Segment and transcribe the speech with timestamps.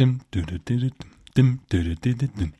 [0.00, 0.60] Dim, dim, dim,
[1.36, 2.54] dim, dim, dim, dim.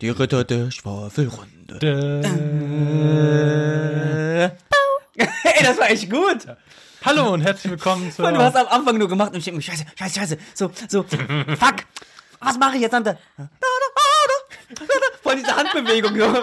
[0.00, 1.78] Die Ritter der Schwafelrunde.
[5.16, 6.46] Ey, das war echt gut.
[7.04, 9.56] Hallo und herzlich willkommen zur Und du hast am Anfang nur gemacht und ich denke
[9.56, 10.38] mir, scheiße, scheiße, scheiße.
[10.54, 11.02] So, so,
[11.58, 11.74] fuck.
[12.40, 13.18] Was mache ich jetzt, Tante?
[15.22, 16.16] Voll diese Handbewegung.
[16.16, 16.42] So.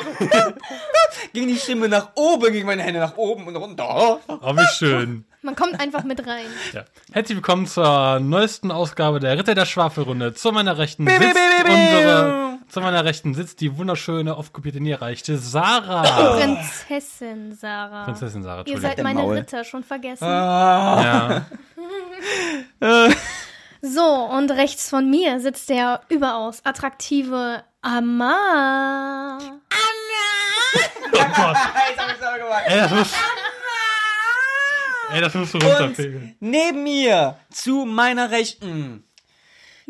[1.33, 4.19] ging die Stimme nach oben, ging meine Hände nach oben und runter.
[4.27, 5.25] Oh, wie schön.
[5.41, 6.45] Man kommt einfach mit rein.
[6.73, 6.83] Ja.
[7.13, 10.33] Herzlich willkommen zur neuesten Ausgabe der Ritter der Schwafelrunde.
[10.33, 11.23] Zu meiner Rechten sitzt
[11.63, 16.35] unsere, zu meiner Rechten sitzt die wunderschöne, oft kopierte, nie erreichte Sarah.
[16.37, 18.05] Prinzessin Sarah.
[18.05, 19.37] Prinzessin Sarah, Ihr seid meine Maul.
[19.37, 20.25] Ritter, schon vergessen.
[20.25, 21.45] Ja.
[23.81, 29.39] So, und rechts von mir sitzt der überaus attraktive Amar.
[31.11, 31.57] Oh Gott.
[32.67, 33.13] Ey, das muss,
[35.11, 36.35] ey, das musst du runterpegeln.
[36.39, 39.08] neben mir, zu meiner Rechten.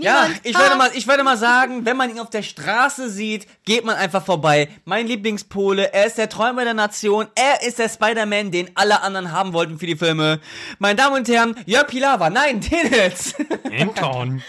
[0.02, 0.78] Ja, Niemand ich werde, kam.
[0.78, 4.24] mal, ich werde mal sagen, wenn man ihn auf der Straße sieht, geht man einfach
[4.24, 4.70] vorbei.
[4.86, 9.32] Mein Lieblingspole, er ist der Träumer der Nation, er ist der Spider-Man, den alle anderen
[9.32, 10.40] haben wollten für die Filme.
[10.80, 13.38] Meine Damen und Herren, Jörg Pilawa, nein, den jetzt.
[13.70, 14.42] Inton.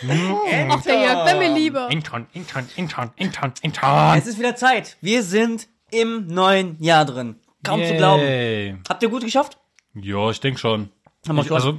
[0.71, 1.91] Ach, der Jörg, wäre mir lieber.
[1.91, 4.19] Inton, Inton, Inton, Inton, Inton.
[4.19, 4.97] Es ist wieder Zeit.
[5.01, 7.37] Wir sind im neuen Jahr drin.
[7.65, 8.23] Kaum zu glauben.
[8.23, 8.77] Yay.
[8.89, 9.59] Habt ihr gut geschafft?
[9.95, 10.91] Ja, ich denke schon.
[11.29, 11.57] Haben wir Ich, schon.
[11.57, 11.79] also,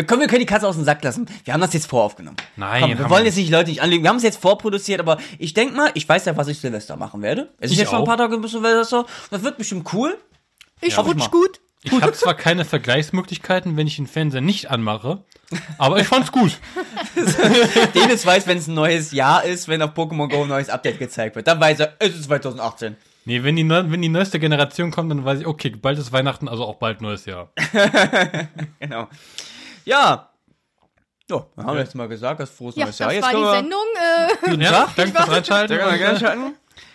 [0.00, 1.26] Wir können, wir können die Katze aus dem Sack lassen.
[1.44, 2.38] Wir haben das jetzt voraufgenommen.
[2.56, 4.02] Nein, Komm, wir wollen jetzt nicht Leute nicht anlügen.
[4.02, 6.96] Wir haben es jetzt vorproduziert, aber ich denke mal, ich weiß ja, was ich Silvester
[6.96, 7.50] machen werde.
[7.58, 8.06] Es ist Ich jetzt schon ein auch.
[8.06, 9.04] paar Tage bis Silvester.
[9.30, 10.16] Das wird bestimmt cool.
[10.80, 11.02] Ich Ja.
[11.02, 11.60] rutsch gut.
[11.82, 15.22] ich habe zwar keine Vergleichsmöglichkeiten, wenn ich den Fernseher nicht anmache,
[15.76, 16.58] aber ich fand's gut.
[17.94, 20.98] Dennis weiß, wenn es ein neues Jahr ist, wenn auf Pokémon Go ein neues Update
[20.98, 21.46] gezeigt wird.
[21.46, 22.96] Dann weiß er, es ist 2018.
[23.26, 26.48] Nee, wenn die, wenn die neueste Generation kommt, dann weiß ich, okay, bald ist Weihnachten,
[26.48, 27.50] also auch bald neues Jahr.
[28.80, 29.08] Genau.
[29.84, 30.28] Ja.
[31.28, 33.12] Ja, dann haben wir jetzt mal gesagt, das frohes Ja, neues das Jahr.
[33.12, 33.84] Jetzt war die Sendung.
[33.96, 34.96] Äh, Guten Ja, Tag.
[34.96, 36.54] danke fürs Reinschalten.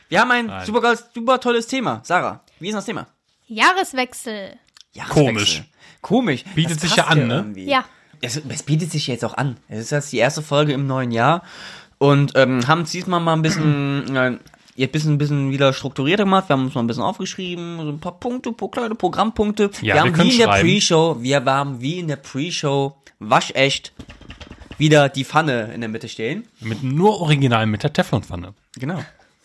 [0.10, 2.02] Wir haben ein super, super tolles Thema.
[2.04, 3.08] Sarah, wie ist das Thema?
[3.48, 4.58] Jahreswechsel.
[4.94, 5.26] Jahreswechsel.
[5.26, 5.64] Komisch.
[6.02, 6.44] Komisch.
[6.54, 7.36] Bietet Das sich ja an, ne?
[7.36, 7.66] irgendwie.
[7.66, 7.86] Ja.
[8.22, 9.58] Es, es bietet sich jetzt auch an.
[9.68, 11.44] Es ist jetzt die erste Folge im neuen Jahr
[11.98, 14.38] und ähm, haben es diesmal mal ein bisschen, äh,
[14.84, 16.50] ein bisschen, ein bisschen wieder strukturierter gemacht.
[16.50, 19.72] Wir haben uns mal ein bisschen aufgeschrieben, so ein paar Punkte, paar kleine Programmpunkte.
[19.82, 20.48] Ja, wir wir haben wie in der.
[20.48, 23.94] Pre-Show, wir haben wie in der Pre-Show waschecht
[24.78, 26.46] wieder die Pfanne in der Mitte stehen.
[26.60, 28.54] Mit nur original mit der Teflonpfanne.
[28.78, 29.00] Genau.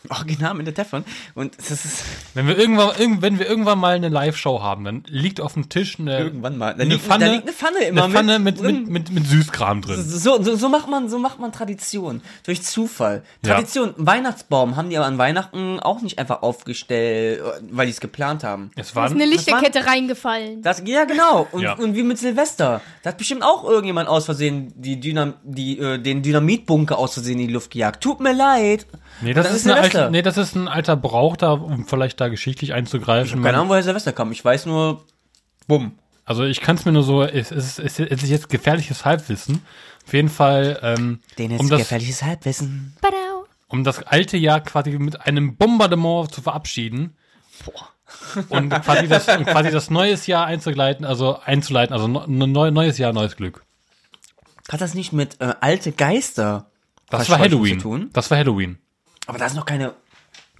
[0.08, 1.04] Original mit der Teflon.
[1.34, 5.02] Und das ist Wenn wir irgendwann, irgend- wenn wir irgendwann mal eine Live-Show haben, dann
[5.08, 6.74] liegt auf dem Tisch eine, irgendwann mal.
[6.74, 9.26] Da eine liegt, Pfanne, da liegt eine Pfanne immer eine Pfanne mit, mit, mit, mit
[9.26, 10.02] Süßkram drin.
[10.02, 12.22] So, so, so macht man, so macht man Tradition.
[12.44, 13.22] Durch Zufall.
[13.44, 13.54] Ja.
[13.54, 13.92] Tradition.
[13.98, 18.70] Weihnachtsbaum haben die aber an Weihnachten auch nicht einfach aufgestellt, weil die es geplant haben.
[18.76, 20.62] Es Da war ist eine war- Lichterkette reingefallen.
[20.62, 21.46] Das, ja, genau.
[21.52, 21.74] Und, Ja.
[21.74, 22.80] und wie mit Silvester.
[23.02, 27.38] Da hat bestimmt auch irgendjemand aus Versehen die Dynam die, äh, den Dynamitbunker aus Versehen
[27.38, 28.02] in die Luft gejagt.
[28.02, 28.86] Tut mir leid.
[29.20, 30.10] nee, das dann ist, eine Silvester.
[30.10, 33.42] nee, das ist ein alter Brauch da, um vielleicht da geschichtlich einzugreifen.
[33.42, 34.32] Keine Ahnung, woher Silvester kam.
[34.32, 35.04] Ich weiß nur,
[35.66, 35.92] bumm.
[36.24, 39.62] Also ich kann es mir nur so, es ist, es ist jetzt gefährliches Halbwissen.
[40.06, 42.96] Auf jeden Fall, ähm, Den ist um, das, gefährliches Halbwissen.
[43.00, 43.46] Badau.
[43.68, 47.16] um das alte Jahr quasi mit einem Bombardement zu verabschieden.
[48.48, 53.12] Und quasi das, und quasi das neues Jahr einzuleiten, also einzuleiten, also neu, neues Jahr,
[53.12, 53.62] neues Glück.
[54.70, 56.70] Hat das nicht mit äh, alte Geister
[57.08, 57.78] Das war Halloween.
[57.78, 58.10] zu tun?
[58.12, 58.78] Das war Halloween.
[59.30, 59.94] Aber da ist noch keine.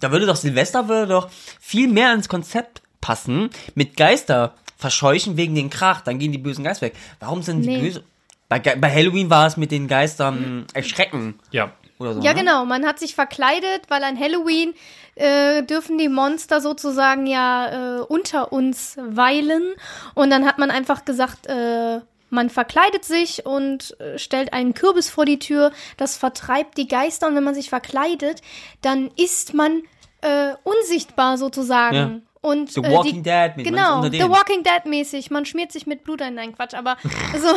[0.01, 1.29] Da würde doch Silvester würde doch
[1.61, 3.51] viel mehr ins Konzept passen.
[3.75, 6.95] Mit Geister verscheuchen wegen den Krach, dann gehen die bösen Geister weg.
[7.19, 7.77] Warum sind Nee.
[7.77, 8.05] die böse?
[8.49, 11.73] Bei, Ge- bei Halloween war es mit den Geistern erschrecken Ja.
[11.99, 12.21] oder so.
[12.23, 12.41] Ja, ne?
[12.41, 12.65] genau.
[12.65, 14.75] Man hat sich verkleidet, weil an Halloween
[15.17, 19.75] äh, dürfen die Monster sozusagen ja äh, unter uns weilen.
[20.15, 25.11] Und dann hat man einfach gesagt, äh, man verkleidet sich und äh, stellt einen Kürbis
[25.11, 25.73] vor die Tür.
[25.97, 27.27] Das vertreibt die Geister.
[27.27, 28.41] Und wenn man sich verkleidet,
[28.83, 29.83] dann ist man
[30.23, 31.97] äh, unsichtbar sozusagen.
[31.97, 32.30] Ja.
[32.43, 34.21] Und, The äh, Walking die, Dead Genau, unter The.
[34.23, 35.31] Walking Dead mäßig.
[35.31, 36.35] Man schmiert sich mit Blut ein.
[36.35, 36.97] Nein, Quatsch, aber
[37.39, 37.55] so.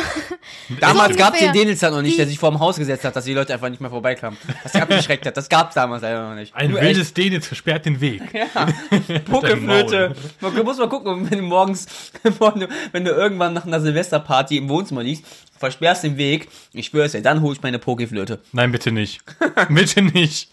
[0.78, 1.52] Damals so gab es den ungefähr.
[1.52, 3.70] Daniels noch nicht, der Die- sich vor dem Haus gesetzt hat, dass die Leute einfach
[3.70, 4.38] nicht mehr vorbeikamen.
[4.62, 5.38] Dass sie abgeschreckt hat.
[5.38, 6.54] Das gab es damals leider noch nicht.
[6.54, 8.20] Ein Nur wildes Denitz versperrt den Weg.
[8.34, 10.14] echt Puckelflöte.
[10.40, 11.86] Man muss mal gucken, wenn du morgens,
[12.92, 15.24] wenn du irgendwann nach einer Silvesterparty im Wohnzimmer liegst,
[15.58, 18.40] versperrst den Weg, ich schwör's dir, dann hol ich meine Pokeflöte.
[18.52, 19.22] Nein, bitte nicht.
[19.70, 20.50] bitte nicht.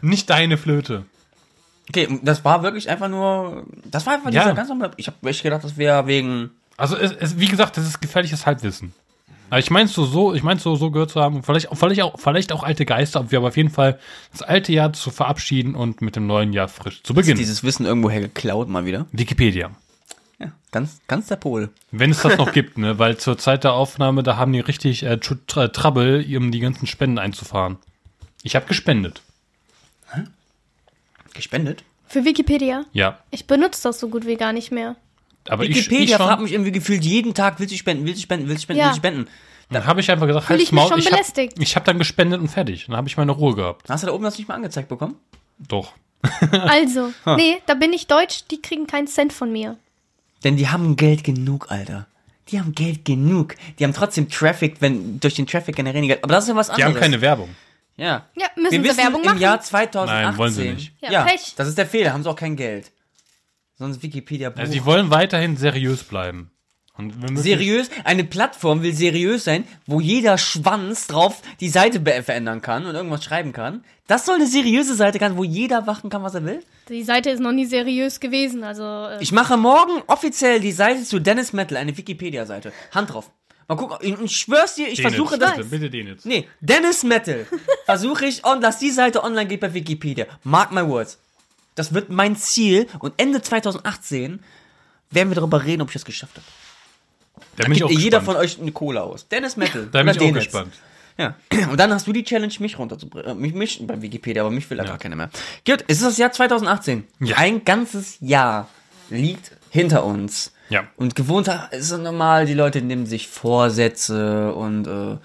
[0.00, 1.06] Nicht deine Flöte.
[1.88, 4.42] Okay, das war wirklich einfach nur, das war einfach Ja.
[4.42, 7.76] dieser ganz normale, ich habe echt gedacht, das wäre wegen, Also es, es, wie gesagt,
[7.76, 8.92] das ist gefährliches Halbwissen.
[9.50, 11.42] Aber ich mein's so, so, ich mein's so, so gehört zu haben.
[11.42, 13.98] Vielleicht, vielleicht auch, vielleicht auch alte Geister, ob wir aber auf jeden Fall
[14.32, 17.38] das alte Jahr zu verabschieden und mit dem neuen Jahr frisch zu beginnen.
[17.38, 19.06] Dieses Wissen irgendwoher geklaut mal wieder.
[19.10, 19.70] Wikipedia.
[20.38, 21.70] Ja, ganz, ganz der Pol.
[21.90, 25.02] Wenn es das noch gibt, ne, weil zur Zeit der Aufnahme, da haben die richtig
[25.02, 27.78] äh, tr tr Trouble, um die ganzen Spenden einzufahren.
[28.42, 29.22] Ich habe gespendet.
[31.38, 31.82] Gespendet?
[32.06, 32.84] Für Wikipedia.
[32.92, 33.18] Ja.
[33.30, 34.96] Ich benutze das so gut wie gar nicht mehr.
[35.48, 38.18] Aber ich, ich Wikipedia schon, fragt mich irgendwie gefühlt jeden Tag, willst du spenden, willst
[38.18, 38.86] du spenden, willst du spenden, Ja.
[38.86, 39.28] willst du spenden?
[39.70, 41.54] Dann habe ich einfach gesagt, halt's ich Maul, schon ich hab, belästigt.
[41.60, 42.86] ich habe dann gespendet und fertig.
[42.86, 43.88] Dann habe ich meine Ruhe gehabt.
[43.88, 45.16] Hast du da oben das nicht mal angezeigt bekommen?
[45.58, 45.92] Doch.
[46.52, 49.76] Also, nee, da bin ich deutsch, die kriegen keinen Cent von mir.
[50.44, 52.06] Denn die haben Geld genug, Alter.
[52.48, 53.54] Die haben Geld genug.
[53.78, 56.24] Die haben trotzdem Traffic, wenn durch den Traffic generieren die Geld.
[56.24, 56.94] Aber das ist ja was Die anderes.
[56.94, 57.50] haben keine Werbung.
[57.98, 58.26] Ja.
[58.36, 59.40] Ja, müssen Wir sie wissen, Werbung im machen?
[59.40, 60.22] Jahr 2018.
[60.30, 60.92] Nein, wollen sie nicht.
[61.02, 61.54] Ja, Ja, Pech.
[61.56, 62.12] das ist der Fehler.
[62.14, 62.90] Haben sie auch kein Geld.
[63.76, 64.50] Sonst Wikipedia.
[64.56, 66.50] Also sie wollen weiterhin seriös bleiben.
[67.36, 72.94] Seriös, eine Plattform will seriös sein, wo jeder Schwanz drauf die Seite verändern kann und
[72.96, 73.84] irgendwas schreiben kann.
[74.08, 76.60] Das soll eine seriöse Seite sein, wo jeder machen kann, was er will.
[76.88, 81.04] Die Seite ist noch nie seriös gewesen, also äh, Ich mache morgen offiziell die Seite
[81.04, 82.72] zu Dennis Metal, eine Wikipedia-Seite.
[82.92, 83.30] Hand drauf.
[83.68, 85.56] Mal gucken, ich, schwör's dir, ich Den versuche jetzt, das.
[85.56, 86.24] bitte, bitte den jetzt.
[86.24, 87.46] Nee, Dennis Metal.
[87.84, 90.26] versuche ich, und dass die Seite online geht bei Wikipedia.
[90.42, 91.18] Mark my words.
[91.74, 94.40] Das wird mein Ziel und Ende 2018
[95.10, 96.46] werden wir darüber reden, ob ich das geschafft habe.
[97.56, 98.24] Da bin ich Gibt jeder gespannt.
[98.24, 99.28] von euch eine Cola aus.
[99.28, 99.88] Dennis Metal.
[99.92, 100.44] Da bin ich auch Dennis.
[100.44, 100.74] gespannt.
[101.18, 101.34] Ja.
[101.70, 103.30] Und dann hast du die Challenge, mich runterzubringen.
[103.30, 104.90] Äh, mich, mich bei Wikipedia, aber mich will da Ja.
[104.90, 105.30] gar keiner mehr.
[105.66, 107.06] Gut, es ist das Jahr 2018.
[107.20, 107.36] Ja.
[107.36, 108.68] Ein ganzes Jahr
[109.10, 110.52] liegt hinter uns.
[110.70, 110.84] Ja.
[110.96, 115.16] Und gewohnt ist es normal, die Leute nehmen sich Vorsätze und äh,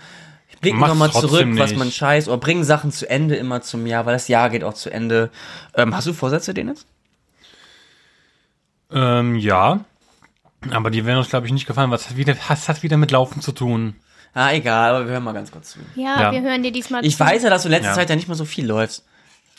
[0.62, 1.80] blicken nochmal zurück, trotzdem was nicht.
[1.80, 4.74] man scheißt, oder bringen Sachen zu Ende immer zum Jahr, weil das Jahr geht auch
[4.74, 5.30] zu Ende.
[5.76, 6.86] Ähm, hast du Vorsätze, Dennis?
[8.92, 9.80] Ähm, ja.
[10.72, 13.12] Aber die werden uns, glaube ich, nicht gefallen, was hat wieder, was hat wieder mit
[13.12, 13.96] Laufen zu tun.
[14.34, 15.80] Ah, egal, aber wir hören mal ganz kurz zu.
[15.96, 16.32] ja, Ja.
[16.32, 17.20] wir hören dir diesmal Ich zu.
[17.24, 17.94] weiß ja, dass du letzte Ja.
[17.94, 19.04] Zeit ja nicht mehr so viel läufst.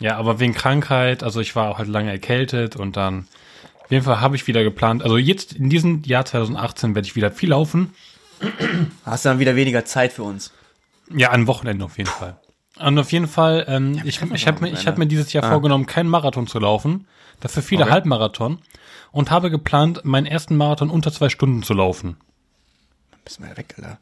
[0.01, 3.29] Ja, aber wegen Krankheit, also ich war auch halt lange erkältet und dann,
[3.85, 7.17] auf jeden Fall habe ich wieder geplant, also jetzt in diesem Jahr 2018 werde ich
[7.17, 7.95] wieder viel laufen.
[9.05, 10.53] Hast du dann wieder weniger Zeit für uns.
[11.15, 12.39] Ja, an Wochenenden auf jeden Fall.
[12.79, 15.87] Und auf jeden Fall, ähm, ich, ich habe mir, ich hab mir dieses Jahr vorgenommen,
[15.87, 17.07] keinen Marathon zu laufen,
[17.41, 17.93] dafür viele Okay.
[17.93, 18.59] Halbmarathon
[19.13, 22.17] und habe geplant, meinen ersten Marathon unter zwei Stunden zu laufen.
[23.25, 23.99] Bist mal weg, Alter.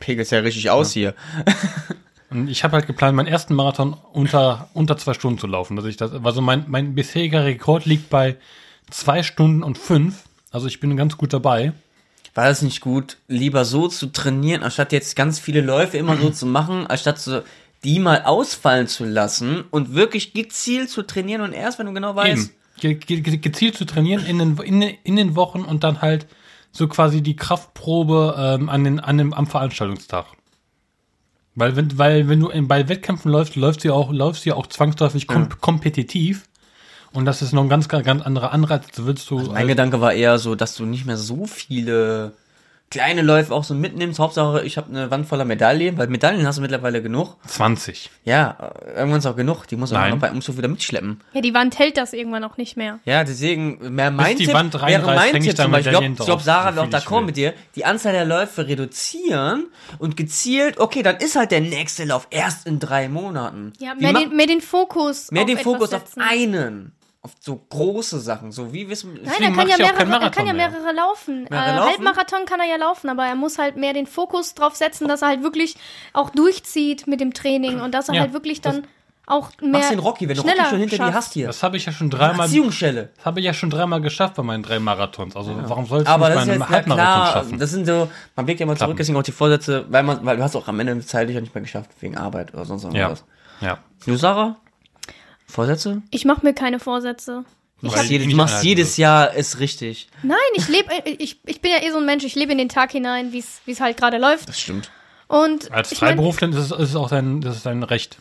[0.00, 1.14] Pegelst ja richtig aus hier.
[2.30, 5.76] Und ich habe halt geplant, meinen ersten Marathon unter, unter zwei Stunden zu laufen.
[5.76, 8.36] Dass ich das, also mein, mein bisheriger Rekord liegt bei
[8.90, 10.24] zwei Stunden und fünf.
[10.50, 11.72] Also ich bin ganz gut dabei.
[12.34, 16.30] War das nicht gut, lieber so zu trainieren, anstatt jetzt ganz viele Läufe immer so
[16.30, 17.42] zu machen, anstatt so
[17.84, 22.16] die mal ausfallen zu lassen und wirklich gezielt zu trainieren und erst, wenn du genau
[22.16, 22.54] weißt, Eben.
[22.80, 26.26] Ge ge gezielt zu trainieren in den, in, in den Wochen und dann halt
[26.72, 30.26] so quasi die Kraftprobe ähm, an den, an dem, am Veranstaltungstag.
[31.54, 34.50] Weil wenn, weil wenn du in, bei Wettkämpfen läufst, läufst du ja auch, läufst du
[34.50, 36.48] ja auch zwangsläufig kom kompetitiv.
[37.14, 38.86] Und das ist noch ein ganz, ganz anderer Anreiz.
[38.94, 39.38] Da willst du.
[39.38, 42.32] mein Gedanke war eher so, dass du nicht mehr so viele
[42.94, 44.20] kleine Läufe auch so mitnimmst.
[44.20, 47.36] Hauptsache, ich habe eine Wand voller Medaillen, weil Medaillen hast du mittlerweile genug.
[47.46, 48.10] 20.
[48.24, 49.66] Ja, irgendwann ist auch genug.
[49.66, 51.20] Die muss man noch bei Umzug wieder mitschleppen.
[51.32, 53.00] Ja, die Wand hält das irgendwann auch nicht mehr.
[53.04, 56.14] Ja, deswegen, mehr mein die Tipp, Wand wäre mein Tipp da zum Beispiel, ich glaube,
[56.14, 57.26] glaub, Sarah so wäre auch d'accord will.
[57.26, 59.66] mit dir, die Anzahl der Läufe reduzieren
[59.98, 63.72] und gezielt, okay, dann ist halt der nächste Lauf erst in drei Monaten.
[63.80, 66.20] Ja, mehr den, mehr den Fokus mehr auf den etwas Fokus auf setzen.
[66.20, 66.92] einen,
[67.24, 70.52] auf so große Sachen, so wie wissen Nein, er kann ja, mehrere, er kann ja
[70.52, 70.68] mehr.
[70.70, 71.46] mehrere laufen.
[71.48, 71.88] Mehrere äh, laufen?
[71.88, 75.22] Halbmarathon kann er ja laufen, aber er muss halt mehr den Fokus drauf setzen, dass
[75.22, 75.76] er halt wirklich
[76.12, 78.86] auch durchzieht mit dem Training und dass er Ja, halt wirklich dann
[79.26, 81.14] auch mehr Machst den Rocky, wenn du Rocky schneller schon hinter dir schafft.
[81.16, 81.46] hast hier.
[81.46, 82.44] Das habe ich ja schon dreimal.
[82.44, 83.08] Erziehungsschelle.
[83.16, 85.34] Das habe ich ja schon dreimal geschafft bei meinen drei Marathons.
[85.34, 87.58] Also warum sollst du Aber nicht das bei ist jetzt ja Halbmarathon klar, schaffen?
[87.58, 88.96] das sind so, man blickt ja mal zurück, Klappen.
[88.98, 91.54] deswegen auch die Vorsätze, weil man, weil du hast auch am Ende zeitlich ja nicht
[91.54, 92.90] mehr geschafft, wegen Arbeit oder sonst ja.
[92.90, 93.24] irgendwas.
[93.62, 93.78] ja.
[94.04, 94.56] Du, Sarah?
[95.46, 96.02] Vorsätze?
[96.10, 97.44] Ich mache mir keine Vorsätze.
[97.80, 100.08] Du machst, nicht du machst jedes Jahr ist richtig.
[100.22, 102.70] Nein, ich lebe, ich, ich bin ja eh so ein Mensch, ich lebe in den
[102.70, 104.48] Tag hinein, wie es halt gerade läuft.
[104.48, 104.90] Das stimmt.
[105.28, 108.16] Und Als ich mein, Freiberufler ist es, ist es auch dein, das ist dein Recht.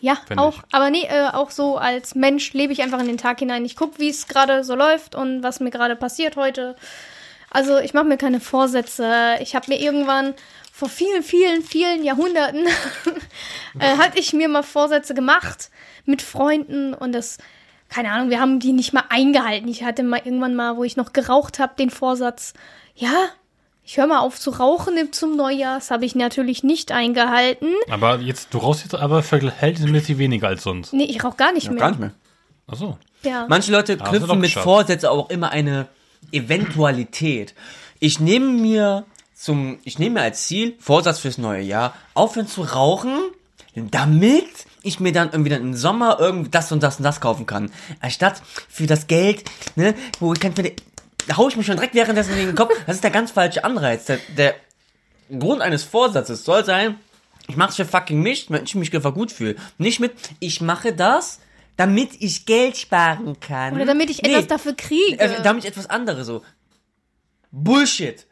[0.00, 0.56] Ja, auch.
[0.56, 0.74] ich.
[0.74, 3.64] Aber nee, äh, auch so als Mensch lebe ich einfach in den Tag hinein.
[3.64, 6.76] Ich gucke, wie es gerade so läuft und was mir gerade passiert heute.
[7.50, 9.36] Also ich mache mir keine Vorsätze.
[9.40, 10.34] Ich habe mir irgendwann
[10.72, 12.66] vor vielen, vielen, vielen Jahrhunderten
[13.78, 15.70] äh, hatte ich mir mal Vorsätze gemacht
[16.04, 17.38] mit Freunden und das,
[17.88, 19.68] keine Ahnung, wir haben die nicht mal eingehalten.
[19.68, 22.54] Ich hatte mal irgendwann mal, wo ich noch geraucht habe, den Vorsatz,
[22.94, 23.12] ja,
[23.86, 25.74] ich höre mal auf zu rauchen im- zum Neujahr.
[25.78, 27.68] Das habe ich natürlich nicht eingehalten.
[27.90, 30.92] Aber jetzt, du rauchst jetzt aber verhältnismäßig weniger als sonst.
[30.94, 31.78] Nee, ich rauche gar nicht mehr.
[31.80, 32.12] Gar nicht mehr.
[32.66, 32.98] Ach so.
[33.22, 33.46] Ja.
[33.48, 34.50] Manche Leute du knüpfen mit.
[34.52, 35.86] Vorsätzen auch immer eine
[36.32, 37.54] Eventualität.
[38.00, 42.62] Ich nehme mir zum, ich nehme mir als Ziel, Vorsatz fürs neue Jahr, aufhören zu
[42.62, 43.12] rauchen,
[43.74, 44.46] damit
[44.84, 47.70] ich mir dann irgendwie dann im Sommer irgendwie das und das und das kaufen kann.
[48.00, 49.44] Anstatt für das Geld,
[49.76, 50.72] ne, wo ich kann mir,
[51.26, 52.72] da hau ich mich schon direkt währenddessen in den Kopf.
[52.86, 54.04] Das ist der ganz falsche Anreiz.
[54.06, 54.54] Der, der
[55.38, 56.98] Grund eines Vorsatzes soll sein,
[57.48, 59.56] ich mach's für fucking mich, wenn ich mich einfach gut fühle.
[59.78, 61.40] Nicht mit, ich mache das,
[61.76, 63.74] damit ich Geld sparen kann.
[63.74, 64.32] Oder damit ich Nee.
[64.32, 65.18] etwas dafür kriege.
[65.20, 66.42] Also, damit ich etwas anderes so.
[67.50, 68.26] Bullshit.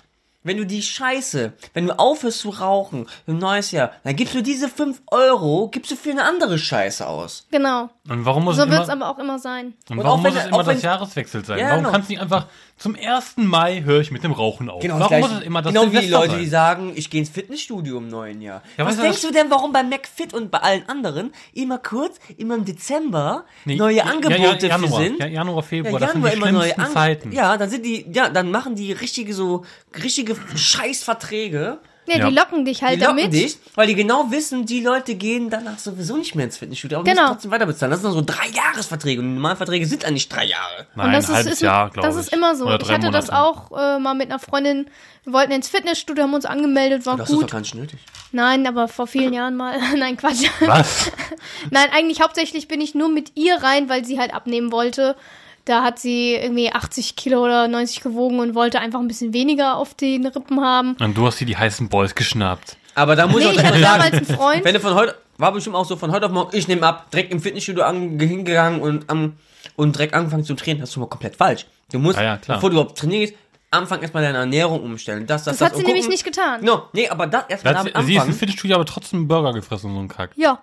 [0.45, 4.43] Wenn du die Scheiße, wenn du aufhörst zu rauchen im neues Jahr, dann gibst du
[4.43, 7.47] diese 5 Euro, gibst du für eine andere Scheiße aus.
[7.51, 7.91] genau.
[8.09, 9.75] Und warum muss So es wird's immer, aber auch immer sein.
[9.89, 11.59] und Und warum auch wenn- muss es immer das Jahreswechsel sein?
[11.61, 11.93] Ja, warum genau.
[11.93, 12.47] kannst du nicht einfach
[12.77, 13.45] zum 1.
[13.47, 14.83] Mai höre ich mit dem Rauchen auf?
[14.83, 16.41] warum das muss es immer das genau wie die Silvester Leute, sein?
[16.41, 18.61] die sagen, ich gehe ins Fitnessstudio im neuen Jahr.
[18.77, 21.79] Ja, Was du, denkst das- du denn, warum bei McFit und bei allen anderen immer
[21.79, 25.21] kurz, immer im Dezember Nee, neue ja, Angebote ja, Januar, für sind?
[25.21, 27.31] Ja, Januar, Februar, Ja, das sind Januar die immer neue An Zeiten.
[27.31, 29.65] Ja, dann sind die, ja, dann machen die richtige so,
[30.03, 31.79] richtige Scheißverträge.
[32.09, 32.29] Ja, Ja.
[32.29, 33.33] die locken dich halt Die locken damit.
[33.33, 37.05] dich, weil die genau wissen, die Leute gehen danach sowieso nicht mehr ins Fitnessstudio, aber
[37.09, 37.23] Genau.
[37.23, 37.93] müssen trotzdem weiter bezahlen.
[37.93, 40.89] Das sind so drei Jahresverträge und die normalen Verträge sind eigentlich drei Jahre.
[40.97, 42.15] Nein, und das ein halbes ist, ist, Jahr, glaube ich.
[42.17, 42.67] das ist immer so.
[42.67, 43.39] Ich hatte das Monate.
[43.39, 44.91] auch äh, mal mit einer Freundin.
[45.23, 47.53] Wir wollten ins Fitnessstudio, haben uns angemeldet, war Das ist doch gut.
[47.53, 48.01] gar nicht nötig.
[48.33, 49.79] Nein, aber vor vielen Jahren mal.
[49.97, 50.49] Nein, Quatsch.
[50.59, 51.12] Was?
[51.71, 55.15] Nein, eigentlich hauptsächlich bin ich nur mit ihr rein, weil sie halt abnehmen wollte.
[55.64, 59.76] Da hat sie irgendwie 80 Kilo oder 90 gewogen und wollte einfach ein bisschen weniger
[59.76, 60.97] auf den Rippen haben.
[61.00, 62.76] Und du hast dir die heißen Boys geschnappt.
[62.95, 64.64] Aber da muss Nee, ich ich auch mal damals sagen, einen Freund.
[64.64, 67.11] wenn du von heute, war bestimmt auch so von heute auf morgen, ich nehme ab,
[67.11, 69.35] direkt im Fitnessstudio an, hingegangen und, am
[69.76, 71.66] und direkt angefangen zu trainieren, das ist schon mal komplett falsch.
[71.92, 72.59] Du musst, Ja, ja, klar.
[72.59, 73.35] bevor du überhaupt trainierst,
[73.71, 75.26] anfangen erstmal deine Ernährung umstellen.
[75.26, 76.62] Das, das, Das hat und sie nämlich gucken- nicht getan.
[76.64, 78.35] No, nee, aber das erstmal hat sie, ist im.
[78.35, 80.31] Fitnessstudio aber trotzdem einen Burger gefressen und so ein Kack.
[80.37, 80.59] Ja.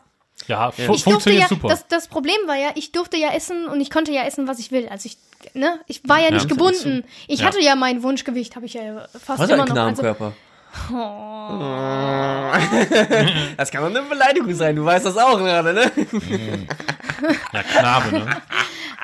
[0.49, 1.67] Ja, fu Ich durfte funktioniert ja, super.
[1.69, 4.57] das, das Problem war ja, ich durfte ja essen und ich konnte ja essen, was
[4.59, 4.87] ich will.
[4.89, 5.17] Also ich,
[5.53, 6.51] ne, ich war ja nicht Ja.
[6.55, 7.05] gebunden.
[7.27, 7.45] Ich Ja.
[7.47, 9.75] hatte ja mein Wunschgewicht, habe ich ja fast Was immer noch.
[9.75, 10.33] Also, Knabenkörper.
[13.57, 15.91] das kann doch eine Beleidigung sein, du weißt das auch gerade, ne?
[17.53, 18.41] ja, Knabe, ne?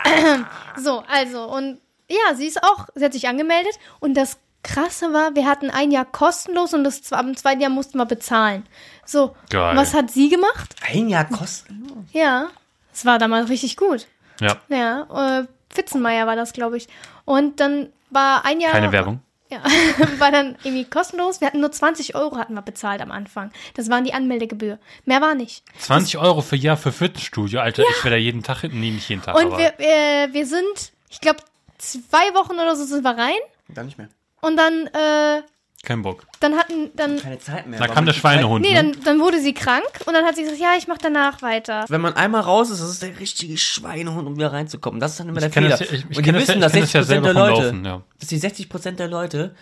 [0.78, 5.36] so, also und ja, sie ist auch, sie hat sich angemeldet und das Krasse war,
[5.36, 8.66] wir hatten ein Jahr kostenlos und das am zweiten Jahr mussten wir bezahlen.
[9.06, 9.76] So, Geil.
[9.78, 10.76] was hat sie gemacht?
[10.82, 12.08] Ein Jahr kosten.
[12.12, 12.48] Ja,
[12.94, 14.08] es war damals richtig gut.
[14.42, 16.88] Ja, Ja, äh, Pfitzenmeier war das, glaube ich.
[17.26, 18.72] Und dann war ein Jahr.
[18.72, 19.22] keine Werbung.
[19.52, 19.62] Ja,
[20.18, 21.40] war dann irgendwie kostenlos.
[21.40, 23.52] Wir hatten nur 20 Euro hatten wir bezahlt am Anfang.
[23.76, 24.80] Das waren die Anmeldegebühr.
[25.06, 25.64] Mehr war nicht.
[25.80, 27.60] 20 Euro für Jahr für Fitnessstudio.
[27.60, 28.72] Alter, ich wäre da jeden Tag hin.
[28.74, 31.40] Nee, nicht jeden Tag, Und aber wir, wir, wir sind, ich glaube,
[31.78, 33.38] zwei Wochen oder so sind wir rein.
[33.68, 34.10] Dann nicht mehr.
[34.42, 35.44] Und dann, äh,
[35.86, 36.24] kein Bock.
[36.40, 37.80] dann hatten, dann, Keine Zeit mehr.
[37.80, 38.92] Da kam der Schweinehund, nee, ne?
[38.92, 39.84] dann, dann wurde sie krank.
[40.06, 41.86] Und dann hat sie gesagt, ja, ich mach danach weiter.
[41.88, 45.00] Wenn man einmal raus ist, das ist der richtige Schweinehund, um wieder reinzukommen.
[45.00, 45.78] Das ist dann immer der kenn Fehler.
[45.78, 47.34] das ich- ich und das ja- wissen, ich dass kenn das ja 60% selber der
[47.34, 48.02] Leute, Laufen, ja.
[48.20, 49.56] dass die 60% der Leute,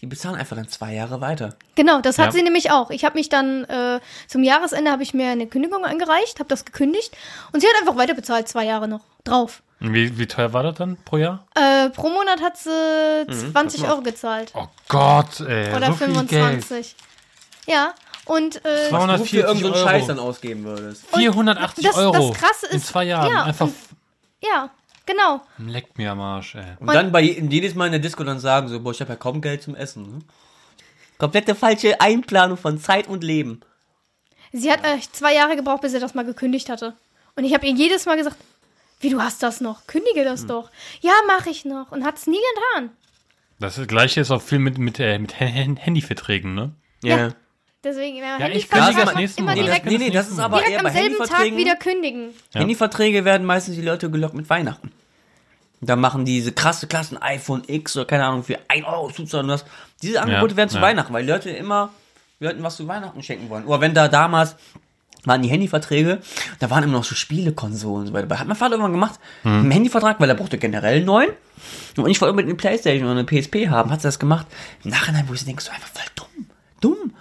[0.00, 1.56] die bezahlen einfach dann zwei Jahre weiter.
[1.74, 2.32] Genau, das hat Ja.
[2.32, 2.90] sie nämlich auch.
[2.90, 6.64] Ich habe mich dann äh, zum Jahresende habe ich mir eine Kündigung eingereicht, habe das
[6.64, 7.16] gekündigt
[7.52, 9.62] und sie hat einfach weiter bezahlt, zwei Jahre noch drauf.
[9.80, 11.46] Und Wie, wie teuer war das dann pro Jahr?
[11.54, 14.50] Äh, pro Monat hat sie Mhm, 20 Euro gezahlt.
[14.54, 15.74] Oh Gott, ey.
[15.74, 16.64] Oder so viel Geld.
[16.64, 16.96] 25.
[17.66, 17.94] Ja,
[18.24, 20.28] und äh, 200 Wo du für 140 irgendeinen Scheiß dann Euro.
[20.30, 21.04] ausgeben würdest.
[21.14, 22.32] 480 das- das Euro.
[22.32, 23.30] Krasse In ist- zwei Jahren.
[23.30, 23.74] ja, Einfach und-
[24.42, 24.70] ja,
[25.06, 25.42] genau.
[25.58, 26.64] leckt mir am Arsch, ey.
[26.80, 29.16] Und dann bei jedes Mal in der Disco dann sagen so, boah, ich habe ja
[29.16, 30.02] kaum Geld zum Essen.
[30.02, 30.18] Ne?
[31.18, 33.60] Komplette falsche Einplanung von Zeit und Leben.
[34.52, 36.94] Sie hat äh, zwei Jahre gebraucht, bis sie das mal gekündigt hatte.
[37.36, 38.36] Und ich habe ihr jedes Mal gesagt,
[39.00, 40.48] wie du hast das noch, kündige das Hm.
[40.48, 40.70] doch.
[41.00, 41.92] Ja, mache ich noch.
[41.92, 42.40] Und hat es nie
[42.74, 42.90] getan.
[43.60, 46.72] Das gleiche ist auch viel mit, mit, äh, mit Handyverträgen, ne?
[47.02, 47.30] Ja.
[47.82, 50.78] Deswegen, ja, Ja, ich Handyvertrag das immer direkt, Nee, nee, das ist aber direkt eher
[50.80, 52.30] am bei selben Tag wieder kündigen.
[52.52, 52.60] Ja.
[52.60, 54.92] Handyverträge werden meistens die Leute gelockt mit Weihnachten.
[55.80, 59.50] Da machen diese krasse Klassen iPhone X oder keine Ahnung für 1 Euro zuzahlen und
[59.50, 59.64] das.
[60.02, 60.82] Diese Angebote Ja, werden zu ja.
[60.82, 61.90] Weihnachten, weil die Leute immer
[62.40, 63.64] Leuten was zu Weihnachten schenken wollen.
[63.64, 64.56] Oder wenn da damals
[65.28, 66.18] waren die Handyverträge,
[66.58, 68.38] da waren immer noch so Spielekonsolen und so weiter.
[68.38, 69.52] Hat mein Vater irgendwann gemacht, Hm.
[69.60, 71.30] einen Handyvertrag, weil er brauchte generell einen neuen.
[71.96, 74.46] Und ich wollte unbedingt eine Playstation oder eine PSP haben, hat sie das gemacht.
[74.84, 76.46] Im Nachhinein, wo ich denke, so einfach voll dumm.
[76.80, 77.12] Dumm.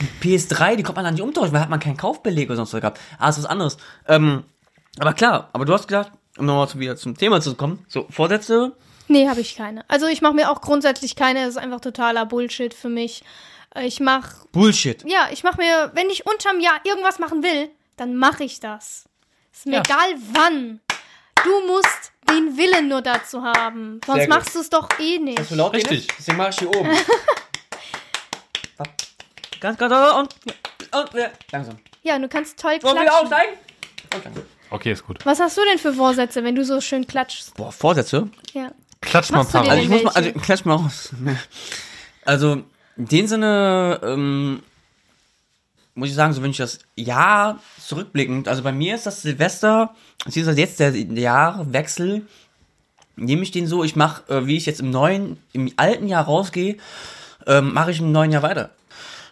[0.00, 2.72] Die PS3, die konnte man dann nicht umtauschen, weil hat man keinen Kaufbeleg oder sonst
[2.72, 3.00] was gehabt.
[3.18, 3.76] Ah, ist was anderes.
[4.08, 4.44] Ähm,
[4.98, 8.06] aber klar, aber du hast gesagt, um nochmal zu- wieder zum Thema zu kommen, so
[8.10, 8.72] Vorsätze,
[9.08, 9.84] Nee, habe ich keine.
[9.88, 11.40] Also ich mache mir auch grundsätzlich keine.
[11.40, 13.22] Das ist einfach totaler Bullshit für mich.
[13.74, 15.02] Äh, Ich mache, Bullshit.
[15.06, 19.04] ja, ich mache mir, wenn ich unterm Jahr irgendwas machen will, dann mache ich das.
[19.52, 19.80] Ist mir Ja.
[19.82, 20.80] egal wann.
[21.44, 24.00] Du musst den Willen nur dazu haben.
[24.06, 25.38] Sonst machst du es doch eh nicht.
[25.40, 26.04] Hast du laut Richtig.
[26.04, 26.16] Ines?
[26.18, 26.90] Deswegen mach ich hier oben.
[29.60, 30.34] ganz, ganz, und,
[30.94, 31.76] und, wieder langsam.
[32.02, 33.20] Ja, du kannst toll Wollen wir klatschen.
[33.20, 33.52] aufsteigen?
[34.14, 34.44] Und langsam.
[34.70, 35.24] Okay, ist gut.
[35.26, 37.54] Was hast du denn für Vorsätze, wenn du so schön klatschst?
[37.54, 38.28] Boah, Vorsätze?
[38.52, 38.70] Ja.
[39.00, 41.10] Klatsch mal ein paar Also ich muss mal, also klatsch mal aus.
[42.24, 42.62] Also,
[42.96, 44.62] in dem Sinne, ähm,
[45.94, 49.94] muss ich sagen, so wenn ich das Jahr zurückblickend, also bei mir ist das Silvester,
[50.24, 52.26] beziehungsweise jetzt der Jahrwechsel,
[53.16, 56.24] nehme ich den so, ich mache, äh, wie ich jetzt im neuen, im alten Jahr
[56.24, 56.76] rausgehe,
[57.46, 58.70] ähm, mache ich im neuen Jahr weiter.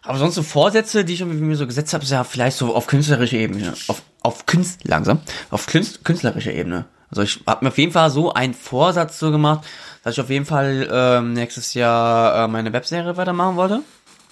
[0.02, 2.86] Aber sonst so Vorsätze, die ich mir so gesetzt habe, ist ja vielleicht so auf
[2.86, 6.86] künstlerischer Ebene, auf, auf Künst, langsam, auf Künst, künstlerischer Ebene.
[7.10, 9.66] Also ich habe mir auf jeden Fall so einen Vorsatz so gemacht,
[10.04, 13.80] dass ich auf jeden Fall ähm, nächstes Jahr äh, meine Webserie weitermachen wollte.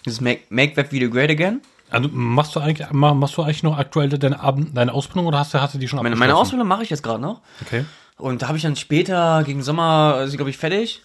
[0.04, 1.60] Dieses Make, Make Web Video Great Again.
[1.90, 5.38] Also machst du eigentlich, ma- machst du eigentlich noch aktuell deine, Ab- deine Ausbildung oder
[5.38, 6.40] hast du, hast du die schon Meine, meine abgeschlossen?
[6.46, 7.40] Ausbildung mache ich jetzt gerade noch.
[7.62, 7.84] Okay.
[8.16, 11.02] Und da habe ich dann später, gegen Sommer, ist sie, glaube ich, fertig.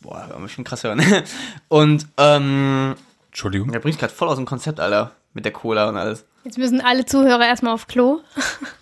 [0.00, 1.02] Boah, mich schon krass hören.
[1.68, 2.94] Und, ähm,
[3.28, 3.70] Entschuldigung.
[3.70, 5.12] da bringst gerade voll aus dem Konzept, Alter.
[5.34, 6.24] Mit der Cola und alles.
[6.42, 8.20] Jetzt müssen alle Zuhörer erstmal auf Klo.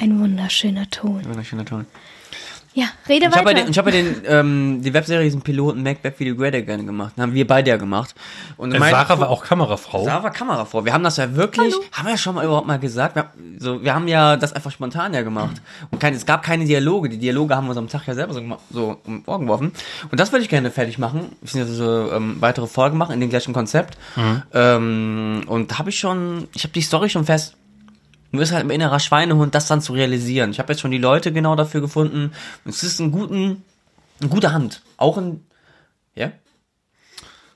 [0.00, 1.24] Ein wunderschöner Ton.
[1.24, 1.86] Wunderschöner Ton.
[2.74, 3.58] Ja, rede Ich habe weiter.
[3.58, 6.54] ja den, ich hab ja den, ähm, die Webserie, diesen Piloten Mac Web Video Great
[6.54, 7.16] Again gemacht.
[7.16, 8.14] Den haben wir beide ja gemacht.
[8.56, 10.04] Und Äh, mein- Sarah war auch Kamerafrau.
[10.04, 10.84] Sarah war Kamerafrau.
[10.84, 11.82] Wir haben das ja wirklich, Hallo.
[11.90, 13.16] haben wir ja schon mal überhaupt mal gesagt.
[13.16, 15.60] Wir, haben- so, wir haben ja das einfach spontan ja gemacht.
[15.90, 17.08] Und kein, es gab keine Dialoge.
[17.08, 19.72] Die Dialoge haben wir uns am Tag ja selber so, so um Ohren geworfen.
[20.12, 21.30] Und das würde ich gerne fertig machen.
[21.42, 23.96] Ich will so ähm, weitere Folgen machen in dem gleichen Konzept.
[24.52, 27.56] Ähm, und da habe ich schon, ich habe die Story schon fest.
[28.30, 30.50] Nur ist halt ein innerer Schweinehund, das dann zu realisieren.
[30.50, 32.32] Ich habe jetzt schon die Leute genau dafür gefunden.
[32.64, 33.62] Und es ist ein guten,
[34.20, 34.82] eine gute Hand.
[34.98, 35.44] Auch ein,
[36.14, 36.30] ja?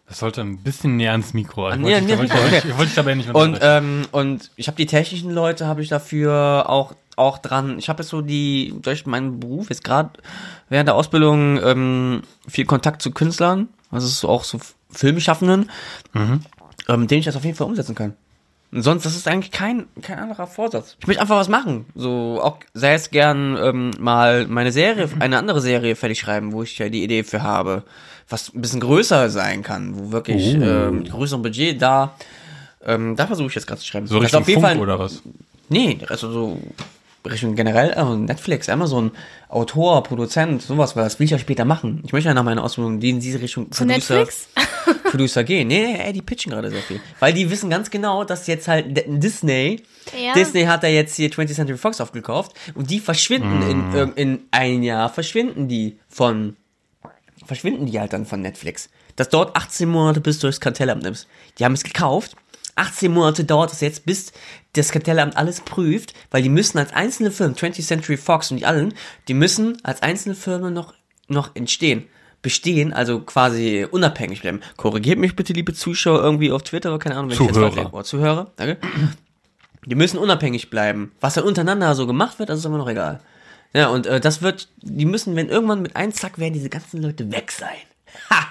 [0.09, 1.71] Das sollte ein bisschen näher ans Mikro.
[1.71, 1.81] Ich
[2.19, 5.89] wollte dich- dich dabei nicht Und, ähm, und ich habe die technischen Leute, habe ich
[5.89, 7.79] dafür auch, auch dran.
[7.79, 10.11] Ich habe jetzt so die, durch meinen Beruf jetzt gerade
[10.69, 14.59] während der Ausbildung ähm, viel Kontakt zu Künstlern, also so auch so
[14.91, 15.71] Filmschaffenden,
[16.89, 18.15] ähm, den ich das auf jeden Fall umsetzen kann.
[18.75, 20.97] Sonst, das ist eigentlich kein, kein anderer Vorsatz.
[21.01, 21.85] Ich möchte einfach was machen.
[21.95, 26.63] So, auch sei es gern ähm, mal meine Serie, eine andere Serie fertig schreiben, wo
[26.63, 27.83] ich ja die Idee für habe.
[28.29, 30.63] Was ein bisschen größer sein kann, wo wirklich Oh.
[30.63, 32.15] ähm, mit größerem Budget da
[32.85, 34.07] ähm, da versuche ich jetzt gerade zu schreiben.
[34.07, 35.23] so ist Richtung Funk oder was?
[35.69, 36.61] Nee, also so
[37.25, 39.13] Richtung generell, also Netflix, Amazon,
[39.49, 42.03] Autor, Produzent, sowas, weil das will ich ja später machen.
[42.05, 44.49] Ich möchte ja nach meiner Ausbildung die in diese Richtung Zu Netflix?
[45.13, 45.69] Producer gehen.
[45.69, 47.01] Nee, nee, ey, die pitchen gerade sehr viel.
[47.21, 49.83] Weil die wissen ganz genau, dass jetzt halt Disney,
[50.21, 50.33] Ja.
[50.35, 54.41] Disney hat da jetzt hier 20th Century Fox aufgekauft und die verschwinden in, irg- in
[54.51, 56.57] ein Jahr, verschwinden die von,
[57.45, 58.89] verschwinden die halt dann von Netflix.
[59.17, 61.29] Das dauert 18 Monate, bis du das Kartellamt nimmst.
[61.59, 62.35] Die haben es gekauft.
[62.77, 64.33] 18 Monate dauert es jetzt, bis
[64.73, 68.65] das Kartellamt alles prüft, weil die müssen als einzelne Firmen, 20th Century Fox und die
[68.67, 68.95] allen,
[69.29, 70.95] die müssen als einzelne Firmen noch,
[71.29, 72.07] noch entstehen.
[72.43, 74.61] Bestehen, also quasi unabhängig bleiben.
[74.77, 77.69] Korrigiert mich bitte, liebe Zuschauer, irgendwie auf Twitter oder keine Ahnung, wenn Zuhörer.
[77.69, 78.79] ich jetzt falsch- oh, Zuhörer, danke.
[79.87, 81.13] Die müssen unabhängig bleiben.
[81.21, 83.21] Was dann untereinander so gemacht wird, das ist immer noch egal.
[83.75, 87.01] Ja, und äh, das wird, die müssen, wenn irgendwann mit einem Zack werden diese ganzen
[87.01, 87.69] Leute weg sein.
[88.31, 88.45] Ha!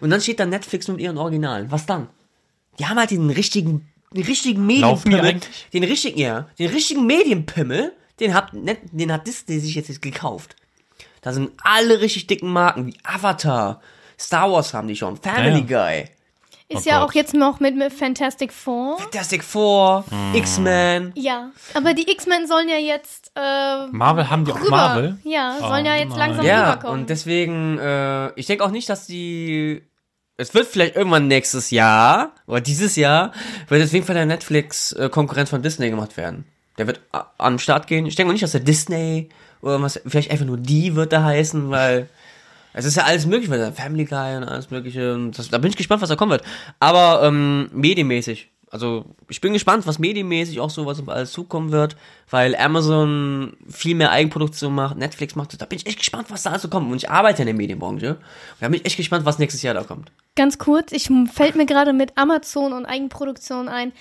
[0.00, 1.70] Und dann steht da Netflix mit ihren Originalen.
[1.70, 2.08] Was dann?
[2.78, 5.40] Die haben halt den richtigen, den richtigen Medienpimmel.
[5.72, 10.56] Den richtigen, ja, den richtigen Medienpimmel, den hat, den hat Disney sich jetzt, jetzt gekauft.
[11.26, 13.80] Da sind alle richtig dicken Marken, wie Avatar,
[14.16, 16.04] Star Wars haben die schon, Family Guy,
[16.68, 17.08] Ist Oh ja Gott.
[17.08, 18.96] auch jetzt noch mit, mit Fantastic Four.
[19.00, 21.10] Fantastic Four, X-Men.
[21.16, 24.70] Ja, aber die X-Men sollen ja jetzt äh, Marvel haben die auch rüber.
[24.70, 25.18] Marvel?
[25.24, 27.00] Ja, sollen ja jetzt langsam Ja, rüberkommen.
[27.00, 29.82] und deswegen, äh, ich denke auch nicht, dass die.
[30.36, 33.32] Es wird vielleicht irgendwann nächstes Jahr oder dieses Jahr
[33.68, 35.08] wird jeden Fall der Netflix äh,
[35.48, 36.46] von Disney gemacht werden.
[36.78, 37.00] Der wird
[37.38, 38.06] am Start gehen.
[38.06, 39.28] Ich denke auch nicht, dass der Disney
[39.66, 42.08] oder was, vielleicht einfach nur die wird da heißen, weil
[42.72, 45.14] es ist ja alles möglich, weil Family Guy und alles mögliche.
[45.14, 46.42] Und das, da bin ich gespannt, was da kommen wird.
[46.78, 48.50] Aber ähm, medienmäßig.
[48.70, 51.96] Also ich bin gespannt, was medienmäßig auch so was alles zukommen wird,
[52.28, 55.60] weil Amazon viel mehr Eigenproduktion macht, Netflix macht.
[55.60, 56.90] Da bin ich echt gespannt, was da alles so kommt.
[56.90, 58.10] Und ich arbeite in der Medienbranche.
[58.10, 58.20] Und
[58.60, 60.12] da bin ich echt gespannt, was nächstes Jahr da kommt.
[60.34, 63.92] Ganz kurz, ich fällt mir gerade mit Amazon und Eigenproduktion ein.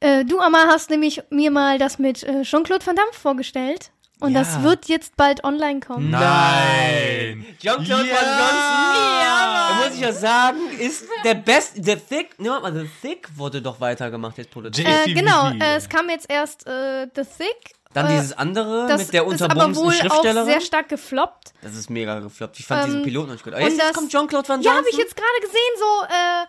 [0.00, 3.90] Äh, du, Amma, hast nämlich mir mal das mit äh, Jean-Claude Van Damme vorgestellt.
[4.18, 4.40] Und Ja.
[4.40, 6.10] das wird jetzt bald online kommen.
[6.10, 7.44] Nein!
[7.60, 8.14] Jean-Claude Ja.
[8.14, 11.82] Van Johnson, da muss ich ja sagen, ist der beste.
[11.82, 14.88] The Thick, nimm mal, The Thick wurde doch weitergemacht jetzt produziert.
[15.06, 17.74] Äh, genau, äh, es kam jetzt erst äh, The Thick.
[17.92, 20.46] Dann äh, dieses andere das mit der ist aber unterbumsten wohl auch Schriftstellerin.
[20.48, 21.52] sehr stark gefloppt.
[21.62, 22.58] Das ist mega gefloppt.
[22.58, 23.52] Ich fand Ähm, diesen Piloten nicht gut.
[23.54, 24.78] Aber und jetzt, jetzt das- kommt Jean-Claude Van Ja, Johnson.
[24.78, 26.46] habe ich jetzt gerade gesehen, so, äh,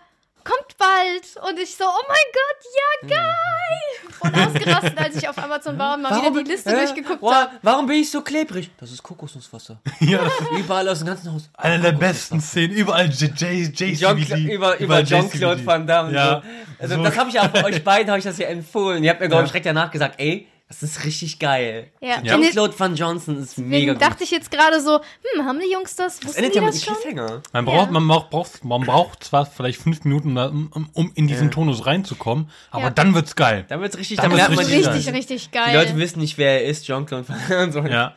[0.48, 1.48] kommt bald.
[1.50, 4.10] Und ich so, oh mein Gott, ja, geil.
[4.10, 6.76] Voll ausgerastet, als ich auf Amazon war und mal wieder die Liste Hä?
[6.84, 7.50] durchgeguckt Boah, habe.
[7.62, 8.70] Warum bin ich so klebrig?
[8.78, 9.78] Das ist Kokosnusswasser.
[10.00, 11.50] Ja, das ist Überall aus dem ganzen Haus.
[11.54, 12.74] eine der besten Szenen.
[12.76, 14.52] Überall J- J- Jean JCVD.
[14.54, 15.64] über über Jean-Claude.
[15.66, 16.12] Van Damme.
[16.12, 16.42] Ja.
[16.42, 16.82] So.
[16.82, 17.02] Also So.
[17.02, 19.04] das habe ich ja auch euch beiden habe ich das ja empfohlen.
[19.04, 19.52] Ihr habt mir glaube ich Ja.
[19.52, 21.90] direkt danach gesagt, ey, Das ist richtig geil.
[22.00, 22.20] Ja.
[22.22, 22.36] Ja.
[22.36, 24.02] Jean-Claude Van Johnson ist mega Deswegen gut.
[24.02, 25.00] dachte ich jetzt gerade so,
[25.34, 26.18] hm, haben die Jungs das?
[26.18, 26.94] das Wussten endet die ja mit das schon?
[26.94, 27.42] Cliffhanger.
[27.54, 27.98] Man braucht, Ja.
[28.00, 32.84] man braucht, man braucht zwar vielleicht fünf Minuten, um, um in diesen Tonus reinzukommen, aber
[32.84, 32.90] Ja.
[32.90, 33.64] dann wird's geil.
[33.68, 34.92] Da wird's richtig, Dann da wird's richtig die, geil.
[34.94, 35.96] Richtig, richtig die Leute geil.
[35.98, 37.86] wissen nicht, wer er ist, Jean-Claude Van Johnson.
[37.90, 38.14] Ja.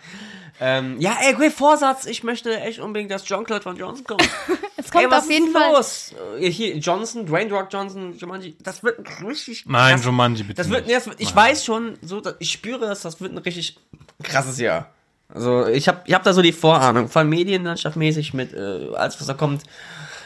[0.60, 2.06] Ähm, ja, ey, great Vorsatz.
[2.06, 4.30] Ich möchte echt unbedingt, dass Jean-Claude Van Johnson kommt.
[4.86, 5.72] Es kommt ey, was auf jeden ist Fall.
[5.72, 6.14] los?
[6.40, 10.70] Hier, Johnson, Dwayne Rock Johnson, Jumanji, das wird ein richtig Nein, krass- Jumanji bitte Das
[10.70, 10.88] wird, nicht.
[10.90, 11.46] nee, das wird, ich Nein.
[11.50, 13.78] weiß schon, so, ich spüre das, das wird ein richtig
[14.24, 14.90] krasses Jahr.
[15.34, 19.20] Also ich habe ich hab da so die Vorahnung, vor allem medienlandschaftmäßig mit äh, alles,
[19.20, 19.64] was da kommt.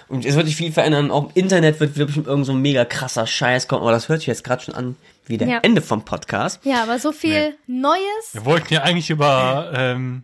[0.08, 1.10] Und es wird sich viel verändern.
[1.12, 3.82] Auch im Internet wird wirklich irgend so ein mega krasser Scheiß kommen.
[3.82, 5.60] Aber das hört sich jetzt gerade schon an wie der Ja.
[5.64, 6.60] Ende vom Podcast.
[6.64, 8.00] Ja, aber so viel Neues.
[8.34, 10.24] Wir wollten ja eigentlich über ähm,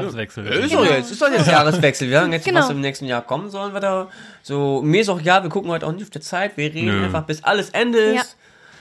[0.00, 2.08] Jahreswechsel Ist doch jetzt, ist doch jetzt Jahreswechsel.
[2.10, 2.60] Wir sagen jetzt, Genau.
[2.60, 4.08] was im nächsten Jahr kommen sollen wir da.
[4.42, 6.56] So, mir ist auch ja, wir gucken heute auch nicht auf die Zeit.
[6.56, 7.04] Wir reden Nö.
[7.06, 8.14] einfach, bis alles Ende ist.
[8.16, 8.22] Ja.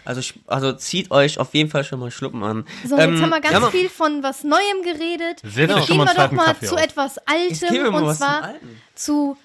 [0.05, 2.65] Also, also zieht euch auf jeden Fall schon mal Schluppen an.
[2.85, 5.39] So, jetzt Ähm, haben wir ganz ja, viel von was Neuem geredet.
[5.43, 5.85] Setzt Genau.
[5.85, 6.81] Gehen wir doch mal Kaffee zu auf.
[6.83, 8.53] etwas Jetzt Altem mal und zwar
[8.95, 9.37] zu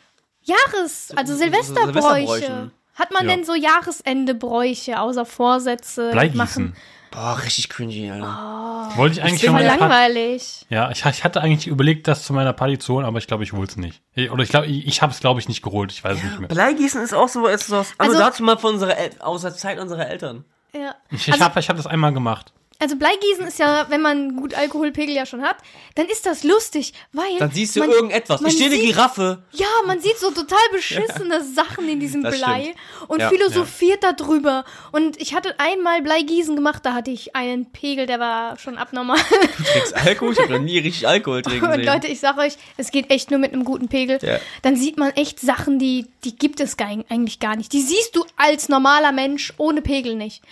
[0.43, 1.93] Jahres-, also so Silvesterbräuche.
[1.93, 2.71] Silvesterbräuchen.
[2.95, 3.37] Hat man Ja.
[3.37, 6.37] denn so Jahresendebräuche außer Vorsätze Bleigießen.
[6.37, 6.77] machen?
[7.11, 8.93] Boah, richtig cringy, Alter.
[8.97, 10.67] Wollte ich eigentlich schon mal langweilig.
[10.71, 13.45] Ja, ich, ich hatte eigentlich überlegt, das zu meiner Party zu holen, aber ich glaube,
[13.45, 14.01] ich hol's nicht.
[14.15, 15.93] Ich- Oder ich glaube, ich, ich habe es, glaube ich, nicht geholt.
[15.93, 16.49] Ich weiß es nicht mehr.
[16.49, 19.43] Bleigießen ist auch so, ist so was, also Also- dazu mal von unserer, El aus
[19.43, 20.45] der Zeit unserer Eltern.
[20.75, 20.95] Ja.
[21.11, 22.53] Ich, ich Also- habe ich hab das einmal gemacht.
[22.81, 25.57] Also Bleigießen ist ja, wenn man gut Alkoholpegel ja schon hat,
[25.97, 28.41] dann ist das lustig, weil Dann siehst du man, irgendetwas.
[28.41, 29.43] man Ich stehe eine Giraffe.
[29.51, 33.09] Ja, man sieht so total beschissene Sachen in diesem Das Blei stimmt.
[33.11, 33.31] und Ja.
[33.31, 34.65] philosophiert darüber.
[34.93, 39.19] Und ich hatte einmal Bleigießen gemacht, da hatte ich einen Pegel, der war schon abnormal.
[39.59, 40.33] Du trinkst Alkohol?
[40.35, 41.85] Ich hab noch nie richtig Alkohol trinken Und sehen.
[41.85, 44.21] Leute, ich sag euch, es geht echt nur mit einem guten Pegel.
[44.23, 44.39] Ja.
[44.63, 47.73] Dann sieht man echt Sachen, die, die gibt es gar, eigentlich gar nicht.
[47.73, 50.43] Die siehst du als normaler Mensch ohne Pegel nicht.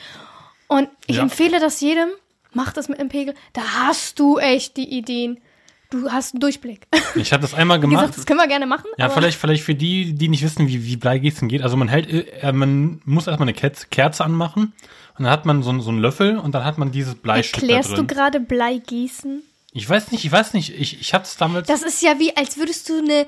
[0.69, 1.23] Und ich Ja.
[1.23, 2.09] empfehle das jedem.
[2.53, 3.35] Mach das mit einem Pegel.
[3.53, 5.39] Da hast du echt die Ideen.
[5.91, 6.87] Du hast einen Durchblick.
[7.15, 8.01] Ich habe das einmal gemacht.
[8.01, 8.87] gesagt, das können wir gerne machen.
[8.99, 11.63] Ja, vielleicht, vielleicht für die, die nicht wissen, wie, wie Bleigießen geht.
[11.63, 12.09] Also man hält,
[12.43, 14.73] äh, man muss erstmal eine Kerze, anmachen
[15.17, 17.61] und dann hat man so, einen- so einen Löffel und dann hat man dieses Bleistück
[17.61, 18.07] da Erklärst du drin.
[18.09, 19.43] gerade Bleigießen?
[19.73, 21.69] Ich weiß nicht, ich weiß nicht, ich, ich hab's damals.
[21.69, 23.27] Das ist ja wie, als würdest du eine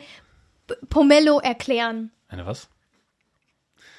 [0.90, 2.10] Pomelo erklären.
[2.28, 2.68] Eine was?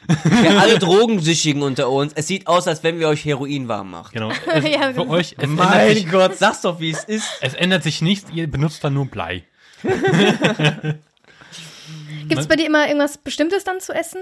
[0.09, 4.09] Für alle Drogensüchtigen unter uns, es sieht aus, als wenn wir euch Heroin warm machen.
[4.13, 4.31] Genau.
[4.47, 5.13] Es, Ja, für genau.
[5.13, 7.27] euch, es ändert, Mein sich, Gott, sag's doch, wie es ist.
[7.41, 9.43] es ändert sich nichts, ihr benutzt dann nur Blei.
[12.27, 14.21] Gibt es bei dir immer irgendwas Bestimmtes dann zu essen?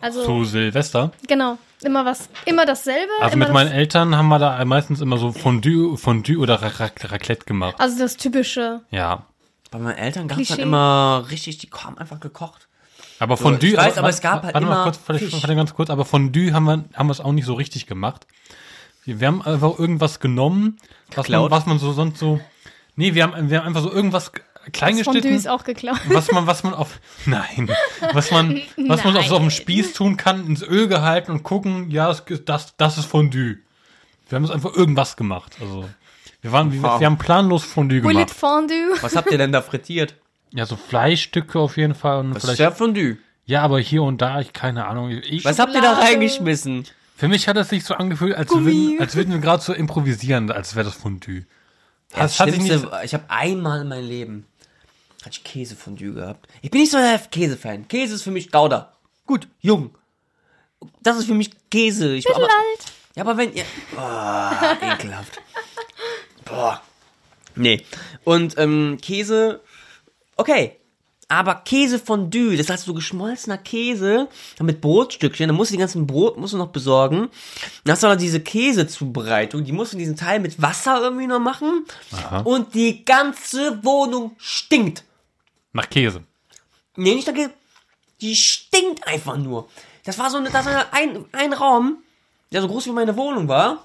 [0.00, 1.12] Also, Zu Silvester.
[1.26, 1.58] genau.
[1.82, 3.10] Immer was, immer dasselbe?
[3.20, 6.68] Also immer mit meinen Eltern haben wir da meistens immer so Fondue, Fondue oder Ra
[6.68, 7.74] Ra Raclette gemacht.
[7.78, 8.80] Also das typische.
[8.90, 9.26] Ja.
[9.70, 10.62] Bei meinen Eltern gab's dann Klischee.
[10.62, 12.68] immer richtig, die haben einfach gekocht.
[13.18, 13.70] Aber Fondue.
[13.70, 15.32] ich weiß, aber es gab halt warte mal immer kurz, vielleicht, Fisch.
[15.34, 18.26] warte ganz kurz, aber Fondue haben wir, haben wir es auch nicht so richtig gemacht.
[19.04, 20.78] Wir, wir haben einfach irgendwas genommen,
[21.14, 22.40] was man, was man so sonst so.
[22.96, 24.32] Nee, wir haben, wir haben einfach so irgendwas
[24.72, 26.00] klein Das Fondue ist auch geklaut.
[26.08, 27.70] was man, was man auf, nein,
[28.12, 29.50] was man, was man auf so auf dem Nein.
[29.50, 33.58] Spieß tun kann, ins Öl gehalten und gucken, ja, es, das, das ist Fondue.
[34.28, 35.88] Wir haben es einfach irgendwas gemacht, also.
[36.42, 38.30] Wir waren, wir, wir haben planlos Fondue gemacht.
[38.30, 38.92] Fondue.
[39.00, 40.14] Was habt ihr denn da frittiert?
[40.56, 43.18] Ja, so Fleischstücke auf jeden Fall und Das ist vielleicht, ja Fondue.
[43.44, 45.10] ja, aber hier und da, ich keine Ahnung.
[45.10, 46.84] Ich, Was habt ihr da reingeschmissen?
[47.16, 50.50] Für mich hat es sich so angefühlt, als würden, als würden wir gerade so improvisieren,
[50.50, 51.44] als wäre das Fondue.
[52.10, 54.46] Das Das hat sich nicht, Schlimmste, ich habe einmal in meinem Leben
[55.26, 56.46] hatte ich Käsefondue gehabt.
[56.62, 57.88] Ich bin nicht so der Käsefan.
[57.88, 58.92] Käse ist für mich Gouda.
[59.26, 59.90] Gut, jung.
[61.02, 62.14] Das ist für mich Käse.
[62.14, 62.92] Ich, aber, Alt.
[63.16, 63.64] ja, aber wenn ihr...
[63.94, 65.40] Boah, ekelhaft.
[66.44, 66.80] Boah.
[67.56, 67.82] Nee.
[68.24, 69.60] Und ähm, Käse...
[70.36, 70.76] Okay.
[71.28, 74.28] Aber Käsefondue, das heißt so geschmolzener Käse
[74.60, 77.30] mit Brotstückchen, dann musst du die ganzen Brot musst du noch besorgen.
[77.82, 81.40] Dann hast du aber diese Käsezubereitung, die musst du diesen Teil mit Wasser irgendwie noch
[81.40, 81.84] machen.
[82.44, 85.02] Und die ganze Wohnung stinkt.
[85.72, 86.22] nach Käse.
[86.94, 87.50] Nee, nicht der Käse.
[88.20, 89.68] Die stinkt einfach nur.
[90.04, 91.98] Das war so, eine, das war ein, ein Raum,
[92.52, 93.84] der so groß wie meine Wohnung war.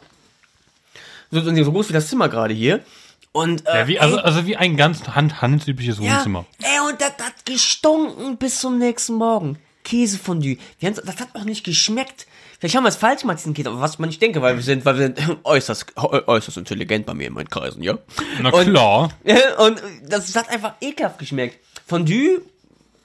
[1.31, 2.85] So, so groß wie das Zimmer gerade hier.
[3.33, 6.45] Und, äh, Ja, wie, also, ey, also wie ein ganz hand, handelsübliches Wohnzimmer.
[6.61, 9.57] ja, ey, und das hat gestunken bis zum nächsten Morgen.
[9.83, 10.57] Käsefondue.
[10.79, 12.27] Wir Das hat auch nicht geschmeckt.
[12.59, 14.61] Vielleicht haben wir es falsch gemacht, diesen Käse, aber was man nicht denke, weil wir
[14.61, 17.97] sind, weil wir sind äußerst, äußerst intelligent bei mir in meinen Kreisen, ja?
[18.41, 19.09] Na Und- klar.
[19.57, 21.57] Und das hat einfach ekelhaft geschmeckt.
[21.87, 22.41] Fondue,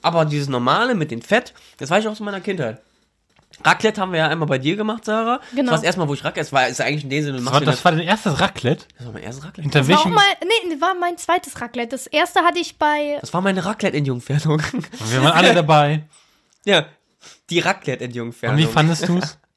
[0.02, 2.82] aber dieses normale mit dem Fett, das weiß ich auch aus meiner Kindheit.
[3.64, 5.40] Raclette haben wir ja einmal bei dir gemacht, Sarah.
[5.50, 5.62] Genau.
[5.62, 7.36] Das war das erste Mal, wo ich Raclette, das war ist eigentlich in dem Sinne,
[7.38, 8.84] Das machst war, das war dein erstes Raclette.
[8.96, 9.62] das war mein erstes Raclette.
[9.62, 10.14] Hinter War auch welchem?
[10.14, 10.24] mal,
[10.68, 11.88] nee, war mein zweites Raclette.
[11.90, 14.62] Das erste hatte ich bei, Das war meine Raclette-Entjungfernung.
[15.10, 16.04] Wir waren alle dabei.
[16.64, 16.86] ja,
[17.50, 18.58] die Und Raclette-Entjungfernung.
[18.58, 19.38] wie fandest du's?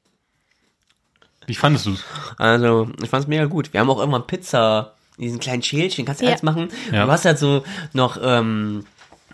[1.46, 2.04] Wie fandest du's?
[2.38, 3.72] Also, ich fand's mega gut.
[3.72, 6.30] Wir haben auch irgendwann Pizza in diesen kleinen Schälchen, kannst du Ja.
[6.30, 6.68] alles machen.
[6.92, 7.06] Ja.
[7.06, 8.86] Du hast halt so noch, ähm,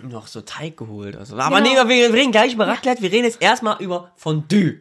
[0.02, 1.16] noch so Teig geholt.
[1.16, 1.36] Also.
[1.38, 1.84] Aber Genau.
[1.84, 4.80] nee, wir reden gleich über Raclette, wir reden jetzt erstmal über Fondue.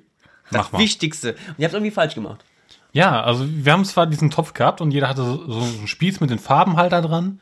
[0.51, 0.80] Das Mach mal.
[0.80, 1.34] Wichtigste.
[1.34, 2.43] Und ihr habt irgendwie falsch gemacht.
[2.93, 6.19] Ja, also wir haben zwar diesen Topf gehabt und jeder hatte so, so einen Spieß
[6.21, 7.41] mit den Farben halt da dran.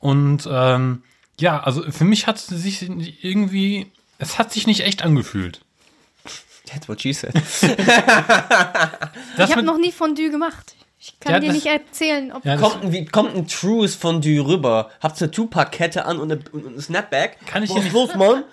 [0.00, 1.02] Und ähm,
[1.38, 2.82] ja, also für mich hat es sich
[3.24, 5.60] irgendwie, es hat sich nicht echt angefühlt.
[6.66, 7.34] That's what she said.
[9.36, 10.74] Ich habe noch nie Fondue gemacht.
[11.06, 14.40] Ich kann dir nicht erzählen, ob Ja, das- kommt, ein, wie, kommt ein Trues Fondue
[14.40, 14.90] rüber.
[15.02, 17.36] Habt eine Tupac-Kette an und, eine, und ein Snapback.
[17.46, 18.44] Kann ich dir nicht- los, Mann?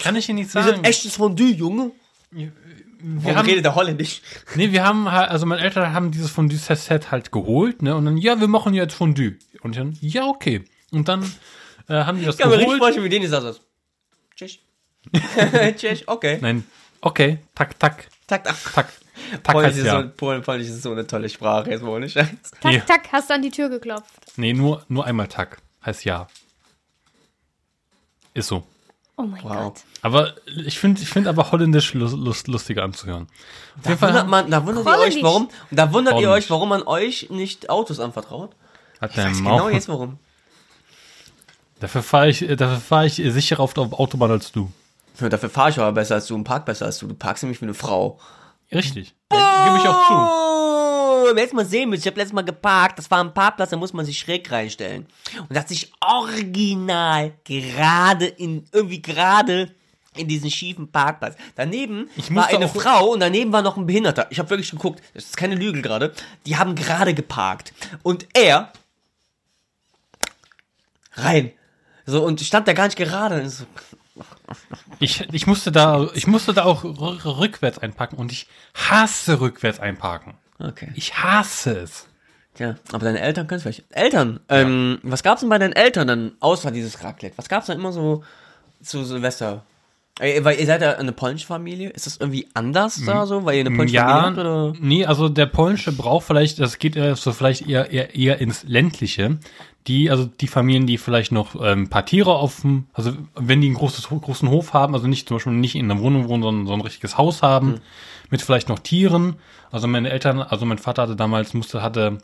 [0.00, 0.76] kann ich dir nicht Wir sagen.
[0.76, 1.92] sind echtes Fondue, Junge.
[2.32, 2.50] wir
[2.98, 4.20] Warum haben, redet der Holländisch?
[4.56, 7.94] nee, wir haben halt, also meine Eltern haben dieses Fondue-Set halt geholt, ne?
[7.94, 9.36] Und dann, ja, wir machen jetzt Fondue.
[9.62, 10.64] Und ich dann, ja, okay.
[10.90, 11.22] Und dann
[11.88, 12.82] äh, haben die das Ich kann mir richtig geholt.
[12.82, 13.60] vorstellen, wie denen ist das.
[14.34, 14.58] Tschüss.
[15.76, 16.38] Tschüss, okay.
[16.40, 16.64] Nein,
[17.00, 18.56] okay, tak, tak, Tak, tak.
[18.74, 18.88] tak.
[19.42, 22.28] Polnisch ist, so, Polen, Polnisch ist so eine tolle Sprache, jetzt ohne Scheiß.
[22.60, 22.82] tak, Nee.
[22.86, 24.12] tak, hast du an die Tür geklopft.
[24.36, 25.58] Nee, nur, nur einmal tak.
[25.84, 26.26] Heißt ja.
[28.34, 28.64] Ist so.
[29.16, 29.52] Oh mein Wow.
[29.72, 29.80] Gott.
[30.02, 30.34] Aber
[30.66, 33.28] ich finde ich find aber Holländisch lust, lust, lustiger anzuhören.
[33.82, 36.82] Da wundert, Fall man, da wundert ihr euch, warum, da wundert ihr euch, warum man
[36.82, 38.54] euch nicht Autos anvertraut.
[39.00, 39.56] hat Ich weiß Maul.
[39.56, 40.18] genau jetzt warum.
[41.80, 44.70] Dafür fahre ich, dafür fahr ich sicherer auf der Autobahn als du.
[45.20, 47.06] Ja, dafür fahre ich aber besser als du und park besser als du.
[47.06, 48.18] Du parkst nämlich wie eine Frau.
[48.72, 49.14] Richtig.
[49.32, 50.14] Ja, Gebe ich auch zu.
[50.14, 53.70] Oh, wer jetzt mal sehen müsst, ich habe letztes Mal geparkt, das war ein Parkplatz,
[53.70, 55.06] da muss man sich schräg reinstellen.
[55.38, 59.72] Und da hat sich original gerade in, irgendwie gerade
[60.16, 61.36] in diesen schiefen Parkplatz.
[61.54, 64.26] Daneben war eine Frau und daneben war noch ein Behinderter.
[64.30, 66.12] Ich habe wirklich geguckt, das ist keine Lüge gerade.
[66.46, 67.72] Die haben gerade geparkt.
[68.02, 68.72] Und er
[71.14, 71.52] rein.
[72.06, 73.48] So, und stand da gar nicht gerade.
[73.48, 73.64] So,
[74.98, 80.34] Ich, ich, musste da, ich musste da auch rückwärts einpacken und ich hasse rückwärts einparken.
[80.58, 80.90] okay.
[80.94, 82.06] Ich hasse es.
[82.58, 83.84] Ja, aber deine Eltern können es vielleicht.
[83.90, 87.36] Eltern, ähm, was gab's denn bei deinen Eltern dann außer dieses Raclette?
[87.36, 88.24] Was gab's dann immer so
[88.82, 89.62] zu Silvester?
[90.18, 91.90] Ey, weil ihr seid ja eine polnische Familie.
[91.90, 94.38] Ist das irgendwie anders da so, weil ihr eine polnische Familie Ja, habt?
[94.38, 94.72] Oder?
[94.80, 99.38] nee, also der polnische Brauch vielleicht, das geht so vielleicht eher, eher, eher ins ländliche.
[99.86, 103.60] Die, also die Familien, die vielleicht noch ähm, ein paar Tiere auf dem, also wenn
[103.60, 106.42] die einen großes, großen Hof haben, also nicht zum Beispiel nicht in einer Wohnung wohnen,
[106.42, 107.80] sondern so ein richtiges Haus haben,
[108.30, 109.36] mit vielleicht noch Tieren.
[109.70, 112.18] Also meine Eltern, also mein Vater hatte damals, musste, hatte,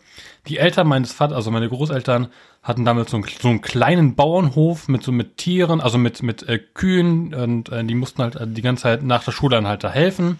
[0.49, 2.29] die Eltern meines Vaters, also meine Großeltern,
[2.63, 6.49] hatten damals so einen, so einen kleinen Bauernhof mit so mit Tieren, also mit, mit
[6.49, 9.67] äh, Kühen und äh, die mussten halt äh, die ganze Zeit nach der Schule dann
[9.67, 10.39] halt da helfen.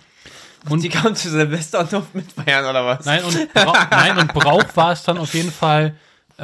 [0.69, 3.05] Und die kamen zu Silvester und durften mitfeiern oder was?
[3.05, 5.97] Nein, und, Brauch, nein, und Brauch war es dann auf jeden Fall,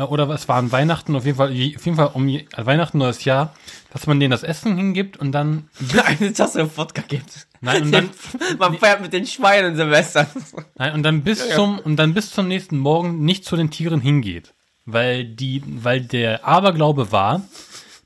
[0.04, 3.24] oder es waren Weihnachten, auf jeden Fall, auf jeden Fall um je- äh, Weihnachten, neues
[3.24, 3.54] Jahr,
[3.92, 5.68] dass man denen das Essen hingibt und dann,
[6.04, 7.46] eine Tasse Wodka gibt.
[7.60, 8.10] Nein, und dann-
[8.58, 10.26] Man feiert mit den Schweinen Silvester.
[10.76, 14.00] nein, und dann bis zum, und dann bis zum nächsten Morgen nicht zu den Tieren
[14.00, 14.54] hingeht.
[14.90, 17.42] Weil die, weil der Aberglaube war,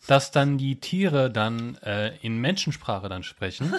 [0.09, 3.73] dass dann die Tiere dann äh, in Menschensprache dann sprechen.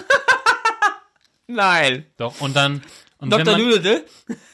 [1.46, 2.06] Nein.
[2.16, 2.82] Doch, und dann,
[3.18, 3.58] und wenn, Dr.
[3.58, 4.04] man, Lüde?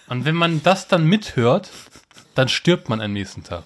[0.09, 1.71] und wenn man das dann mithört,
[2.41, 3.65] dann stirbt man am nächsten Tag.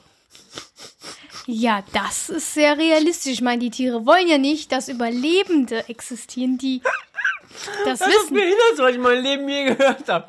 [1.47, 3.35] Ja, das ist sehr realistisch.
[3.35, 6.83] Ich meine, die Tiere wollen ja nicht, dass Überlebende existieren, die
[7.85, 8.35] das Das ist wissen.
[8.35, 10.27] behindert, was ich mein Leben je gehört habe.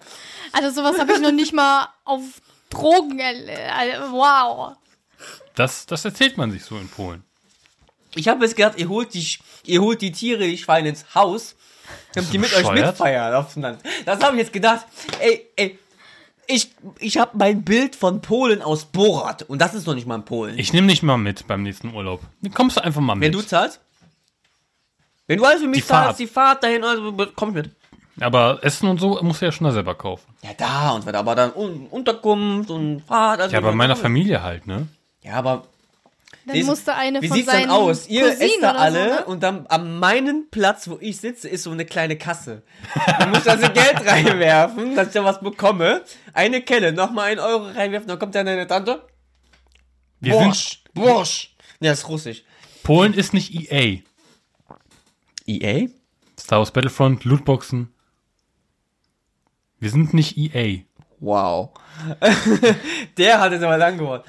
[0.51, 2.21] Also sowas habe ich noch nicht mal auf
[2.69, 3.19] Drogen.
[3.19, 4.75] äh, Wow.
[5.55, 7.23] Das, das erzählt man sich so in Polen.
[8.13, 9.25] Ich habe jetzt gedacht, ihr holt die,
[9.63, 11.55] ihr holt die Tiere, die Schweine ins Haus,
[12.13, 12.87] damit die mit euch bescheuert?
[12.87, 13.81] mitfeiern auf dem Land.
[14.05, 14.85] Das habe ich jetzt gedacht.
[15.19, 15.79] Ey, ey,
[16.47, 20.15] ich, ich habe mein Bild von Polen aus Borat und das ist noch nicht mal
[20.15, 20.57] in Polen.
[20.59, 22.21] Ich nehme dich mal mit beim nächsten Urlaub.
[22.41, 23.33] Dann kommst du einfach mal Wenn mit.
[23.33, 23.79] du zahlst?
[25.27, 26.05] Wenn du alles für mich Die Fahrt.
[26.05, 27.69] zahlst, die Fahrt dahin, also, komm ich mit.
[28.21, 30.23] Aber Essen und so musst du ja schon da selber kaufen.
[30.41, 33.41] Ja, da und weiter, aber dann Un Unterkunft und Fahrt.
[33.41, 33.95] Also Ja, bei meiner.
[33.95, 34.87] Familie halt, ne?
[35.21, 35.63] Ja, aber
[36.45, 38.07] Dann Wie- musste eine Wie von sieht's dann aus?
[38.07, 39.25] Ihr Cousinen esst da alle so, ne?
[39.25, 42.63] und dann an meinem Platz, wo ich sitze, ist so eine kleine Kasse.
[43.19, 46.03] Du musst also Geld reinwerfen, dass ich da was bekomme.
[46.33, 49.07] Eine Kelle, nochmal einen Euro reinwerfen, dann kommt dann deine Tante.
[50.19, 51.55] Wir sind, Borsch, Borsch.
[51.79, 52.43] Ja, das ist russisch.
[52.83, 53.99] Polen ist nicht EA.
[55.47, 55.87] EA?
[56.39, 57.91] Star Wars Battlefront, Lootboxen.
[59.79, 60.81] Wir sind nicht EA.
[61.19, 61.71] Wow.
[63.17, 64.23] Der hat jetzt aber lang geworden.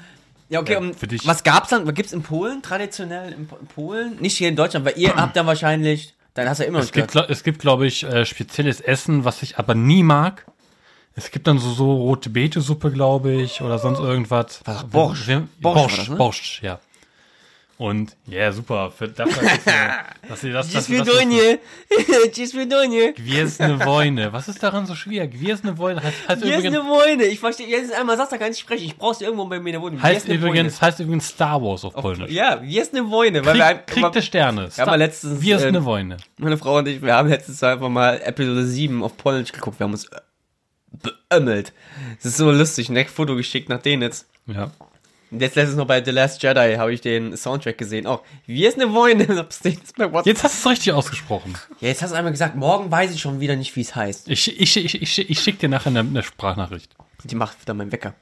[0.49, 1.25] Ja, okay, Ja, und für dich.
[1.27, 1.85] was gab's dann?
[1.87, 2.61] Was gibt's in Polen?
[2.61, 4.15] Traditionell in Po- in Polen?
[4.21, 6.85] Nicht hier in Deutschland, weil ihr habt dann wahrscheinlich, dann hast du ja immer noch
[6.85, 10.45] Es gibt, gla- es gibt glaube ich, äh, spezielles Essen, was ich aber nie mag.
[11.15, 14.61] Es gibt dann so, so rote Beete-Suppe, glaube ich, oder sonst irgendwas.
[14.65, 14.83] Was?
[14.85, 15.27] Borscht?
[15.27, 16.15] Wir- Borscht war Borscht, das, ne?
[16.15, 16.79] Borscht, ja.
[17.77, 18.89] Und ja, yeah, super.
[18.89, 19.29] Für das,
[20.27, 20.89] dass ihr das, das, das,
[23.61, 24.33] eine Wojne.
[24.33, 25.27] Was ist daran so schwer?
[25.27, 26.75] Gwiezdne eine heißt, Wir übrigens...
[26.75, 27.25] eine Wojne.
[27.25, 28.83] Ich verstehe, jetzt einmal sagst, du kann ich sprechen.
[28.83, 30.01] Ich brauch's irgendwo bei mir in der Wohnung.
[30.01, 32.31] Heißt übrigens, heißt übrigens Star Wars auf Polnisch.
[32.31, 33.45] Ja, Gwiezdne Wojne.
[33.45, 34.69] Weil Krieg, wir, Krieg aber, der Sterne.
[34.73, 35.39] Wir haben letztens...
[35.39, 36.17] Gwiezdne äh, eine Wojne.
[36.37, 39.79] Meine Frau und ich, wir haben letztens einfach mal Episode 7 auf Polnisch geguckt.
[39.79, 40.19] Wir haben uns äh,
[41.29, 41.73] beömmelt.
[42.15, 42.89] Das ist so lustig.
[42.89, 44.27] Ein Foto geschickt nach denen jetzt.
[44.47, 44.71] Ja.
[45.31, 48.07] Jetzt letztens noch bei The Last Jedi habe ich den Soundtrack gesehen.
[48.07, 49.23] Auch, wie ist eine Woine?
[50.25, 51.53] Jetzt hast du es richtig ausgesprochen.
[51.81, 54.29] Ja, jetzt hast du einmal gesagt, morgen weiß ich schon wieder nicht, wie es heißt.
[54.29, 56.95] Ich, ich, ich, ich, ich schicke dir nachher eine, eine Sprachnachricht.
[57.25, 58.13] Die macht wieder meinen Wecker.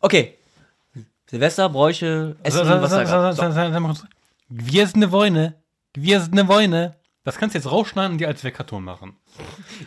[0.00, 0.38] Okay.
[1.28, 3.34] Silvester, Bräuche, Essen, was sa- da sa- gab.
[3.36, 4.04] sa- sa- sag mal kurz.
[4.50, 6.96] Gwiesne Woine.
[7.24, 9.16] Das kannst du jetzt rausschneiden und dir als Weckerton machen.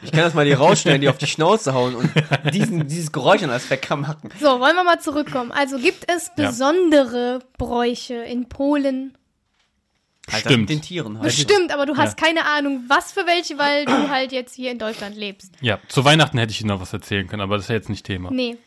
[0.02, 2.10] Ich kann das mal die rausschneiden, die auf die Schnauze hauen und
[2.54, 4.32] diesen, dieses Geräusch an als Wecker machen.
[4.40, 5.52] So, wollen wir mal zurückkommen.
[5.52, 6.48] Also gibt es Ja.
[6.50, 9.16] besondere Bräuche in Polen?
[10.30, 10.62] Halt das Stimmt.
[10.62, 11.24] mit den Tieren halt.
[11.26, 12.26] Bestimmt, aber du hast Ja.
[12.28, 15.54] keine Ahnung, was für welche, weil du halt jetzt hier in Deutschland lebst.
[15.62, 17.88] Ja, zu Weihnachten hätte ich Ihnen noch was erzählen können, aber das ist ja jetzt
[17.90, 18.30] nicht Thema.
[18.32, 18.58] Nee.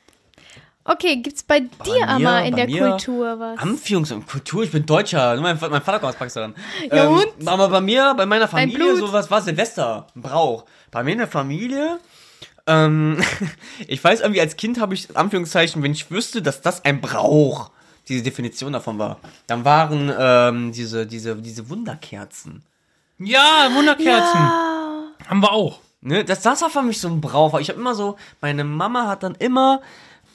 [0.85, 3.59] Okay, gibt's bei dir mir- aber in bei der mir- Kultur was?
[3.59, 5.35] Anführungs- und Kultur, ich bin Deutscher.
[5.35, 6.55] Nur Mein, mein Vater kommt aus Pakistan.
[6.91, 7.49] Ja, ähm, und?
[7.49, 10.65] Aber bei mir, bei meiner Familie, sowas war Silvester, ein Brauch.
[10.91, 11.99] Bei mir in der Familie,
[12.67, 13.23] ähm,
[13.89, 17.71] ich weiß irgendwie, als Kind habe ich, Anführungszeichen, wenn ich wüsste, dass das ein Brauch,
[18.09, 22.63] diese Definition davon war, dann waren ähm, diese, diese, diese Wunderkerzen.
[23.19, 24.41] Ja, Wunderkerzen.
[25.29, 25.81] Haben wir auch.
[26.01, 27.61] Ne, das, das war für mich so ein Brauch.
[27.61, 29.83] Ich habe immer so, meine Mama hat dann immer,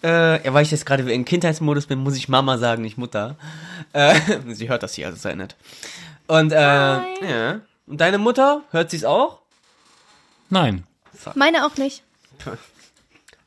[0.05, 3.35] äh, ja, weil ich jetzt gerade im Kindheitsmodus bin, muss ich Mama sagen, nicht Mutter.
[3.93, 4.15] Äh,
[4.47, 5.55] sie hört das hier, also sei nett.
[6.27, 7.59] Und, äh, ja.
[7.87, 9.39] Und deine Mutter, hört sie es auch?
[10.49, 10.83] Nein.
[11.33, 12.03] Meine auch nicht.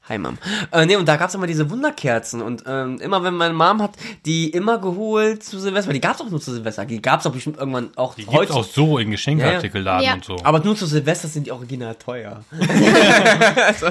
[0.09, 0.39] Hi, Mom.
[0.73, 2.41] Äh, nee, und da gab's immer diese Wunderkerzen.
[2.41, 3.93] Und ähm, immer, wenn meine Mom hat
[4.25, 6.87] die immer geholt zu Silvester, weil die gab's auch nur zu Silvester.
[6.87, 10.15] Die gab's auch bestimmt irgendwann auch Die gibt's auch so in Geschenkartikelladen Ja, ja.
[10.15, 10.39] und so.
[10.45, 12.43] Aber nur zu Silvester sind die original teuer.
[13.79, 13.89] so,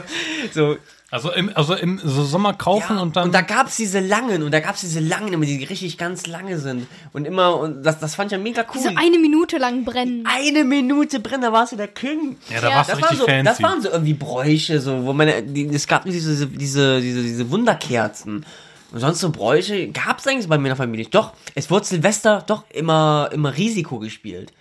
[0.52, 0.78] so,
[1.10, 3.26] Also im, also im so Sommer kaufen Ja, und dann.
[3.28, 6.60] und da gab's diese langen und da gab's diese langen immer, die richtig ganz lange
[6.60, 8.82] sind und immer und das, das fand ich ja mega cool.
[8.82, 10.26] So eine Minute lang brennen.
[10.26, 12.36] Eine Minute brennen, da warst du der King.
[12.50, 12.76] ja, da Ja.
[12.76, 13.46] warst du Das waren, richtig so, fancy.
[13.46, 17.50] das waren so irgendwie Bräuche, so, wo meine, die, es gab diese, diese, diese, diese
[17.52, 18.46] Wunderkerzen.
[18.92, 21.04] Und sonst so Bräuche gab's eigentlich bei mir in der Familie.
[21.06, 21.16] nicht.
[21.16, 24.52] Doch, es wurde Silvester doch immer, immer Risiko gespielt.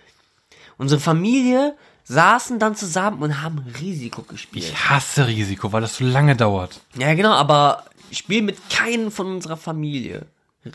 [0.77, 1.75] Unsere Familie
[2.07, 4.65] saßen dann zusammen und haben Risiko gespielt.
[4.65, 6.79] ich hasse Risiko, weil das so lange dauert.
[6.97, 10.25] Ja, genau, aber ich spiele mit keinem von unserer Familie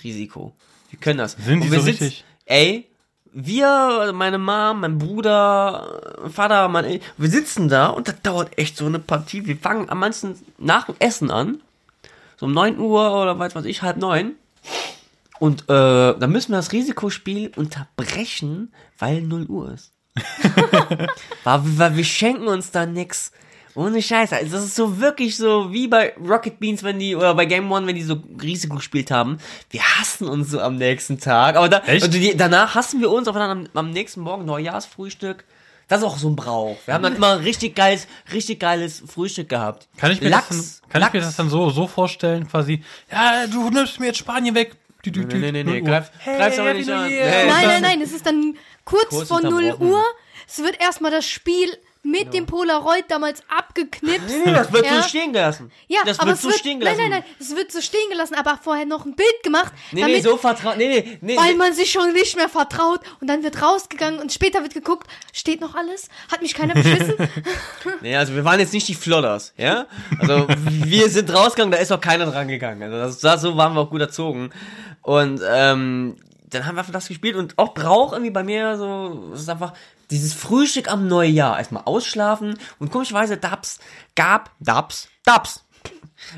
[0.04, 0.52] Risiko.
[0.90, 1.32] Wir können das.
[1.32, 2.24] Sind die so sitzen- richtig?
[2.44, 2.86] Ey,
[3.32, 8.76] wir, meine Mom, mein Bruder, mein Vater, mein, wir sitzen da und das dauert echt
[8.76, 9.46] so eine Partie.
[9.46, 11.62] Wir fangen am meisten nach dem Essen an.
[12.36, 14.32] So um 9 Uhr oder weiß was ich, halb neun.
[15.38, 15.66] Und äh,
[16.18, 19.92] dann müssen wir das Risikospiel unterbrechen, weil 0 Uhr ist.
[21.44, 23.32] weil, weil wir schenken uns da nix.
[23.74, 24.36] Ohne Scheiße.
[24.36, 27.72] Also das ist so wirklich so wie bei Rocket Beans, wenn die, oder bei Game
[27.72, 29.38] One, wenn die so Risiko gespielt haben.
[29.70, 31.56] Wir hassen uns so am nächsten Tag.
[31.56, 35.44] Aber da, die, danach hassen wir uns, aber dann am, am nächsten Morgen Neujahrsfrühstück.
[35.88, 36.76] Das ist auch so ein Brauch.
[36.86, 39.88] Wir haben dann immer richtig geiles, richtig geiles Frühstück gehabt.
[39.96, 42.82] Kann ich mir, Lachs, das, dann, kann ich mir das dann so, so vorstellen, quasi,
[43.10, 44.76] ja, du nimmst mir jetzt Spanien weg.
[45.04, 47.08] Nee, nee, nee, nee, greif, Hey, greif's aber nicht an.
[47.08, 47.20] Nee.
[47.48, 49.90] Nein, nein, nein, es ist dann kurz, Kurz vor 0 unterbrochen.
[49.92, 50.04] Uhr.
[50.46, 54.28] Es wird erstmal das Spiel mit dem Polaroid damals abgeknipst.
[54.44, 55.02] Nee, das wird Ja.
[55.02, 55.70] so stehen gelassen.
[55.86, 57.10] Ja, das aber wird es so wird, stehen nein, gelassen.
[57.10, 60.16] nein, nein, es wird so stehen gelassen, aber vorher noch ein Bild gemacht, Nee, damit,
[60.16, 60.76] nee, so vertraut.
[60.78, 61.36] Nee, nee, nee.
[61.36, 61.58] weil nee.
[61.58, 65.60] man sich schon nicht mehr vertraut und dann wird rausgegangen und später wird geguckt, steht
[65.60, 66.08] noch alles?
[66.30, 67.14] Hat mich keiner beschissen?
[68.00, 69.86] Nee, also wir waren jetzt nicht die Flodders, ja?
[70.18, 72.82] Also wir sind rausgegangen, da ist auch keiner dran gegangen.
[72.82, 74.50] Also das, das, so waren wir auch gut erzogen.
[75.02, 76.16] Und ähm,
[76.48, 79.48] dann haben wir einfach das gespielt und auch Brauch irgendwie bei mir so, es ist
[79.48, 79.72] einfach
[80.12, 81.58] dieses Frühstück am Neujahr.
[81.58, 83.80] Erstmal ausschlafen und komischerweise Dabs,
[84.14, 85.64] gab, Dabs, Dabs.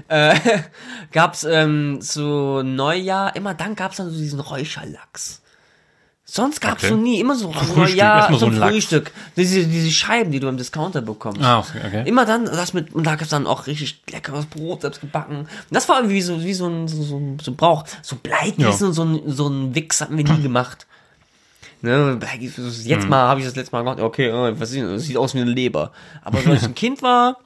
[0.09, 0.39] Äh,
[1.13, 5.43] gab's ähm, zu Neujahr, immer dann gab's dann so diesen Räucherlachs.
[6.27, 6.89] Sonst gab's Okay.
[6.89, 8.73] so nie, immer so Frühstück, Neujahr so zum ein Lachs.
[8.73, 9.13] Frühstück.
[9.37, 11.43] Diese, diese Scheiben, die du im Discounter bekommst.
[11.43, 12.03] Ah, okay.
[12.07, 15.41] Immer dann, das mit, und da gibt's dann auch richtig leckeres Brot, selbst gebacken.
[15.41, 17.85] Und das war irgendwie so, wie so ein, so, so, so ein Brauch.
[18.03, 18.87] So Bleigießen Ja.
[18.89, 20.87] und so ein, so ein Wix hatten wir nie gemacht.
[21.85, 22.73] Ne, Bleigießen, Hm.
[22.87, 25.35] jetzt mal habe ich das letzte Mal gemacht, okay, äh, was ist, das sieht aus
[25.35, 25.93] wie eine Leber.
[26.23, 27.37] Aber als ich ein Kind war,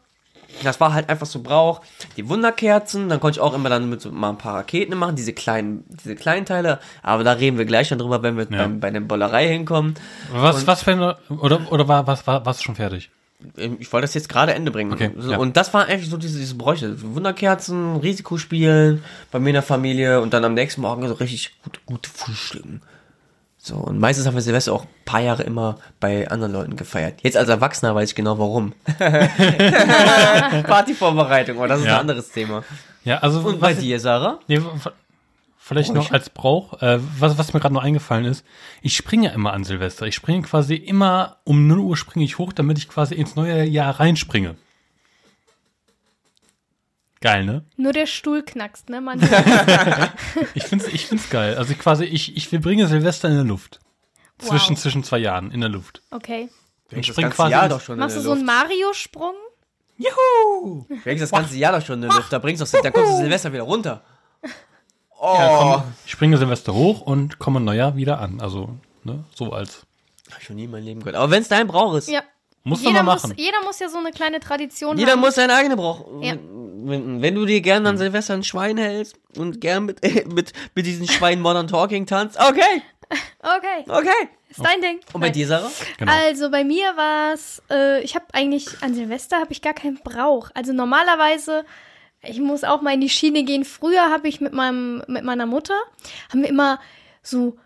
[0.64, 1.82] das war halt einfach so Brauch.
[2.16, 5.14] Die Wunderkerzen, dann konnte ich auch immer dann mit so mal ein paar Raketen machen,
[5.16, 6.80] diese kleinen, diese kleinen Teile.
[7.02, 8.58] Aber da reden wir gleich dann drüber, wenn wir Ja.
[8.58, 9.94] beim, bei der Bollerei hinkommen.
[10.32, 13.10] Was, was für eine, oder, oder war, was, war, warst du schon fertig?
[13.56, 14.92] Ähm, Ich wollte das jetzt gerade Ende bringen.
[14.92, 15.38] Okay, so, ja.
[15.38, 16.96] Und das war eigentlich so diese, diese Bräuche.
[17.14, 21.80] Wunderkerzen, Risikospielen bei mir in der Familie und dann am nächsten Morgen so richtig gut,
[21.86, 22.80] gut frühstücken.
[23.68, 27.20] So, und meistens haben wir Silvester auch ein paar Jahre immer bei anderen Leuten gefeiert.
[27.22, 28.72] Jetzt als Erwachsener weiß ich genau warum.
[30.66, 31.94] Partyvorbereitung, aber das ist Ja.
[31.96, 32.64] ein anderes Thema.
[33.04, 34.38] Ja, also Und bei was, dir, Sarah?
[34.48, 34.60] Nee,
[35.58, 38.44] vielleicht noch als Brauch, äh, was, was mir gerade noch eingefallen ist,
[38.82, 40.06] ich springe ja immer an Silvester.
[40.06, 43.64] Ich springe quasi immer um 0 Uhr springe ich hoch, damit ich quasi ins neue
[43.64, 44.56] Jahr reinspringe.
[47.20, 47.64] Geil, ne?
[47.76, 49.00] Nur der Stuhl knackst, ne?
[49.00, 49.20] Man,
[50.54, 51.56] Ich find's, ich find's geil.
[51.56, 53.80] Also ich quasi, ich, ich verbringe Silvester in der Luft.
[54.38, 54.82] Zwischen, Wow.
[54.82, 56.00] zwischen zwei Jahren in der Luft.
[56.10, 56.48] okay.
[56.90, 57.50] Und das spring ganze quasi.
[57.52, 58.46] Jahr doch schon Machst du so einen.
[58.46, 59.34] Mario-Sprung?
[59.98, 62.32] Du hängst das ganze Jahr doch schon in der Luft.
[62.32, 64.00] Da bringst du, dann kommst du Silvester wieder runter.
[65.20, 65.34] Oh.
[65.36, 68.40] Ja, komm, ich springe Silvester hoch und komme Neujahr wieder an.
[68.40, 69.84] Also, ne, so als.
[70.30, 71.16] Hab ich schon nie in meinem Leben gehört.
[71.16, 72.22] Aber wenn es dein Brauch ist, Ja.
[72.68, 73.34] Muss man Jeder muss, machen.
[73.36, 75.20] jeder muss ja so eine kleine Tradition jeder haben.
[75.20, 76.06] muss seine eigene Brauch.
[76.22, 76.34] Ja.
[76.80, 80.00] Wenn, wenn du dir gern an Silvester ein Schwein hältst und gern mit,
[80.32, 82.82] mit, mit diesen Schweinen Modern Talking tanzt, okay,
[83.40, 84.28] Okay, okay.
[84.50, 85.00] ist dein Ding.
[85.14, 85.32] Und bei Nein.
[85.32, 85.70] dir, Sarah?
[85.96, 86.12] Genau.
[86.12, 89.98] Also bei mir war es, äh, ich habe eigentlich an Silvester habe ich gar keinen
[90.04, 90.50] Brauch.
[90.54, 91.64] Also normalerweise,
[92.22, 93.64] ich muss auch mal in die Schiene gehen.
[93.64, 95.74] Früher habe ich mit meinem mit meiner Mutter
[96.30, 96.80] haben wir immer
[97.22, 97.56] so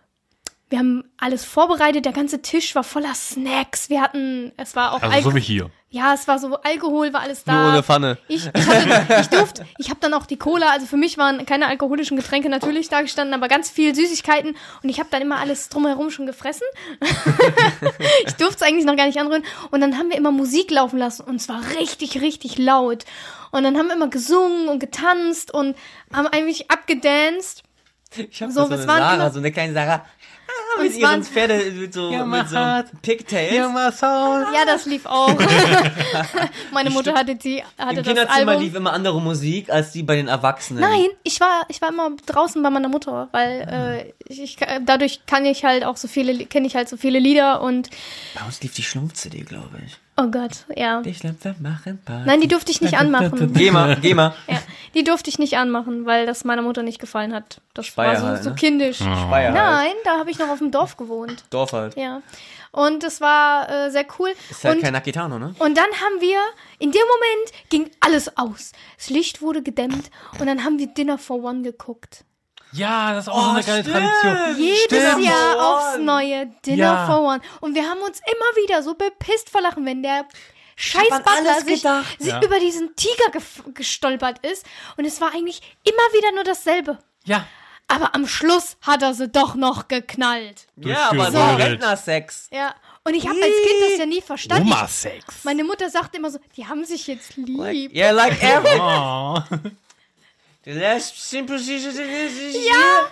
[0.72, 3.88] wir haben alles vorbereitet, der ganze Tisch war voller Snacks.
[3.90, 5.70] Wir hatten, es war auch Also so wie hier.
[5.90, 7.52] ja, es war so Alkohol, war alles da.
[7.52, 8.18] Nur ohne Pfanne.
[8.26, 11.44] Ich, ich, hatte, ich durfte, ich habe dann auch die Cola, also für mich waren
[11.46, 15.38] keine alkoholischen Getränke natürlich da gestanden, aber ganz viel Süßigkeiten und ich habe dann immer
[15.38, 16.66] alles drumherum schon gefressen.
[18.26, 20.98] ich durfte es eigentlich noch gar nicht anrühren und dann haben wir immer Musik laufen
[20.98, 23.04] lassen und es war richtig, richtig laut.
[23.50, 25.76] Und dann haben wir immer gesungen und getanzt und
[26.12, 27.62] haben eigentlich abgedanced.
[28.16, 30.04] Ich hab So, so, so eine waren Sarah, immer- so eine kleine Sarah.
[30.76, 32.56] Ah, Und mit ihren Pferde, mit so, Ja, mit so.
[33.02, 33.54] Pigtails.
[33.54, 35.28] Ja, das lief auch.
[36.72, 38.62] Meine Mutter hatte die, hatte Im das Kinderzimmer Album.
[38.64, 40.80] lief immer andere Musik als die bei den Erwachsenen.
[40.80, 45.26] Nein, ich war, ich war immer draußen bei meiner Mutter, weil äh, ich, ich, dadurch
[45.26, 47.90] kann ich halt auch so viele, kenne ich halt so viele Lieder und
[48.38, 49.96] Bei uns lief die Schlumpf-CD, glaube ich.
[50.22, 51.00] Oh Gott, ja.
[51.02, 52.26] Die Schlümpfe machen Party.
[52.26, 53.52] Nein, die durfte ich nicht anmachen.
[53.52, 54.34] Geh mal, geh mal.
[54.48, 54.58] Ja,
[54.94, 57.60] die durfte ich nicht anmachen, weil das meiner Mutter nicht gefallen hat.
[57.74, 58.56] Das Speyer war so, halt, so ne?
[58.56, 58.98] kindisch.
[58.98, 59.54] Speyer halt.
[59.54, 61.44] Nein, da habe ich noch auf dem Dorf gewohnt.
[61.50, 61.96] Dorf halt.
[61.96, 62.22] Ja.
[62.72, 64.32] Und es war äh, sehr cool.
[64.50, 65.54] Ist halt und, kein Akitano, ne?
[65.58, 66.38] und dann haben wir,
[66.78, 68.72] in dem Moment ging alles aus.
[68.96, 72.24] Das Licht wurde gedämmt und dann haben wir Dinner for One geguckt.
[72.72, 73.96] Ja, das ist auch so Oh, eine geile stimmt.
[73.96, 74.56] Tradition.
[74.58, 75.24] Jedes Stimmt.
[75.26, 77.06] Jahr aufs neue Dinner Ja.
[77.06, 77.40] for One.
[77.60, 80.26] Und wir haben uns immer wieder so bepisst vor Lachen, wenn der
[80.76, 81.82] scheiß Butler sich,
[82.18, 82.42] sich Ja.
[82.42, 83.40] über diesen Tiger
[83.74, 84.64] gestolpert ist.
[84.96, 86.98] Und es war eigentlich immer wieder nur dasselbe.
[87.24, 87.46] Ja.
[87.88, 90.66] Aber am Schluss hat er sie doch noch geknallt.
[90.76, 91.38] Ja, aber so.
[91.56, 92.48] Rentnersex.
[92.50, 92.74] Ja.
[93.04, 94.68] Und ich habe als Kind das ja nie verstanden.
[94.68, 95.42] Oma-Sex.
[95.42, 97.58] Meine Mutter sagte immer so, die haben sich jetzt lieb.
[97.58, 99.70] Like, yeah, like every.
[100.64, 103.08] The last simple Ja!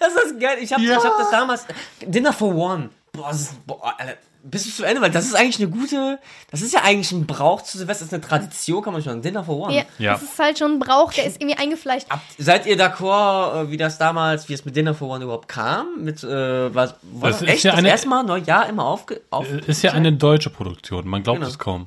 [0.00, 0.58] Das ist geil.
[0.60, 0.96] Ich hab, Ja.
[0.98, 1.66] ich hab das damals.
[2.00, 2.90] Dinner for One.
[3.12, 3.66] Boah, das ist.
[3.66, 4.14] Boah, Alter.
[4.46, 6.18] Bis zu Ende, weil das ist eigentlich eine gute.
[6.50, 8.04] Das ist ja eigentlich ein Brauch zu Silvester.
[8.04, 9.22] Das ist eine Tradition, kann man schon sagen.
[9.22, 9.74] Dinner for One.
[9.74, 10.12] Ja, Ja.
[10.14, 12.08] Das ist halt schon ein Brauch, der ist irgendwie eingefleischt.
[12.10, 15.48] Habt- Seid ihr d'accord, äh, wie das damals, wie es mit Dinner for One überhaupt
[15.48, 15.86] kam?
[16.02, 18.84] Mit, äh, was, war Das das, ist echt ja das eine- erste Mal Neujahr immer
[18.84, 21.08] aufge, auf Ist ja eine deutsche Produktion.
[21.08, 21.48] Man glaubt Genau.
[21.50, 21.86] es kaum.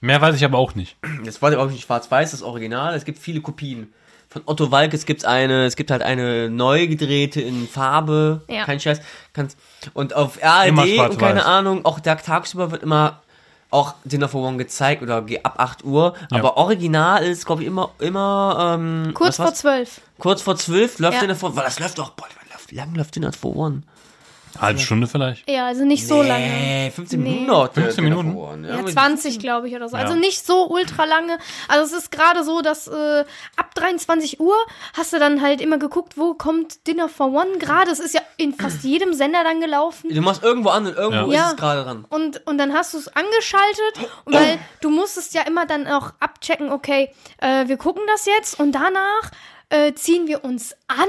[0.00, 0.96] Mehr weiß ich aber auch nicht.
[1.24, 2.94] Das war ja auch nicht schwarz-weiß, das Original.
[2.94, 3.92] Es gibt viele Kopien.
[4.28, 8.42] Von Otto Walkes gibt's eine, es gibt halt eine neu gedrehte in Farbe.
[8.48, 8.64] Ja.
[8.64, 9.00] Kein Scheiß.
[9.32, 9.58] Kannst,
[9.92, 10.70] und auf ARD
[11.10, 13.20] und keine Ahnung, auch da tagsüber wird immer
[13.70, 16.14] auch Dinner for One gezeigt oder ab 8 Uhr.
[16.30, 16.38] Ja.
[16.38, 19.58] Aber original ist, glaube ich, immer, immer, ähm, Kurz was vor war's?
[19.58, 20.00] zwölf.
[20.18, 21.20] kurz vor 12 läuft Ja.
[21.20, 21.56] Dinner for One.
[21.58, 23.82] Weil das läuft doch, boah, läuft, wie lang läuft Dinner for One?
[24.58, 25.48] Halbe Stunde vielleicht.
[25.48, 26.46] Ja, also nicht so lange.
[26.46, 27.28] Nee, 15 Nee.
[27.30, 28.38] Minuten dauert der 15 Dinner Minuten?
[28.38, 28.68] One.
[28.68, 29.96] Ja, aber- 20, glaube ich, oder so.
[29.96, 30.18] Also Ja.
[30.20, 31.38] nicht so ultra lange.
[31.68, 33.24] Also es ist gerade so, dass äh,
[33.56, 34.56] ab 23 Uhr
[34.94, 37.90] hast du dann halt immer geguckt, wo kommt Dinner for One gerade.
[37.90, 40.10] Es ist ja in fast jedem Sender dann gelaufen.
[40.12, 41.46] Du machst irgendwo an und irgendwo Ja.
[41.46, 42.04] ist es gerade dran.
[42.08, 46.70] Und, und dann hast du es angeschaltet, weil du musstest ja immer dann auch abchecken,
[46.72, 49.30] okay, äh, wir gucken das jetzt und danach
[49.72, 51.06] äh, ziehen wir uns an,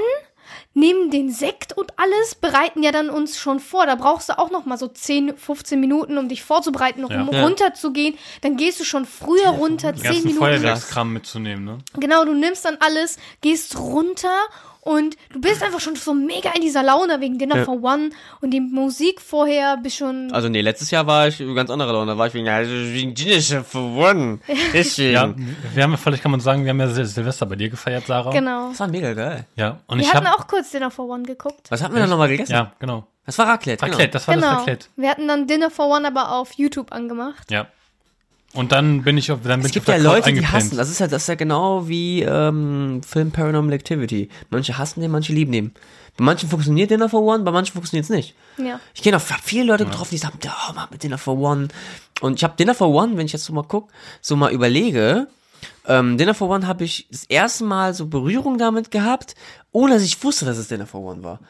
[0.74, 3.86] nehmen den Sekt und alles, bereiten ja dann uns schon vor.
[3.86, 7.42] Da brauchst du auch noch mal so 10, 15 Minuten, um dich vorzubereiten, um Ja.
[7.44, 8.16] runterzugehen.
[8.40, 10.38] Dann gehst du schon früher runter, Den 10 ganzen Minuten.
[10.44, 11.78] Feuerwerkskram mitzunehmen, ne?
[11.98, 14.36] Genau, du nimmst dann alles, gehst runter
[14.84, 17.64] und du bist einfach schon so mega in dieser Laune wegen Dinner Ja.
[17.64, 18.10] for One
[18.40, 22.12] und die Musik vorher bist schon Also nee, letztes Jahr war ich ganz anderer Laune.
[22.12, 24.40] Da war ich wegen, also wegen Dinner for One.
[24.72, 25.12] Deswegen.
[25.12, 25.34] Ja,
[25.74, 28.30] wir haben, vielleicht kann man sagen, wir haben ja Sil Silvester bei dir gefeiert, Sarah.
[28.32, 28.70] genau.
[28.70, 29.46] Das war mega geil.
[29.56, 31.70] Ja, und Wir ich hatten habe auch kurz Dinner for One geguckt.
[31.70, 32.52] Was hatten wir dann nochmal gegessen?
[32.52, 33.06] Ja, genau.
[33.24, 33.82] Das war Raclette.
[33.86, 34.56] Raclette, das war das Genau.
[34.58, 34.86] Raclette.
[34.96, 37.50] Wir hatten dann Dinner for One aber auf YouTube angemacht.
[37.52, 37.68] Ja.
[38.54, 40.76] Und dann bin ich auf, dann bin Es ich gibt auf ja Leute, die hassen.
[40.76, 44.28] Das ist ja, das ist ja genau wie ähm, Film Paranormal Activity.
[44.50, 45.74] Manche hassen den, manche lieben den.
[46.18, 48.34] Bei manchen funktioniert Dinner for One, bei manchen funktioniert es nicht.
[48.58, 48.78] Ja.
[48.94, 51.68] Ich kenne auch viele Leute getroffen, die sagen, oh, mach mit Dinner for One.
[52.20, 53.88] Und ich habe Dinner for One, wenn ich jetzt so mal guck,
[54.20, 55.28] so mal überlege,
[55.86, 59.34] ähm, Dinner for One habe ich das erste Mal so Berührung damit gehabt,
[59.72, 61.40] ohne dass ich wusste, dass es Dinner for One war.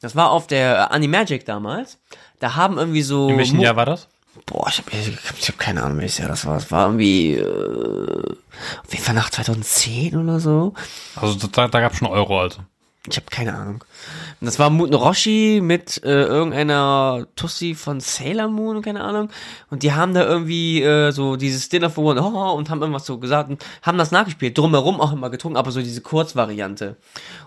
[0.00, 1.98] Das war auf der äh, Animagic damals.
[2.38, 3.28] Da haben irgendwie so.
[3.28, 4.08] In welchem Jahr war das?
[4.46, 6.56] Boah, ich habe hab keine Ahnung, welches Jahr das war.
[6.56, 8.36] Es war irgendwie äh,
[8.84, 10.74] auf jeden Fall nach 2010 oder so.
[11.16, 12.60] Also da, da gab es schon Euro, also.
[13.08, 13.82] Ich habe keine Ahnung.
[14.42, 19.30] Das war Muten Roshi mit äh, irgendeiner Tussi von Sailor Moon, keine Ahnung.
[19.70, 23.06] Und die haben da irgendwie äh, so dieses Dinner for One oh, und haben irgendwas
[23.06, 24.58] so gesagt und haben das nachgespielt.
[24.58, 26.96] Drumherum auch immer getrunken, aber so diese Kurzvariante.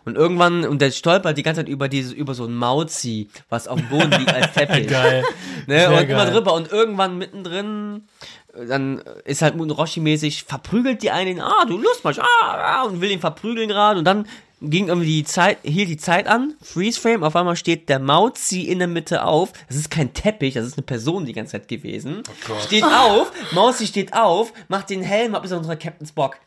[0.06, 3.68] Und irgendwann, und der stolpert die ganze Zeit über dieses, über so ein Mauzi, was
[3.68, 4.88] auf dem Boden liegt als Teppich.
[4.88, 5.24] Geil.
[5.68, 8.08] Ne, Sehr und immer drüber und irgendwann mittendrin,
[8.56, 12.84] äh, dann ist halt Muten Roshi mäßig, verprügelt die einen, ah, du Lustmarsch, ah, ah,
[12.86, 14.26] und will ihn verprügeln gerade und dann
[14.64, 18.62] ging irgendwie die Zeit, hielt die Zeit an, Freeze Frame, auf einmal steht der Mauzi
[18.62, 21.68] in der Mitte auf, das ist kein Teppich, das ist eine Person die ganze Zeit
[21.68, 22.24] gewesen,
[22.66, 26.38] steht auf, Mauzi steht auf, macht den Helm ab, ist unser Captain Spock.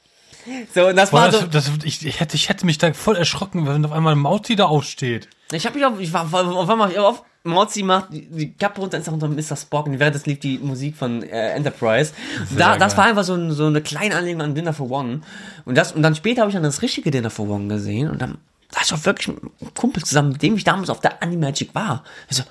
[0.74, 2.92] So, und das Boah, war so, das, das, ich, ich, hätte, ich hätte mich da
[2.92, 5.28] voll erschrocken, wenn auf einmal ein Mauti da aufsteht.
[5.52, 9.08] Ich hab mich auf, ich war, auf einmal auf, Mozzi macht die, Kappe runter, ist
[9.08, 9.56] unter Mr.
[9.56, 12.12] Spock und während das lief die Musik von äh, Enterprise.
[12.56, 12.98] Da, das geil.
[12.98, 15.20] war einfach so, ein, so eine kleine Anlehnung an Dinner for One.
[15.64, 18.20] Und das, und dann später habe ich dann das richtige Dinner for One gesehen und
[18.20, 18.38] dann
[18.72, 22.02] war ich auch wirklich einem Kumpel zusammen, mit dem ich damals auf der Animagic war.
[22.28, 22.42] Ich so,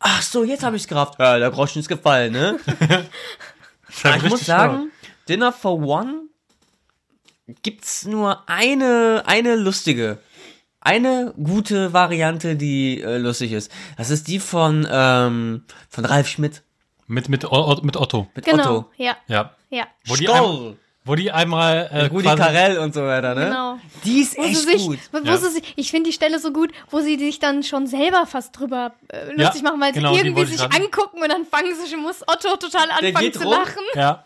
[0.00, 1.14] ach so, jetzt habe ich's gerafft.
[1.18, 2.58] Ja, der Groschen ist gefallen, ne?
[4.16, 4.92] Ich muss sagen,
[5.28, 6.28] Dinner for One
[7.62, 10.18] gibt's nur eine, eine lustige,
[10.80, 13.70] eine gute Variante, die äh, lustig ist.
[13.98, 16.62] Das ist die von, ähm, von Ralf Schmidt
[17.06, 18.28] Mit, mit, O- mit Otto.
[18.34, 18.62] mit Genau.
[18.78, 18.90] Otto.
[18.96, 19.16] Ja.
[19.26, 19.54] Ja.
[19.68, 19.86] Ja.
[20.06, 20.76] Wo die, Stoll.
[21.04, 23.46] wo die einmal äh, Rudi Carell und so weiter, ne?
[23.46, 23.78] Genau.
[24.04, 24.98] Die ist Wo sie echt sich, gut.
[25.12, 25.36] Wo Ja.
[25.36, 28.58] sie sich, ich finde die Stelle so gut, wo sie sich dann schon selber fast
[28.58, 31.90] drüber äh, Ja, lustig machen, weil genau, sie irgendwie sich angucken und dann fangen sie
[31.90, 33.50] schon, muss Otto total anfangen zu rum.
[33.52, 33.82] lachen.
[33.94, 34.24] Ja.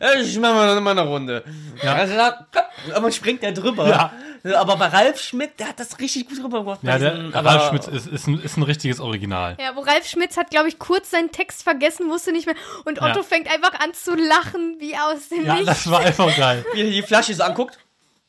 [0.00, 1.44] Äh, Ich mach mal noch mal eine Runde.
[1.82, 1.94] Ja.
[1.94, 2.46] Also da,
[2.94, 3.88] aber springt der drüber.
[3.88, 4.12] Ja.
[4.58, 6.80] Aber bei Ralf Schmidt, der hat das richtig gut rübergebracht.
[6.82, 9.56] Ja, der diesen- Ralf Schmitz ist, ist, ein, ist ein richtiges Original.
[9.58, 12.54] Ja, wo Ralf Schmitz hat, glaube ich, kurz seinen Text vergessen, wusste nicht mehr.
[12.84, 13.22] Und Otto Ja.
[13.22, 15.66] fängt einfach an zu lachen, wie aus dem Ja, Nichts.
[15.68, 16.64] das war einfach geil.
[16.74, 17.78] wie er die Flasche so anguckt.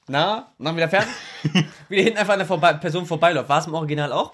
[0.07, 1.09] Na, und dann wieder fertig.
[1.89, 3.49] wie der hinten einfach an der vorbei Person vorbeiläuft.
[3.49, 4.31] War es im Original auch?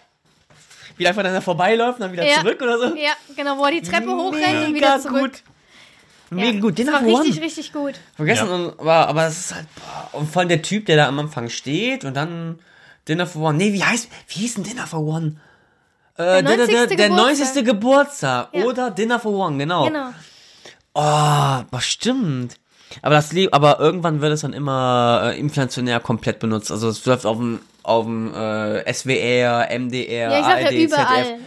[0.97, 2.41] Wie der einfach an der vorbeiläuft und dann wieder Ja.
[2.41, 2.95] zurück oder so?
[2.95, 5.19] Ja, genau, wo er die Treppe hochrennt und Mega wieder zurück.
[5.19, 5.43] gut.
[6.35, 6.77] Mega gut.
[6.77, 7.45] Den das war richtig, One.
[7.45, 7.93] richtig gut.
[8.15, 8.55] Vergessen, Ja.
[8.55, 11.19] und, aber, aber es ist halt, boah, und vor allem der Typ, der da am
[11.19, 12.59] Anfang steht und dann
[13.07, 13.57] Dinner for One.
[13.57, 15.35] Nee, wie heißt, wie hieß denn Dinner for One?
[16.17, 16.67] Äh, der, der, 90.
[16.67, 17.55] der, der Geburtstag.
[17.55, 17.65] 90.
[17.65, 18.49] Geburtstag.
[18.53, 18.63] Ja.
[18.65, 19.85] Oder Dinner for One, genau.
[19.87, 20.09] Genau.
[20.93, 22.55] Oh, was stimmt.
[23.01, 26.71] Aber das lieb, aber irgendwann wird es dann immer äh, inflationär komplett benutzt.
[26.71, 30.73] Also es läuft auf dem auf dem äh, SWR, MDR, Ja, ich sag ja ARD,
[30.73, 31.23] überall.
[31.23, 31.39] ZDF.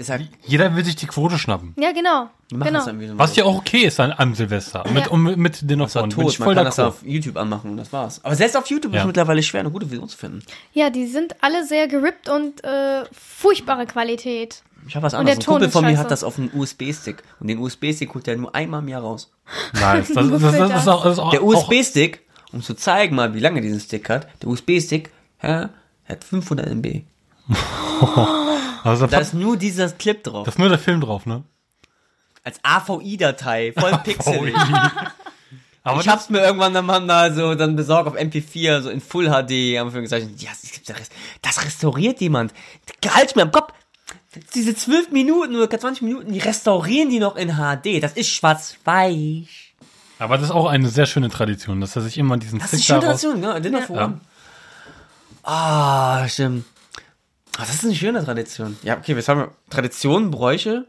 [0.00, 1.74] Ist halt, Jeder will sich die Quote schnappen.
[1.78, 2.30] Ja, genau.
[2.50, 2.78] die machen genau.
[2.78, 3.18] das irgendwie so.
[3.18, 4.82] Was ja auch okay ist an, am Silvester.
[4.94, 5.10] Mit, Ja.
[5.10, 6.08] um, mit Dinner das war von.
[6.08, 6.32] Bin tot.
[6.32, 6.86] ich Man voll kann das d'accord.
[6.86, 8.24] auf YouTube anmachen und das war's.
[8.24, 9.00] Aber selbst auf YouTube ist Ja.
[9.02, 10.42] es mittlerweile schwer, eine gute Version zu finden.
[10.72, 14.62] Ja, die sind alle sehr gerippt und äh, furchtbare Qualität.
[14.88, 15.38] Ich habe was der anderes.
[15.38, 16.02] Ein Ton Kumpel ist von mir scheiße.
[16.02, 17.22] hat das auf einem USB-Stick.
[17.38, 19.30] Und den USB-Stick holt er nur einmal im Jahr raus.
[19.74, 20.08] Nice.
[20.14, 22.20] Das, das, das, das, ist auch, das ist auch, Der auch, USB-Stick,
[22.54, 25.10] um zu zeigen mal, wie lange diesen Stick hat, der USB-Stick,
[25.42, 25.68] ja,
[26.08, 27.02] hat 500 MB.
[28.84, 30.44] also Da das, ist nur dieser Clip drauf.
[30.44, 31.42] das ist nur der Film drauf, ne?
[32.42, 34.54] Als AVI-Datei, voll pixelig.
[35.82, 39.00] Aber ich hab's mir irgendwann dann mal da so dann besorgt auf MP4, so in
[39.00, 40.94] Full HD, haben wir gesagt, ja, das, gibt's ja
[41.42, 42.52] das restauriert jemand.
[43.08, 43.72] Halt's mir am Kopf.
[44.54, 48.02] Diese 12 Minuten oder 20 Minuten, die restaurieren die noch in HD.
[48.02, 49.48] Das ist schwarz-weiß.
[50.18, 52.84] Aber das ist auch eine sehr schöne Tradition, dass er sich immer diesen Das ist
[52.84, 53.40] Stick eine schöne.
[53.40, 53.60] Tradition, ne?
[53.60, 54.04] Dinner for Ja.
[54.04, 54.20] One.
[55.42, 56.64] Ah, stimmt.
[57.60, 58.76] Ah, das ist eine schöne Tradition.
[58.82, 59.50] Ja, okay, was haben wir?
[59.68, 60.86] Traditionen, Bräuche?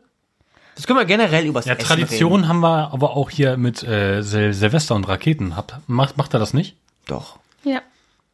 [0.75, 2.47] Das können wir generell übers Ja, Essen Tradition reden.
[2.47, 5.55] haben wir aber auch hier mit äh, Sil Silvester und Raketen.
[5.57, 6.75] Habt, macht, macht er das nicht?
[7.07, 7.37] Doch.
[7.63, 7.81] Ja.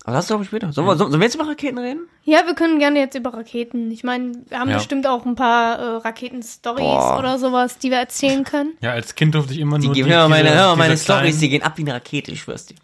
[0.05, 0.71] Aber das glaube ich später.
[0.71, 2.01] Sollen wir, sollen wir jetzt über Raketen reden?
[2.23, 3.91] Ja, wir können gerne jetzt über Raketen.
[3.91, 4.77] Ich meine, wir haben Ja.
[4.77, 8.73] bestimmt auch ein paar äh, Raketen-Stories oder sowas, die wir erzählen können.
[8.81, 10.75] Ja, als Kind durfte ich immer Die nur geben, hör mal meine, diese- hör mal
[10.77, 12.75] meine Storys, kleinen- die gehen ab wie eine Rakete, ich schwör's dir.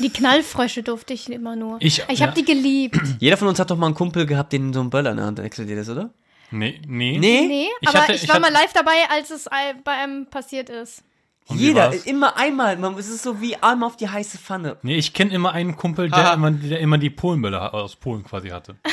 [0.00, 1.76] Die Knallfrösche durfte ich immer nur.
[1.80, 2.26] Ich- ich ja.
[2.26, 2.98] habe die geliebt.
[3.20, 5.26] Jeder von uns hat doch mal einen Kumpel gehabt, den so einen Böller in der
[5.26, 6.10] Hand explodiert ist, oder?
[6.50, 7.18] Nee, nee.
[7.18, 7.46] Nee?
[7.46, 9.92] Nee, Ich aber hatte- ich ich war hatte- mal live dabei, als es ei- bei
[9.92, 11.02] einem passiert ist.
[11.48, 12.76] Und Jeder, immer einmal.
[12.76, 14.76] Man, es ist so wie einmal auf die heiße Pfanne.
[14.82, 18.48] Nee, ich kenne immer einen Kumpel, der immer, der immer die Polenbälle aus Polen quasi
[18.50, 18.76] hatte.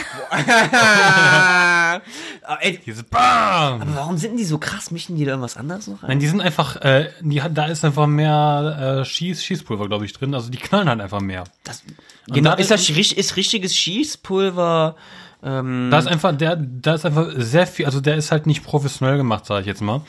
[2.48, 3.82] Ah, ey, Diese BAM!
[3.82, 4.92] aber warum sind die so krass?
[4.92, 6.10] Mischen die da irgendwas anderes noch rein?
[6.10, 10.14] Nein, die sind einfach, äh, die, da ist einfach mehr äh, Schieß, Schießpulver, glaube ich,
[10.14, 10.34] drin.
[10.36, 11.46] Also die knallen halt einfach mehr.
[11.64, 11.84] Das,
[12.28, 14.96] genau, da- ist das ist richtiges Schießpulver
[15.44, 18.64] Ähm, Da ist einfach, der, da ist einfach sehr viel, also der ist halt nicht
[18.64, 20.02] professionell gemacht, sage ich jetzt mal.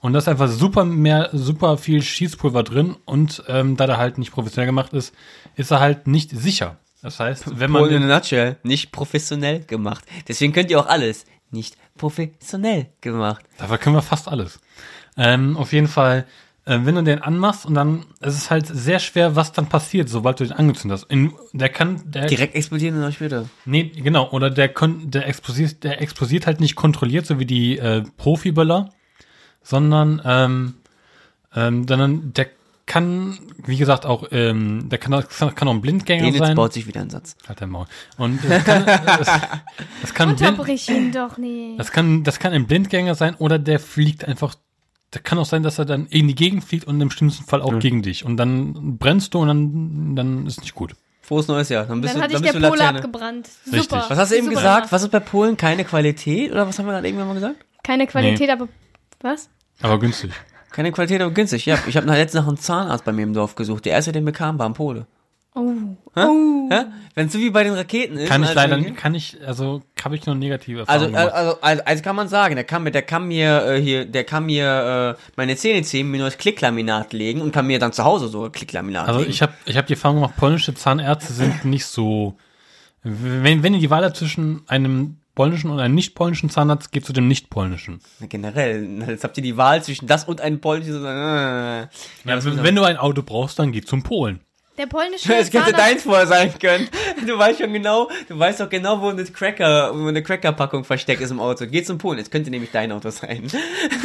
[0.00, 4.18] Und da ist einfach super mehr, super viel Schießpulver drin und ähm, da der halt
[4.18, 5.14] nicht professionell gemacht ist,
[5.56, 6.76] ist er halt nicht sicher.
[7.02, 8.56] Das heißt, wenn man Polen in den, a nutshell.
[8.62, 10.04] Nicht professionell gemacht.
[10.26, 11.24] Deswegen könnt ihr auch alles.
[11.50, 13.44] Nicht professionell gemacht.
[13.56, 14.60] dafür können wir fast alles.
[15.16, 16.26] Ähm, auf jeden Fall,
[16.64, 20.08] äh, wenn du den anmachst und dann, es ist halt sehr schwer, was dann passiert,
[20.08, 21.10] sobald du den angezündet hast.
[21.10, 23.46] In, der kann, der, Direkt explodieren und dann später.
[23.64, 24.30] Nee, genau.
[24.30, 28.90] Oder der, der, explosiert, der explosiert halt nicht kontrolliert, so wie die äh, Profiböller,
[29.62, 30.74] sondern ähm,
[31.54, 32.46] ähm, sondern der
[32.86, 36.56] kann, wie gesagt, auch, ähm, der kann, auch- kann auch ein Blindgänger Denitz sein.
[36.56, 37.36] baut sich wieder einen Satz.
[37.46, 37.84] Halt dein Maul.
[38.16, 39.30] Und das kann, das,
[40.00, 41.78] das, kann Unterbrich ihn doch nicht.
[41.78, 44.54] das, kann, das kann ein Blindgänger sein oder der fliegt einfach.
[45.10, 47.62] Da kann auch sein, dass er dann in die Gegend fliegt und im schlimmsten Fall
[47.62, 48.24] auch gegen dich.
[48.26, 50.94] Und dann brennst du und dann, dann ist nicht gut.
[51.22, 51.84] Frohes neues Jahr.
[51.86, 53.48] Dann bist Dann du, hatte dann ich bist der du Pole abgebrannt.
[53.66, 53.82] Richtig.
[53.84, 54.04] Super.
[54.08, 54.76] Was hast du eben Super gesagt?
[54.82, 54.92] gemacht.
[54.92, 55.56] Was ist bei Polen?
[55.58, 56.52] Keine Qualität?
[56.52, 57.56] Oder was haben wir gerade irgendwann mal gesagt?
[57.82, 58.68] Keine Qualität, aber
[59.20, 59.48] was?
[59.82, 60.30] Aber günstig.
[60.70, 61.66] Keine Qualität, aber günstig.
[61.66, 63.84] Ja, ich habe letztens nach einem Zahnarzt bei mir im Dorf gesucht.
[63.86, 65.06] Der erste, den wir kamen, war ein Pole.
[65.54, 65.70] Oh.
[66.14, 66.84] Hä?
[67.14, 68.28] Wenn es so wie bei den Raketen ist.
[68.28, 71.34] Kann ich also- leider, kann ich, also habe ich nur negative Also, Erfahrungen gemacht.
[71.34, 74.24] also, also, also kann man sagen, der kann mir, der kann mir äh, hier, der
[74.24, 78.04] kann mir äh, meine Zähne ziehen, mir neues Klicklaminat legen und kann mir dann zu
[78.04, 79.30] Hause so Klicklaminat Also legen.
[79.32, 82.36] ich habe ich hab die Erfahrung gemacht, polnische Zahnärzte sind nicht so.
[83.02, 87.06] Wenn, wenn ihr die Wahl habt zwischen einem polnischen und einem nicht polnischen Zahnarzt, geht
[87.06, 88.00] zu dem nicht polnischen.
[88.18, 91.04] Na, Generell, jetzt habt ihr die Wahl zwischen das und einem polnischen.
[91.04, 91.88] Äh, ja,
[92.24, 94.40] muss wenn, wenn du ein Auto brauchst, dann geh zum Polen.
[94.78, 96.88] Der polnische Das hätte Zahnarzt- deins vorher sein können.
[97.24, 101.20] Du weißt schon genau, du weißt doch genau, wo eine Cracker, wo eine Cracker-Packung versteckt
[101.20, 101.66] ist im Auto.
[101.68, 103.44] Geh zum Polen, jetzt könnte nämlich dein Auto sein.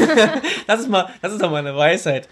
[0.68, 2.30] das ist mal, das ist doch mal eine Weisheit.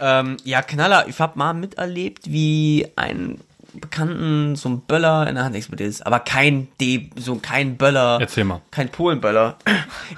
[0.00, 3.38] Ähm, ja, Knaller, ich hab mal miterlebt, wie ein
[3.80, 6.06] Bekannten so ein Böller in der Hand explodiert ist.
[6.06, 8.18] Aber kein D, so kein Böller.
[8.20, 8.60] Erzähl mal.
[8.70, 9.56] Kein Polenböller.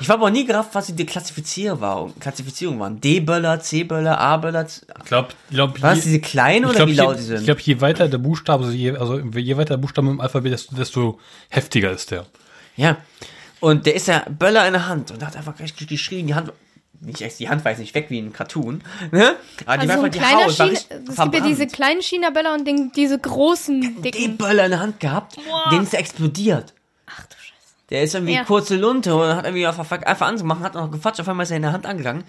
[0.00, 2.10] Ich habe auch nie gerafft, was die Klassifizierung war.
[2.20, 3.00] Klassifizierung waren.
[3.00, 4.66] D-Böller, C-Böller, A-Böller.
[4.66, 7.38] Ich glaube, glaub, Was, diese kleinen oder glaub, wie laut die sind?
[7.40, 10.52] ich glaube, je weiter der Buchstabe, also je, also je weiter der Buchstabe im Alphabet,
[10.52, 12.26] desto, desto heftiger ist der.
[12.76, 12.98] Ja.
[13.60, 16.52] Und der ist ja Böller in der Hand und hat einfach richtig geschrien, die Hand,
[17.00, 18.82] nicht echt, die Hand war jetzt nicht weg wie ein Cartoon,
[19.12, 19.36] ne?
[19.66, 20.78] Aber die war Also einfach ein die Haut, war China,
[21.08, 24.36] es gibt ja diese kleinen China-Böller und den, diese großen, den dicken.
[24.36, 25.36] Böller in der Hand gehabt,
[25.72, 26.72] den ist er explodiert.
[27.06, 27.74] Ach du Scheiße.
[27.90, 28.44] Der ist irgendwie Ja.
[28.44, 31.56] kurze Lunte und hat irgendwie einfach, einfach anzumachen, hat noch gefatscht, auf einmal ist er
[31.56, 32.24] in der Hand angegangen.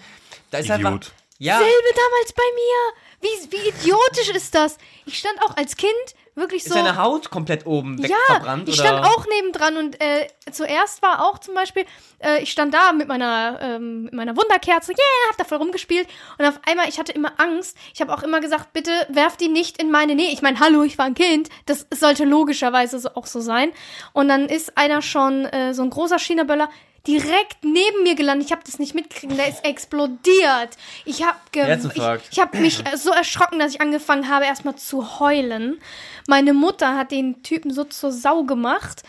[0.50, 0.86] Da ist Idiot.
[0.86, 3.07] einfach, ja, Selbe damals bei mir.
[3.20, 4.78] Wie, wie idiotisch ist das?
[5.06, 5.92] Ich stand auch als Kind
[6.38, 6.74] wirklich ist so.
[6.74, 8.88] seine Haut komplett oben weg Ja, verbrannt ich oder?
[8.88, 11.84] stand auch nebendran und äh, zuerst war auch zum Beispiel,
[12.20, 16.08] äh, ich stand da mit meiner, ähm, mit meiner Wunderkerze, yeah, hab da voll rumgespielt
[16.38, 17.76] und auf einmal, ich hatte immer Angst.
[17.92, 20.30] Ich habe auch immer gesagt, bitte werf die nicht in meine Nähe.
[20.32, 23.72] Ich meine, hallo, ich war ein Kind, das sollte logischerweise so, auch so sein.
[24.12, 26.68] Und dann ist einer schon, äh, so ein großer China-Böller,
[27.08, 28.46] direkt neben mir gelandet.
[28.46, 29.36] Ich habe das nicht mitgekriegt.
[29.36, 30.76] Der ist explodiert.
[31.06, 35.80] Ich habe ich, ich hab mich so erschrocken, dass ich angefangen habe, erstmal zu heulen.
[36.28, 39.02] Meine Mutter hat den Typen so zur Sau gemacht.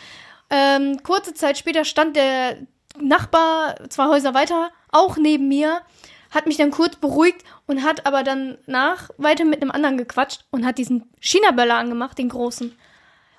[0.48, 2.56] Ähm, kurze Zeit später stand der
[2.98, 5.82] Nachbar, zwei Häuser weiter, auch neben mir,
[6.30, 10.44] hat mich dann kurz beruhigt und hat aber dann nach weiter mit einem anderen gequatscht
[10.50, 12.76] und hat diesen China-Böller angemacht, den großen.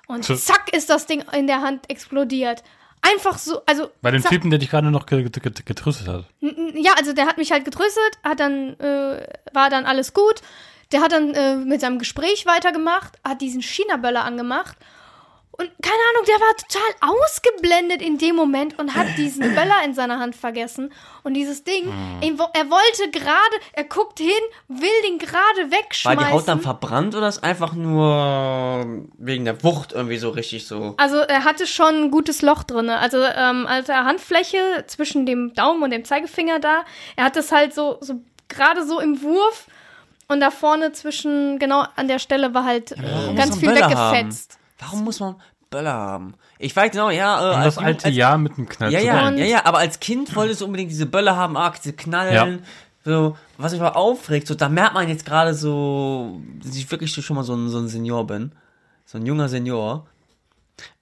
[0.06, 2.62] Und zack ist das Ding in der Hand explodiert.
[3.02, 3.90] Einfach so, also.
[4.00, 4.22] Bei dem.
[4.22, 6.24] Typen, der dich gerade noch ge- ge- ge- getröstet hat.
[6.40, 10.40] Ja, also der hat mich halt getröstet, hat dann, äh, war dann alles gut.
[10.92, 14.76] Der hat dann äh, mit seinem Gespräch weitergemacht, hat diesen China-Böller angemacht.
[15.62, 19.94] Und keine Ahnung, der war total ausgeblendet in dem Moment und hat diesen Böller in
[19.94, 20.92] seiner Hand vergessen.
[21.22, 24.30] Und dieses Ding, wo- er wollte gerade, er guckt hin,
[24.68, 25.38] will den gerade
[25.70, 26.18] War wegschmeißen.
[26.26, 28.84] die Haut dann verbrannt oder ist einfach nur
[29.18, 30.94] wegen der Wucht irgendwie so richtig so?
[30.96, 32.90] Also er hatte schon ein gutes Loch drin.
[32.90, 36.84] Also ähm, als er Handfläche zwischen dem Daumen und dem Zeigefinger da,
[37.16, 39.66] er hat das halt so, so gerade so im Wurf
[40.28, 44.52] und da vorne zwischen, genau an der Stelle war halt äh, Warum ganz viel weggefetzt.
[44.54, 44.58] Haben?
[44.80, 45.40] Warum muss man
[45.72, 46.34] Böller haben?
[46.58, 49.06] Ich weiß genau, ja, äh, als, das alte als, Jahr mit dem Knall Ja, zu
[49.06, 52.62] ja, ja, ja, aber als Kind wolltest du unbedingt diese Böller haben, ah, diese Knallen.
[53.04, 57.12] So, was mich mal aufregt, so, da merkt man jetzt gerade so, dass ich wirklich
[57.12, 58.52] schon mal so ein, so ein Senior bin.
[59.04, 60.06] So ein junger Senior.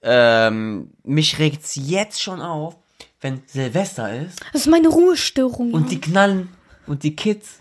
[0.01, 2.75] Ähm, mich regt's jetzt schon auf,
[3.21, 5.73] wenn Silvester ist Das ist meine Ruhestörung.
[5.73, 6.49] und die knallen
[6.87, 7.59] und die Kids,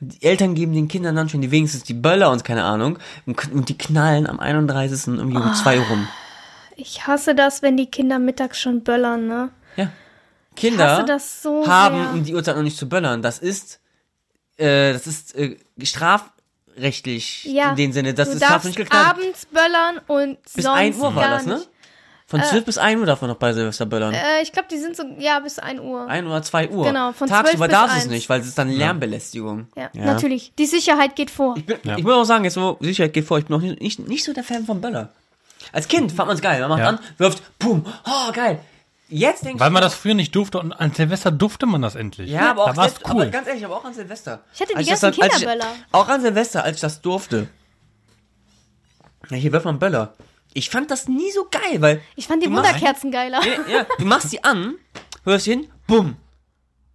[0.00, 3.52] die Eltern geben den Kindern dann schon die wenigstens die Böller und keine Ahnung und,
[3.52, 5.18] und die knallen am 31.
[5.18, 6.08] irgendwie um 2 Uhr rum.
[6.76, 9.50] Ich hasse das, wenn die Kinder mittags schon böllern, ne?
[9.76, 9.90] Ja.
[10.56, 12.12] Kinder so haben sehr.
[12.12, 13.22] um die Uhrzeit noch nicht zu böllern.
[13.22, 13.80] Das ist,
[14.58, 18.14] äh, das ist äh, strafrechtlich Ja, in dem Sinne.
[18.14, 19.08] Das du ist darf darfst nicht geknallt.
[19.08, 21.62] abends böllern und Bis sonst 1 Uhr war das, ne?
[22.26, 24.14] Von 12 bis 1 Uhr darf man noch bei Silvester böllern.
[24.14, 26.08] Äh, ich glaube, die sind so, ja, bis 1 Uhr.
[26.08, 26.84] 1 oder 2 Uhr.
[26.86, 28.10] Genau, von Tagsüber 12 bis darfst du es 1.
[28.12, 29.66] nicht, weil es ist dann Lärmbelästigung.
[29.76, 30.54] Ja, natürlich.
[30.58, 31.56] Die Sicherheit geht vor.
[31.58, 31.98] Ich, bin, Ja.
[31.98, 34.24] ich muss auch sagen, jetzt so, Sicherheit geht vor, ich bin noch nicht, nicht, nicht
[34.24, 35.10] so der Fan von Böller.
[35.72, 36.60] Als Kind fand man es geil.
[36.60, 36.88] Man macht Ja.
[36.88, 38.58] an, wirft, pum, oh, geil.
[39.08, 41.94] Jetzt denkst Weil du, man das früher nicht durfte und an Silvester durfte man das
[41.96, 42.30] endlich.
[42.30, 43.10] ja, aber auch da selbst, cool.
[43.22, 44.40] aber ganz ehrlich, aber auch an Silvester.
[44.54, 45.66] Ich hatte die Als ganzen ich- Kinderböller.
[45.92, 47.48] Auch an Silvester, als ich das durfte.
[49.30, 50.14] Ja, hier wirft man Böller.
[50.54, 53.40] Ich fand das nie so geil, weil Ich fand die Wunderkerzen geiler.
[53.44, 54.74] ja, ja, du machst die an,
[55.24, 56.16] hörst hin, bumm.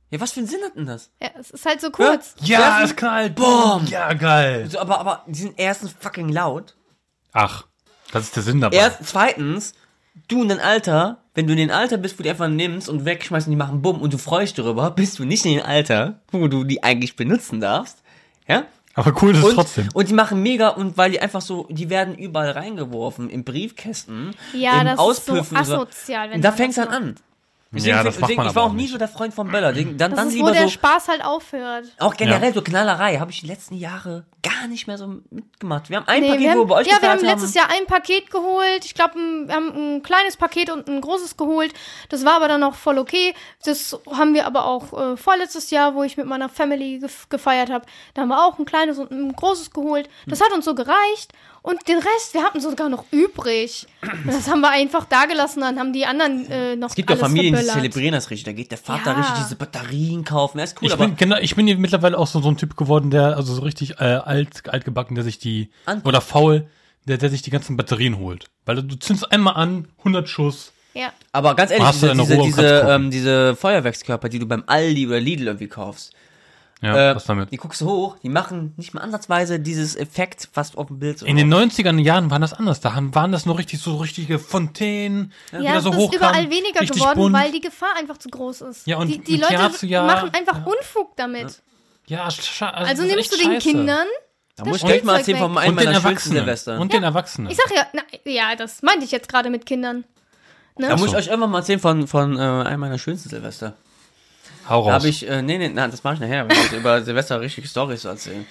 [0.10, 1.10] Ja, was für einen Sinn hat denn das?
[1.22, 2.36] Ja, es ist halt so kurz.
[2.42, 3.36] ja, werfen- es knallt.
[3.36, 3.86] Boom.
[3.88, 4.70] Ja, geil.
[4.70, 6.76] So, aber, aber die sind erstens fucking laut.
[7.34, 7.66] Ach,
[8.12, 8.78] das ist der Sinn dabei.
[8.78, 9.74] Erst, zweitens,
[10.28, 12.90] du in dein Alter, wenn du in den Alter bist, wo du die einfach nimmst
[12.90, 15.58] und wegschmeißt und die machen bumm und du freust dich darüber, bist du nicht in
[15.58, 18.02] dem Alter, wo du die eigentlich benutzen darfst.
[18.48, 18.66] Ja?
[18.96, 19.90] aber cool ist es Und, trotzdem.
[19.94, 24.34] und die machen mega und weil die einfach so, die werden überall reingeworfen, in Briefkästen,
[24.54, 25.04] Ja, im das ist so
[25.34, 27.16] Auspüffen und asozial, wenn Und da fängt's dann an.
[27.74, 28.92] Ja, das macht man ich war auch nie nicht.
[28.92, 29.74] so der Freund von Böller.
[29.74, 31.86] Dann, dann Das ist, wo lieber der so, Spaß halt aufhört.
[32.00, 32.54] auch generell Ja.
[32.54, 35.90] so Knallerei, habe ich die letzten Jahre gar nicht mehr so mitgemacht.
[35.90, 37.54] Wir haben ein Nee, Paket, wir wo wir haben, bei euch ja, wir haben letztes
[37.54, 38.86] Jahr ein Paket geholt.
[38.86, 41.74] Ich glaube, wir haben ein kleines Paket und ein großes geholt.
[42.10, 43.34] Das war aber dann auch voll okay.
[43.66, 47.70] Das haben wir aber auch äh, vorletztes Jahr, wo ich mit meiner Family gef gefeiert
[47.70, 47.86] habe.
[48.14, 50.10] Da haben wir auch ein kleines und ein großes geholt.
[50.26, 51.34] Das hat uns so gereicht.
[51.68, 53.88] Und den Rest, wir hatten sogar noch übrig.
[54.02, 55.62] Und das haben wir einfach da gelassen.
[55.62, 57.76] Dann haben die anderen äh, noch Es gibt ja Familien, die verböllert.
[57.76, 58.46] zelebrieren das richtig.
[58.46, 59.18] Da geht der Vater Ja.
[59.20, 60.60] richtig diese Batterien kaufen.
[60.60, 62.78] Das ist cool, Ich aber bin, genau, ich bin mittlerweile auch so, so ein Typ
[62.78, 66.68] geworden, der, also so richtig äh, alt, altgebacken, der sich die, An- oder faul,
[67.06, 68.46] der, der sich die ganzen Batterien holt.
[68.66, 70.72] Weil du zündest einmal an, 100 Schuss.
[70.94, 71.12] Ja.
[71.34, 75.48] Aber ganz ehrlich, diese, diese, diese, ähm, diese Feuerwerkskörper, die du beim Aldi oder Lidl
[75.48, 76.14] irgendwie kaufst,
[76.82, 77.52] Ja, äh, was damit?
[77.52, 81.18] die guckst du hoch, die machen nicht mal ansatzweise dieses Effekt fast auf dem Bild.
[81.20, 82.80] So In den 90er Jahren waren das anders.
[82.82, 86.18] Da haben, waren das noch richtig so richtige Fontänen, die Ja, es so ist hochkamen.
[86.20, 87.36] überall weniger geworden, bunt.
[87.36, 88.86] weil die Gefahr einfach zu groß ist.
[88.86, 91.64] Ja, und die, die Leute Yasu-Ja- machen einfach Unfug damit.
[92.06, 93.70] Ja, Also das ist nimmst du den scheiße.
[93.70, 94.08] Kindern.
[94.56, 96.38] Da das muss ich gleich mal erzählen von einem meiner schönsten Erwachsenen.
[96.38, 96.80] Silvester.
[96.80, 97.52] Und den Erwachsenen.
[97.52, 100.04] Ich sag ja, na, ja, das meinte ich jetzt gerade mit Kindern.
[100.80, 100.88] Ne?
[100.90, 103.74] Da muss ich euch irgendwann mal erzählen von, von äh, einem meiner schönsten Silvester.
[104.70, 104.92] Hau raus.
[104.94, 107.68] habe ich, äh, nee, nee, nein, das mache ich nachher, wenn ich über Silvester richtige
[107.68, 108.46] Storys erzählen.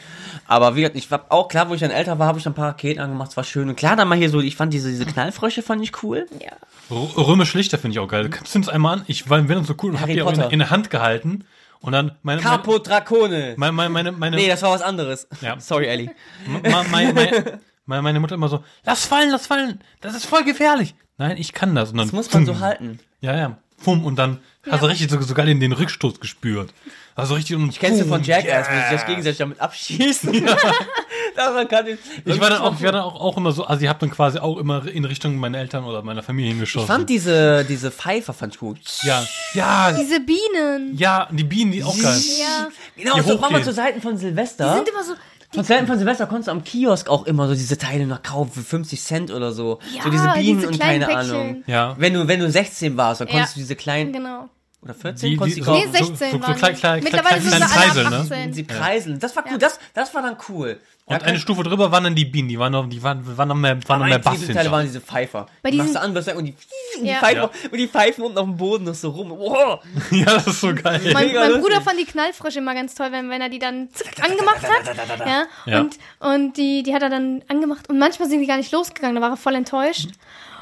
[0.46, 2.52] Aber wie gesagt, ich war auch klar, wo ich dann älter war, habe ich dann
[2.52, 3.68] ein paar Raketen angemacht, es war schön.
[3.68, 6.26] Und klar, dann mal hier so, ich fand diese, diese Knallfrösche fand ich cool.
[6.40, 6.52] Ja.
[6.96, 8.28] R- Römische Lichter finde ich auch geil.
[8.28, 9.04] Du zündest einmal an.
[9.08, 11.44] Ich war wenn so cool und hab Harry die auch in, in der Hand gehalten.
[11.80, 13.54] Und dann meine, meine, Capo Dracone.
[13.58, 15.28] meine, meine, meine, meine, Nee, das war was anderes.
[15.42, 15.56] Ja.
[15.60, 16.10] Sorry, Ellie.
[16.46, 20.42] Ma- meine, meine, meine, meine Mutter immer so, lass fallen, lass fallen, das ist voll
[20.44, 20.94] gefährlich.
[21.18, 21.90] Nein, ich kann das.
[21.92, 22.98] Und dann, Das muss man so halt- halten.
[23.20, 23.58] Ja, ja.
[23.82, 24.38] Pum, und dann
[24.70, 26.72] hast du richtig so, sogar den, den Rückstoß gespürt.
[27.14, 30.32] Also richtig und Ich kennst du von Jackass, wo sie sich gegenseitig damit abschießen.
[31.36, 31.98] Daran kann ich.
[32.24, 34.10] Ich war dann auch, ich war dann auch, auch immer so, also ich habe dann
[34.10, 36.84] quasi auch immer in Richtung meiner Eltern oder meiner Familie hingeschossen.
[36.84, 38.78] Ich fand diese, diese Pfeifer fand ich gut.
[39.02, 39.24] ja,
[39.54, 40.96] ja, Diese Bienen.
[40.96, 42.20] ja, die Bienen, die auch geil.
[42.38, 42.68] Ja.
[42.96, 43.64] Genau, Die so mach mal hochgehen.
[43.64, 44.74] zu Seiten von Die Silvester.
[44.74, 45.14] sind immer so.
[45.56, 48.52] Von Seiten von Silvester konntest du am Kiosk auch immer so diese Teile noch kaufen
[48.52, 49.80] für 50 Cent oder so.
[49.94, 51.30] Ja, so diese Bienen diese und keine Päckchen.
[51.30, 51.64] Ahnung.
[51.66, 51.94] Ja.
[51.98, 53.54] Wenn du, wenn du 16 warst, dann konntest Ja.
[53.54, 54.48] du diese kleinen, Genau.
[54.82, 55.92] oder 14, Die- konntest die- du so- Nee, kaufen.
[55.92, 56.80] 16 so- so waren klein- die.
[56.80, 58.16] klein- Mittlerweile klein- sind sie kleine Kreisel, ne?
[58.18, 58.52] 18.
[58.52, 59.18] Sie preiseln.
[59.18, 59.58] Das war cool.
[59.58, 60.78] Das, das war dann cool.
[61.08, 63.54] Und eine Stufe drüber waren dann die Bienen, die waren noch, die waren, waren noch
[63.54, 64.68] mehr, waren noch mehr Bass hinter.
[64.72, 65.46] waren diese Pfeifer.
[65.62, 66.56] Bei Die machst du an, was und die,
[66.98, 67.18] und die Ja.
[67.20, 67.50] Pfeifen, Ja.
[67.70, 69.30] und die Pfeifen unten auf dem Boden noch so rum.
[69.30, 69.80] Wow.
[70.10, 71.00] Ja, das ist so geil.
[71.12, 71.62] Mein, Mega mein lustig.
[71.64, 74.96] Bruder fand die Knallfrische immer ganz toll, wenn, wenn er die dann zick angemacht hat.
[75.26, 75.80] Ja, Ja.
[75.80, 77.88] und, und die, die hat er dann angemacht.
[77.88, 80.08] Und manchmal sind die gar nicht losgegangen, da war er voll enttäuscht.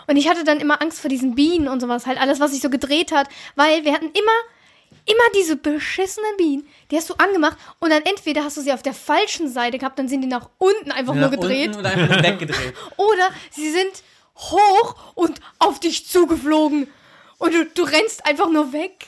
[0.06, 2.60] Und ich hatte dann immer Angst vor diesen Bienen und sowas, halt alles, was sich
[2.60, 4.38] so gedreht hat, weil wir hatten immer,
[5.06, 8.82] immer diese beschissenen Bienen, die hast du angemacht und dann entweder hast du sie auf
[8.82, 11.68] der falschen Seite gehabt, dann sind die nach unten einfach nur Nach gedreht.
[11.68, 12.74] unten Und einfach nur weggedreht.
[12.96, 14.02] Oder sie sind
[14.36, 16.88] hoch und auf dich zugeflogen.
[17.38, 19.06] Und du, du rennst einfach nur weg.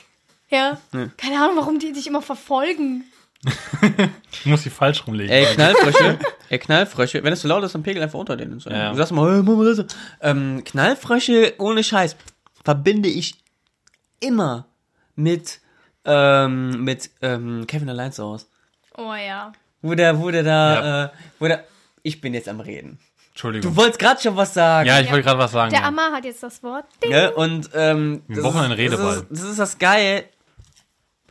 [0.49, 0.79] Ja.
[1.17, 3.03] Keine Ahnung, warum die dich immer verfolgen.
[4.31, 5.31] Ich muss die falsch rumlegen.
[5.31, 6.19] Ey, Knallfrösche.
[6.49, 7.23] Ey, Knallfrösche.
[7.23, 8.59] Wenn es zu laut ist, dann pegel einfach unter denen.
[8.59, 8.69] So.
[8.69, 8.91] Ja.
[8.91, 9.85] Du sagst mal, hey, mach mal das.
[10.21, 12.15] Ähm, Knallfrösche, ohne Scheiß,
[12.63, 13.35] verbinde ich
[14.19, 14.67] immer
[15.15, 15.59] mit,
[16.07, 18.45] ähm, mit, ähm, Kevin allein zu Hause.
[18.97, 19.51] Oh ja.
[19.81, 21.05] Wo der, wo der da, Ja.
[21.05, 21.63] äh, wo der,
[22.03, 22.99] ich bin jetzt am Reden.
[23.29, 23.71] Entschuldigung.
[23.71, 24.87] Du wolltest gerade schon was sagen.
[24.87, 25.69] ja, ich wollte gerade was sagen.
[25.71, 25.87] Der ja.
[25.87, 26.85] Amar hat jetzt das Wort.
[27.03, 27.11] Ding.
[27.11, 27.31] Ne?
[27.35, 29.15] Und ähm, Wir das brauchen ist- einen Redeball.
[29.29, 30.23] Das ist, das ist das Geil.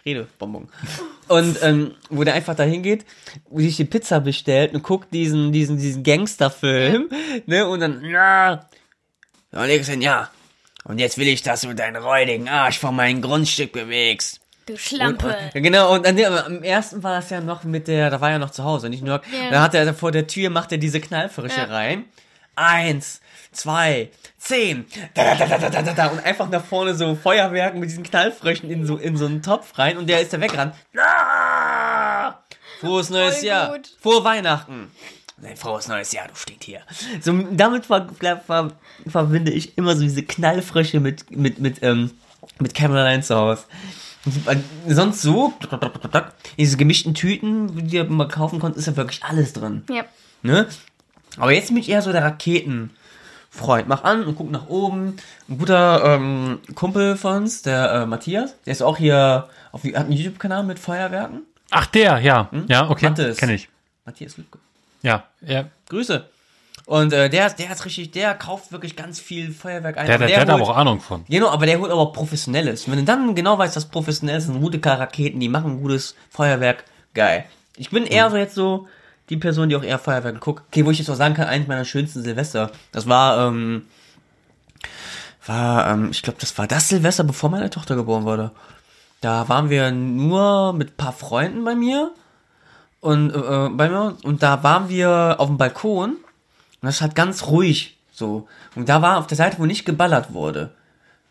[0.05, 0.68] Redebonbon.
[1.29, 3.05] Und ähm, wo der einfach da hingeht,
[3.51, 7.09] wo sich die Pizza bestellt und guckt diesen, diesen, diesen Gangsterfilm,
[7.47, 7.66] ne?
[7.66, 8.09] Und dann, na,
[8.53, 8.68] ja,
[9.51, 10.31] Alexen, ja.
[10.85, 14.39] Und jetzt will ich, dass du deinen räudigen Arsch von meinem Grundstück bewegst.
[14.66, 15.36] Du Schlampe.
[15.54, 18.30] und, genau, und dann, ja, am ersten war das ja noch mit der, da war
[18.30, 19.50] ja noch zu Hause, nicht nur, Ja.
[19.50, 21.64] da hat er vor der Tür, macht er diese Knallfrische Ja.
[21.66, 22.04] rein.
[22.56, 23.20] Eins,
[23.52, 24.86] zwei, zehn.
[25.14, 26.06] Da, da, da, da, da, da, da.
[26.08, 29.78] Und einfach nach vorne so Feuerwerken mit diesen Knallfröschen in so, in so einen Topf
[29.78, 30.74] rein und der ist da weggerannt.
[30.98, 32.38] Ah!
[32.80, 33.72] Frohes neues Voll Jahr.
[33.72, 33.90] gut.
[34.00, 34.90] Frohe Weihnachten.
[35.44, 36.80] Ein frohes neues Jahr, du steht hier.
[37.20, 38.08] So, damit ver
[38.46, 38.72] ver
[39.06, 42.10] verbinde ich immer so diese Knallfrösche mit, mit, mit, ähm,
[42.58, 43.64] mit Caroline zu Hause.
[44.89, 45.53] Sonst so,
[46.59, 49.85] diese gemischten Tüten, die man kaufen konnte, ist ja wirklich alles drin.
[49.91, 50.05] Ja.
[50.43, 50.66] Ne?
[51.39, 53.87] Aber jetzt bin ich eher so der Raketenfreund.
[53.87, 55.16] Mach an und guck nach oben.
[55.49, 59.95] Ein guter ähm, Kumpel von uns, der äh, Matthias, der ist auch hier auf hat
[59.95, 61.43] einen YouTube-Kanal mit Feuerwerken.
[61.70, 62.49] Ach, der, ja.
[62.51, 62.64] Hm?
[62.68, 63.09] Ja, okay.
[63.09, 63.37] Mattes.
[63.37, 63.68] Kenn ich.
[64.05, 64.59] Matthias Lübke.
[65.03, 65.66] Ja, ja.
[65.89, 66.29] Grüße.
[66.87, 70.07] Und äh, der, der ist richtig, der kauft wirklich ganz viel Feuerwerk ein.
[70.07, 71.24] Der, Aber der, der hat aber holt- auch Ahnung von.
[71.28, 72.89] Genau, aber der holt aber auch professionelles.
[72.89, 77.45] Wenn du dann genau weißt, was professionell sind gute Raketen, die machen gutes Feuerwerk, geil.
[77.76, 78.87] Ich bin eher so jetzt so
[79.30, 80.62] die Person, die auch eher Feuerwerke guckt.
[80.68, 82.70] Okay, wo ich jetzt auch sagen kann, eines meiner schönsten Silvester.
[82.93, 83.82] Das war, ähm,
[85.45, 88.53] war, ähm, ich glaube, das war das Silvester, bevor meine Tochter geboren wurde.
[89.20, 92.12] Da waren wir nur mit ein paar Freunden bei mir
[93.01, 96.16] und äh, bei mir und da waren wir auf dem Balkon
[96.87, 98.47] und das halt ganz ruhig so.
[98.76, 100.70] Und da war auf der Seite, wo nicht geballert wurde.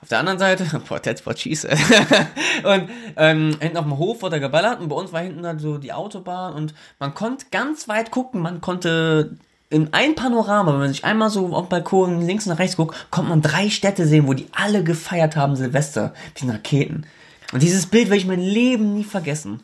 [0.02, 1.80] Auf der anderen Seite, boah, that's what she said.
[2.64, 5.78] und ähm, hinten auf dem Hof wurde geballert und bei uns war hinten dann so
[5.78, 9.38] die Autobahn und man konnte ganz weit gucken, man konnte
[9.72, 13.30] in ein Panorama, wenn man sich einmal so auf Balkon links nach rechts guckt, konnte
[13.30, 17.08] man drei Städte sehen, wo die alle gefeiert haben Silvester, diesen Raketen.
[17.52, 19.64] Und dieses Bild werde ich mein Leben nie vergessen.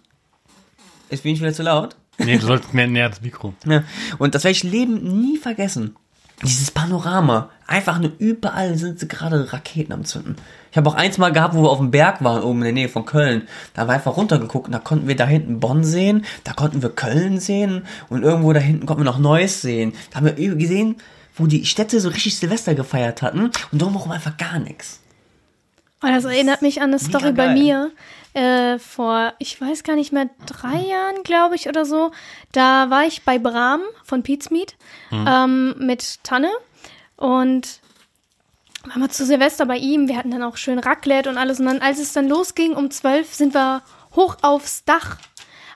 [1.10, 1.96] Ist bin ich wieder zu laut?
[2.26, 3.54] Nee, du sollst mehr näher das Mikro.
[3.66, 3.84] Ja.
[4.18, 5.96] Und das werde ich Leben nie vergessen.
[6.44, 7.50] Dieses Panorama.
[7.68, 10.36] Einfach nur überall sind sie gerade Raketen am Zünden.
[10.72, 12.74] Ich habe auch eins mal gehabt, wo wir auf dem Berg waren, oben in der
[12.74, 13.48] Nähe von Köln.
[13.74, 16.82] Da haben wir einfach runtergeguckt und da konnten wir da hinten Bonn sehen, da konnten
[16.82, 19.94] wir Köln sehen und irgendwo da hinten konnten wir noch Neuss sehen.
[20.10, 20.96] Da haben wir gesehen,
[21.36, 25.02] wo die Städte so richtig Silvester gefeiert hatten und drumherum einfach gar nichts.
[26.04, 27.92] Oh, das erinnert mich an eine Story bei mir.
[28.34, 32.12] Äh, vor, ich weiß gar nicht mehr, drei Jahren, glaube ich, oder so.
[32.54, 34.76] Da war ich bei Bram von Pete's Meat
[35.12, 36.50] ähm, mit Tanne
[37.18, 37.82] und
[38.86, 40.08] waren wir zu Silvester bei ihm.
[40.08, 41.60] Wir hatten dann auch schön Raclette und alles.
[41.60, 43.82] Und dann, als es dann losging, um zwölf, sind wir
[44.16, 45.18] hoch aufs Dach.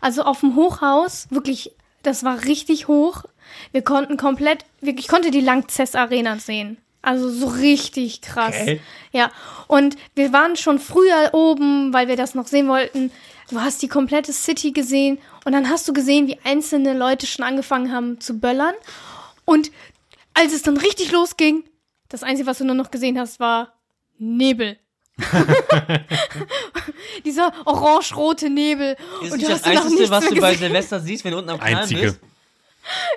[0.02, 1.28] Also auf dem Hochhaus.
[1.30, 1.72] Wirklich,
[2.04, 3.24] das war richtig hoch.
[3.72, 6.78] Wir konnten komplett, wirklich, ich konnte die Langzess Arena sehen.
[7.06, 8.56] Also so richtig krass.
[8.60, 8.82] Okay.
[9.12, 9.32] Ja,
[9.68, 13.12] und wir waren schon früher oben, weil wir das noch sehen wollten.
[13.52, 17.46] Du hast die komplette City gesehen und dann hast du gesehen, wie einzelne Leute schon
[17.46, 18.74] angefangen haben zu böllern.
[19.46, 19.70] Und
[20.34, 21.64] als es dann richtig losging,
[22.10, 23.74] das Einzige, was du nur noch gesehen hast, war
[24.18, 24.80] Nebel.
[27.24, 28.98] Dieser orange-rote Nebel.
[29.22, 30.56] Das und ist du das hast Einzige, was du bei.
[30.56, 32.02] Silvester siehst, wenn du unten am Kanal Einzige.
[32.02, 32.20] bist.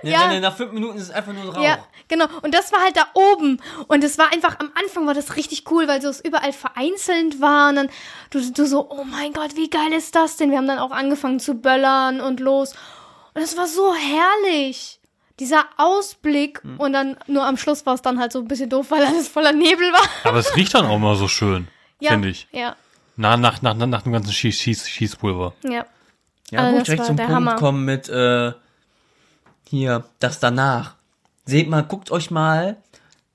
[0.03, 0.11] Ja.
[0.11, 0.35] Ja.
[0.35, 1.63] Du nach fünf Minuten ist es einfach nur Rauch.
[1.63, 2.27] Ja, genau.
[2.43, 3.61] Und das war halt da oben.
[3.89, 7.41] Und es war einfach, am Anfang war das richtig cool, weil so es überall vereinzelt
[7.41, 7.69] war.
[7.71, 7.89] Und dann
[8.31, 10.51] du, du so, oh mein Gott, wie geil ist das denn?
[10.51, 12.75] Wir haben dann auch angefangen zu böllern und los.
[13.35, 14.95] Und es war so herrlich.
[15.41, 16.63] Dieser Ausblick.
[16.65, 16.81] Hm.
[16.81, 19.29] Und dann nur am Schluss war es dann halt so ein bisschen doof, weil alles
[19.29, 20.03] voller Nebel war.
[20.25, 21.69] Aber es riecht dann auch immer so schön,
[22.01, 22.49] Ja, finde ich.
[22.51, 22.75] Ja,
[23.17, 25.55] Na, nach, nach, nach dem ganzen Schieß, Schieß, Schießpulver.
[25.65, 25.85] ja.
[26.51, 27.57] Ja, Also gut, das direkt zum Punkt Hammer.
[27.57, 28.53] kommen mit, äh,
[29.69, 30.95] hier, das danach.
[31.45, 32.77] Seht mal, guckt euch mal,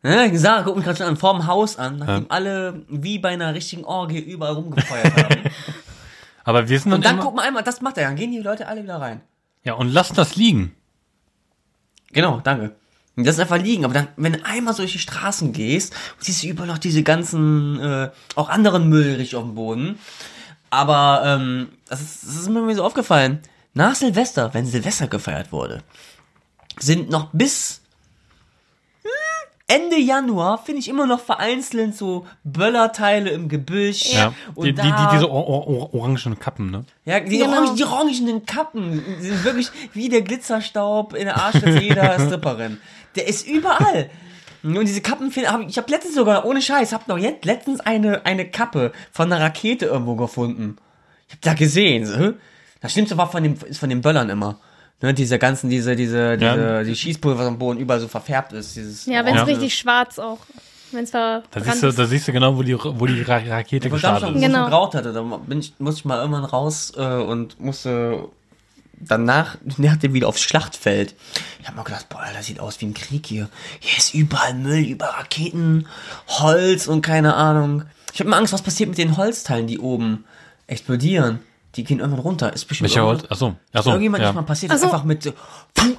[0.01, 3.53] ne, Sarah guckt mich gerade schon an, vorm Haus an, nachdem alle wie bei einer
[3.53, 5.41] richtigen Orgie überall rumgefeuert haben.
[6.43, 8.39] Aber wir sind dann, Und dann guck mal einmal, das macht er, dann gehen die
[8.39, 9.21] Leute alle wieder rein.
[9.63, 10.75] ja, und lassen das liegen.
[12.11, 12.75] Genau, danke.
[13.15, 16.41] Das ist einfach liegen, aber dann, wenn du einmal so durch die Straßen gehst, siehst
[16.43, 19.99] du überall noch diese ganzen, äh, auch anderen Müll richtig auf dem Boden.
[20.71, 23.39] Aber, ähm, das ist, das ist mir so aufgefallen.
[23.75, 25.84] Nach Silvester, wenn Silvester gefeiert wurde,
[26.80, 27.82] sind noch bis
[29.03, 29.09] hm,
[29.67, 34.13] Ende Januar, finde ich immer noch vereinzelt so Böllerteile im Gebüsch.
[34.13, 34.34] Ja.
[34.55, 36.86] Und Die, die, da, die, diese or or or orangenen Kappen, ne?
[37.05, 37.51] ja, die, Genau.
[37.51, 42.80] orangen, die orangenen Kappen die sind wirklich wie der Glitzerstaub in der Arschritze jeder Stripperin.
[43.15, 44.09] Der ist überall.
[44.63, 47.43] Und diese Kappen, find- hab ich ich habe letztens sogar, ohne Scheiß, hab noch jetzt
[47.43, 50.78] letztens eine, eine Kappe von einer Rakete irgendwo gefunden.
[51.28, 52.05] Ich hab da gesehen.
[52.05, 52.34] So.
[52.80, 54.57] Das Schlimmste war von dem, ist von den Böllern immer.
[55.04, 56.56] Ne, diese ganzen, diese, diese, Ja.
[56.56, 58.76] diese, die Schießpulver am Boden überall so verfärbt ist.
[58.78, 59.43] Dieses Ja, wenn es Ja.
[59.43, 60.39] richtig schwarz auch.
[60.93, 61.99] Wenn es Da verbrannt siehst, du, ist.
[61.99, 64.36] da siehst du genau, wo die, wo die Ra Rakete Ich glaube, gestartet wo ist.
[64.41, 64.64] ich Genau.
[64.64, 68.30] gebraucht hatte, da bin ich, musste ich mal irgendwann raus äh, und musste
[68.99, 71.16] danach, nachdem wieder aufs Schlachtfeld.
[71.60, 73.49] Ich habe mir gedacht, boah, das sieht aus wie ein Krieg hier.
[73.82, 75.88] Hier ist überall Müll, überall Raketen,
[76.30, 77.84] Holz und keine Ahnung.
[78.14, 80.24] Ich habe mir Angst, was passiert mit den Holzteilen, die oben
[80.68, 81.39] explodieren.
[81.76, 82.53] Die gehen irgendwann runter.
[82.53, 83.24] Ist bestimmt Welcher Holz?
[83.30, 83.89] Achso, achso.
[83.89, 84.30] Irgendjemand ja.
[84.30, 84.88] nicht mal passiert, dass so.
[84.88, 85.34] einfach mit so,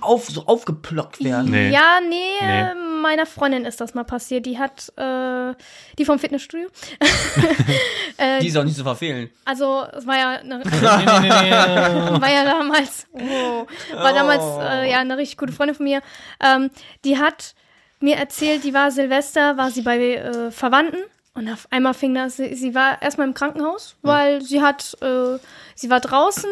[0.01, 1.51] auf, so aufgeplockt werden.
[1.51, 1.71] Nee.
[1.71, 2.61] Ja, nee, Nee.
[2.71, 4.47] ähm, meiner Freundin ist das mal passiert.
[4.47, 5.55] Die hat, äh,
[5.99, 6.69] die vom Fitnessstudio.
[8.41, 9.31] Die ist auch nicht zu verfehlen.
[9.45, 11.51] Also, es war ja eine, Nee, nee, nee, nee.
[12.21, 13.67] war ja damals, oh,
[13.97, 16.01] war damals äh, ja eine richtig gute Freundin von mir.
[16.41, 16.71] Ähm,
[17.05, 17.55] die hat
[17.99, 20.99] mir erzählt, die war Silvester, war sie bei äh, Verwandten
[21.35, 25.39] und auf einmal fing das, sie, sie war erstmal im Krankenhaus, weil sie hat, äh,
[25.75, 26.51] sie war draußen,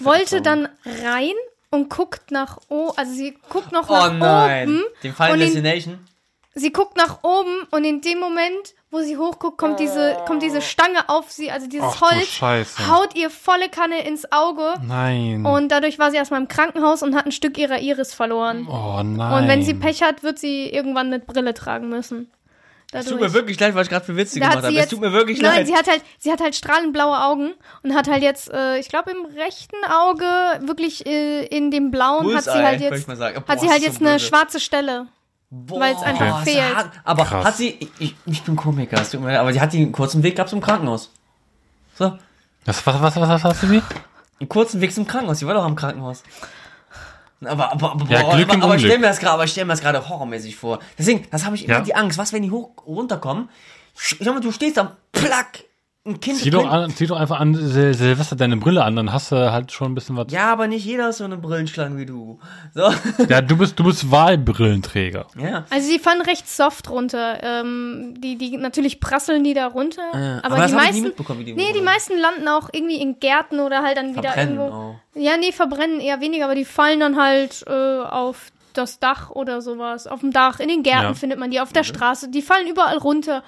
[0.00, 0.68] wollte dann
[1.02, 1.32] rein
[1.70, 4.68] und guckt nach oben, also sie guckt noch Oh nach nein.
[4.68, 4.82] oben.
[5.02, 5.98] Den Final und in, Destination.
[6.54, 10.62] sie guckt nach oben und in dem Moment, wo sie hochguckt, kommt diese, kommt diese
[10.62, 12.88] Stange auf sie, also dieses Ach Holz, Scheiße.
[12.88, 14.74] haut ihr volle Kanne ins Auge.
[14.86, 15.44] Nein.
[15.44, 18.68] Und dadurch war sie erstmal im Krankenhaus und hat ein Stück ihrer Iris verloren.
[18.70, 19.42] oh nein.
[19.42, 22.30] Und wenn sie Pech hat, wird sie irgendwann eine Brille tragen müssen.
[22.92, 23.10] Es Dadurch.
[23.12, 24.76] tut mir wirklich leid, was ich gerade für Witze Da hat gemacht sie habe.
[24.76, 25.66] Es jetzt- tut mir wirklich Nein, leid.
[25.66, 28.88] sie hat halt, sie hat halt strahlend blaue Augen und hat halt jetzt, äh, ich
[28.88, 30.24] glaube im rechten Auge
[30.66, 33.36] wirklich äh, in dem blauen hat sie Bullseye, halt jetzt, mal sagen.
[33.36, 35.06] hat Boah, sie halt ist so jetzt eine schwarze Stelle.
[35.50, 36.74] Boah, weil es einfach ist fehlt.
[36.76, 36.90] hart.
[37.04, 37.44] Aber Krass.
[37.44, 39.92] hat sie, ich, ich bin Komiker, es tut mir leid, aber die hat die einen
[39.92, 41.10] kurzen Weg gehabt zum Krankenhaus.
[41.96, 42.16] So,
[42.64, 43.82] Was, was, was, was, was hast du wie?
[44.40, 45.38] einen kurzen Weg zum Krankenhaus.
[45.38, 46.22] Die war doch am Krankenhaus.
[47.46, 49.72] Aber, aber, aber, Ja, boah, Glück aber, aber stell mir das gerade, aber stell mir
[49.72, 50.78] das gerade horrormäßig vor.
[50.98, 51.80] Deswegen, das habe ich immer Ja.
[51.82, 52.18] die Angst.
[52.18, 53.48] Was, wenn die hoch runterkommen?
[53.96, 55.64] Schau mal, du stehst am Plack,
[56.06, 56.38] ein Kind.
[56.38, 59.52] Zieh doch, an, zieh doch einfach an Sil Silvester deine Brille an, dann hast du
[59.52, 60.26] halt schon ein bisschen was.
[60.30, 62.38] Ja, aber nicht jeder ist so eine Brillenschlange wie du.
[62.74, 62.92] So.
[63.28, 65.26] Ja, du bist, du bist Wahlbrillenträger.
[65.38, 65.64] ja.
[65.70, 67.38] Also sie fallen recht soft runter.
[67.42, 70.02] Ähm, die, die, natürlich prasseln die da runter.
[70.12, 72.18] Äh, aber, aber das die hab ich nie meisten, mitbekommen, wie die nee, die meisten
[72.18, 74.76] landen auch irgendwie in Gärten oder halt dann wieder Verbrennen irgendwo.
[74.76, 74.94] auch.
[75.14, 79.62] Ja, nee, verbrennen eher weniger, aber die fallen dann halt äh, auf das Dach oder
[79.62, 80.06] sowas.
[80.06, 81.14] Auf dem Dach, in den Gärten Ja.
[81.14, 82.28] findet man die, auf der Straße.
[82.30, 83.42] Die fallen überall runter.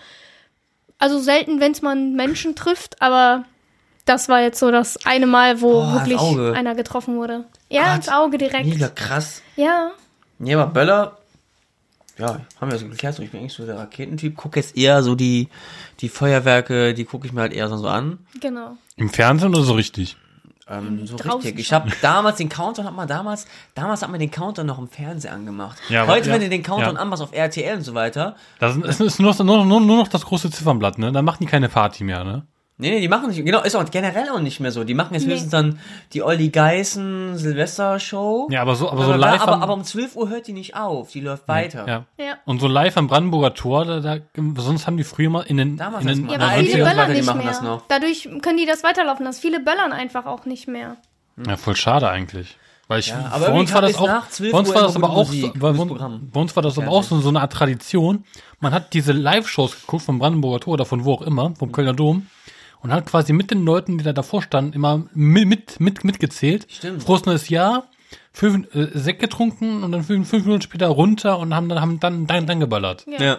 [0.99, 3.45] Also selten, wenn es man Menschen trifft, aber
[4.07, 6.21] das war jetzt so das eine Mal, wo Boah, wirklich
[6.57, 7.45] einer getroffen wurde.
[7.69, 7.97] Ja, Gott.
[7.97, 8.67] ins Auge direkt.
[8.67, 9.43] Mega krass.
[9.57, 9.91] Ja.
[10.39, 11.19] Nee, aber Böller,
[12.19, 15.03] ja, haben wir so geklärt, so, ich bin eigentlich so der Raketentyp, gucke jetzt eher
[15.03, 15.49] so die,
[16.01, 18.19] die Feuerwerke, die gucke ich mir halt eher so an.
[18.41, 18.77] Genau.
[18.97, 20.17] Im Fernsehen oder so richtig?
[20.69, 21.59] Ähm, so Draußen richtig.
[21.61, 24.89] Ich habe damals den Countdown, hat man damals, damals hat man den Countdown noch im
[24.89, 25.79] Fernsehen angemacht.
[25.89, 27.01] Ja, aber- Heute, ja, wenn du den Countdown ja.
[27.01, 30.09] anmachst auf RTL und so weiter, Das ist, ist nur, noch, nur, nur, nur noch
[30.09, 31.13] das große Ziffernblatt, ne?
[31.13, 32.47] Da machen die keine Party mehr, ne?
[32.79, 34.85] Nee, nee, die machen nicht, genau, ist auch generell auch nicht mehr so.
[34.85, 35.33] Die machen jetzt Nee.
[35.33, 35.79] höchstens dann
[36.13, 38.49] die Olli Geißen Silvester-Show.
[38.51, 39.41] Ja, aber so, aber so live.
[39.41, 41.87] aber, am- aber um 12 Uhr hört die nicht auf, die läuft weiter.
[41.89, 42.05] ja.
[42.19, 42.35] Ja.
[42.45, 44.19] Und so live am Brandenburger Tor, da, da,
[44.59, 46.65] sonst haben die früher mal in den, Damals in den hat's Ja, mal- aber Nein,
[46.67, 47.47] viele die böllern weiter, die nicht machen mehr.
[47.49, 47.83] das noch.
[47.89, 49.41] Dadurch können die das weiterlaufen lassen.
[49.41, 50.97] Viele böllern einfach auch nicht mehr.
[51.47, 52.57] Ja, voll schade eigentlich.
[52.89, 54.83] Weil ich, Ja, aber bei uns war das auch, nach 12 bei uns Uhr war
[54.83, 57.41] das aber auch, Musik, so, bei, bei uns war das aber auch so, so eine
[57.41, 58.25] Art Tradition.
[58.61, 61.95] Man hat diese Live-Shows geguckt vom Brandenburger Tor oder von wo auch immer, vom Kölner
[61.95, 62.27] Dom.
[62.81, 66.67] Und hat quasi mit den Leuten, die da davor standen, immer mit, mit, mit mitgezählt.
[66.71, 67.03] Stimmt.
[67.03, 67.89] Frohes neues Jahr,
[68.33, 72.01] fünf, äh, Sekt getrunken und dann fünf, fünf Minuten später runter und haben dann, haben
[72.01, 73.05] dann, dann, dann geballert.
[73.07, 73.23] Ja.
[73.23, 73.39] Ja.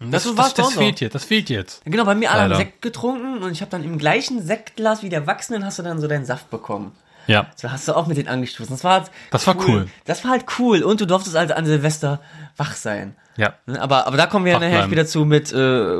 [0.00, 1.84] Das das, war's das, das fehlt jetzt, das fehlt jetzt.
[1.84, 2.56] Genau, bei mir alle haben.
[2.56, 6.00] Sekt getrunken und ich habe dann im gleichen Sektglas wie der Erwachsenen hast du dann
[6.00, 6.92] so deinen Saft bekommen.
[7.26, 7.46] Ja.
[7.56, 8.74] So hast du auch mit denen angestoßen.
[8.74, 9.88] Das war halt Das war cool.
[10.04, 12.20] Das war halt cool und du durftest also an Silvester
[12.56, 13.16] wach sein.
[13.36, 13.54] Ja.
[13.66, 15.56] Ne, Aber, aber da kommen wir Wach nachher wieder zu mit äh,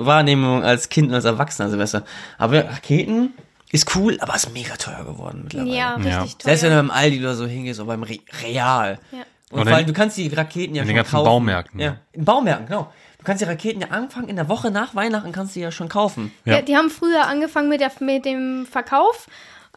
[0.07, 2.05] Wahrnehmung als Kind und als Erwachsener Silvester.
[2.39, 3.33] Aber Raketen
[3.73, 5.75] ist cool, aber ist mega teuer geworden mittlerweile.
[5.77, 6.19] Ja, richtig Ja.
[6.21, 6.29] teuer.
[6.45, 8.99] Selbst wenn du beim Aldi oder so hingehst oder beim Re Real.
[9.11, 9.19] Ja.
[9.51, 11.25] Und Oder vor allem, du kannst die Raketen ja in schon den ganzen kaufen.
[11.27, 11.81] Baumärkten.
[11.81, 12.93] Ja, in Baumärkten, genau.
[13.19, 15.73] Du kannst die Raketen ja anfangen, in der Woche nach Weihnachten kannst du die ja
[15.73, 16.33] schon kaufen.
[16.45, 16.55] Ja.
[16.57, 16.63] Ja.
[16.63, 19.27] Die haben früher angefangen mit, der, mit dem Verkauf.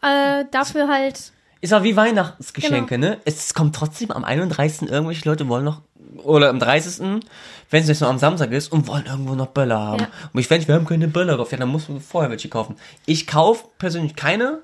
[0.02, 1.32] Äh, dafür halt.
[1.60, 3.08] Ist auch wie Weihnachtsgeschenke, Genau.
[3.14, 3.18] ne?
[3.24, 4.88] Es kommt trotzdem am 31.
[4.90, 5.80] irgendwelche Leute wollen noch,
[6.22, 7.22] oder am 30.,
[7.70, 10.00] wenn es nicht nur am Samstag ist, und wollen irgendwo noch Böller haben.
[10.00, 10.08] Ja.
[10.32, 12.76] Und ich wenn wir haben keine Böller drauf, ja, dann musst du vorher welche kaufen.
[13.06, 14.60] Ich kaufe persönlich keine.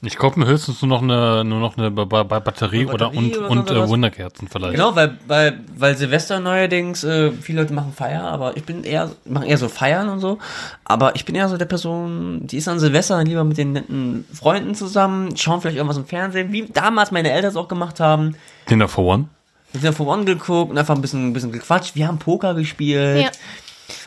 [0.00, 2.92] Ich kaufe mir höchstens nur noch eine, nur noch eine ba ba ba Batterie, Eine
[2.92, 3.88] oder Batterie und, oder und äh.
[3.88, 4.74] Wunderkerzen vielleicht.
[4.74, 9.10] Genau, weil, weil, weil Silvester neuerdings, äh, viele Leute machen Feier, aber ich bin eher,
[9.24, 10.38] machen eher so Feiern und so.
[10.84, 13.72] Aber ich bin eher so der Person, die ist an Silvester dann lieber mit den
[13.72, 17.98] netten Freunden zusammen, schauen vielleicht irgendwas im Fernsehen, wie damals meine Eltern es auch gemacht
[17.98, 18.36] haben.
[18.70, 19.24] Dinner for One.
[19.72, 21.94] Wir sind ja For One geguckt und einfach ein bisschen, ein bisschen gequatscht.
[21.94, 23.22] Wir haben Poker gespielt.
[23.22, 23.30] Ja.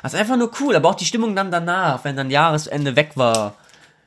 [0.01, 3.11] Das ist einfach nur cool, aber auch die Stimmung dann danach, wenn dann Jahresende weg
[3.15, 3.53] war.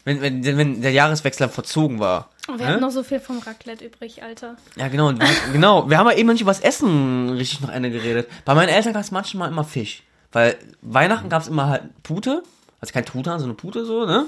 [0.04, 2.28] Wenn, wenn, wenn der Jahreswechsel verzogen war.
[2.46, 2.72] Oh, wir Hä?
[2.72, 4.56] haben noch so viel vom Raclette übrig, Alter.
[4.76, 5.88] Ja, genau, und wir, genau.
[5.88, 8.28] Wir haben ja eben noch nicht über das Essen richtig noch eine geredet.
[8.44, 10.02] Bei meinen Eltern gab es manchmal immer Fisch.
[10.30, 12.42] Weil Weihnachten gab es immer halt Pute.
[12.80, 14.26] Also kein Truthahn, sondern Pute so, ne?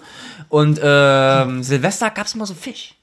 [0.49, 2.95] Und ähm, Silvester gab es immer so Fisch.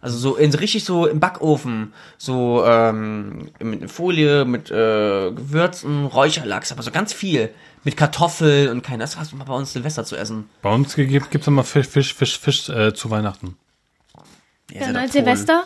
[0.00, 6.72] Also so in richtig so im Backofen, so ähm, mit Folie, mit äh, Gewürzen, Räucherlachs,
[6.72, 7.50] aber so ganz viel.
[7.84, 10.48] Mit Kartoffeln und kein, das hast du mal bei uns Silvester zu essen.
[10.62, 13.56] Bei uns gibt es immer Fisch, Fisch, Fisch, Fisch äh, zu Weihnachten.
[14.70, 15.12] Ja, Dann seid als.
[15.12, 15.64] Silvester.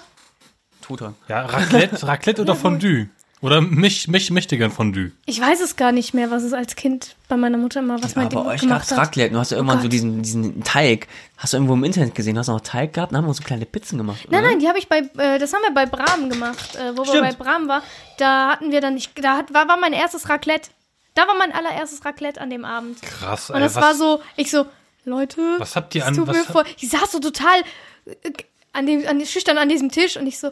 [0.81, 1.14] Truthahn.
[1.29, 3.09] Ja, Raclette, Raclette oder Fondue.
[3.43, 5.12] Oder mich, mich möchte gern Fondue.
[5.27, 8.17] Ich weiß es gar nicht mehr, was es als Kind bei meiner Mutter immer, was
[8.17, 8.99] mein Aber Ding euch gemacht gab's hat.
[8.99, 9.35] Raclette.
[9.35, 9.93] Du hast ja irgendwann so Gott.
[9.93, 11.07] diesen, diesen Teig.
[11.37, 12.39] Hast du irgendwo im Internet gesehen?
[12.39, 13.12] Hast du noch Teig gehabt?
[13.12, 14.27] Dann haben wir so kleine Pizzen gemacht.
[14.31, 14.51] Nein, oder?
[14.51, 17.07] nein, die habe ich bei, äh, das haben wir bei Bram gemacht, äh, wo wir
[17.07, 17.23] Stimmt.
[17.39, 17.83] bei Bram war.
[18.17, 20.71] Da hatten wir dann nicht, da hat, war, war mein erstes Raclette.
[21.17, 23.03] Da war mein allererstes Raclette an dem Abend.
[23.03, 24.67] Krass, Und ey, das was, war so, ich so,
[25.05, 27.61] Leute, Was habt ihr an- tut was mir voll, ich saß so total
[28.07, 28.31] äh,
[28.73, 30.51] an dem, an, schüchtern an diesem Tisch und ich so,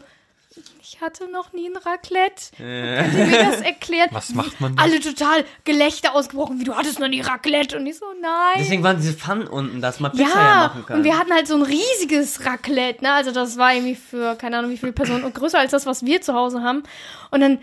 [0.80, 2.52] ich hatte noch nie ein Raclette.
[2.56, 4.08] Könnt ihr mir das erklären?
[4.12, 4.82] Was macht man da?
[4.84, 7.76] Alle total Gelächter ausgebrochen, wie du hattest noch nie Raclette.
[7.76, 8.54] Und ich so, nein.
[8.58, 10.98] Deswegen waren diese Pfannen unten, dass man Pizza ja, Ja, machen kann.
[10.98, 13.12] und wir hatten halt so ein riesiges Raclette, ne?
[13.12, 16.04] Also das war irgendwie für, keine Ahnung, wie viele Personen und größer als das, was
[16.06, 16.84] wir zu Hause haben.
[17.32, 17.58] Und dann,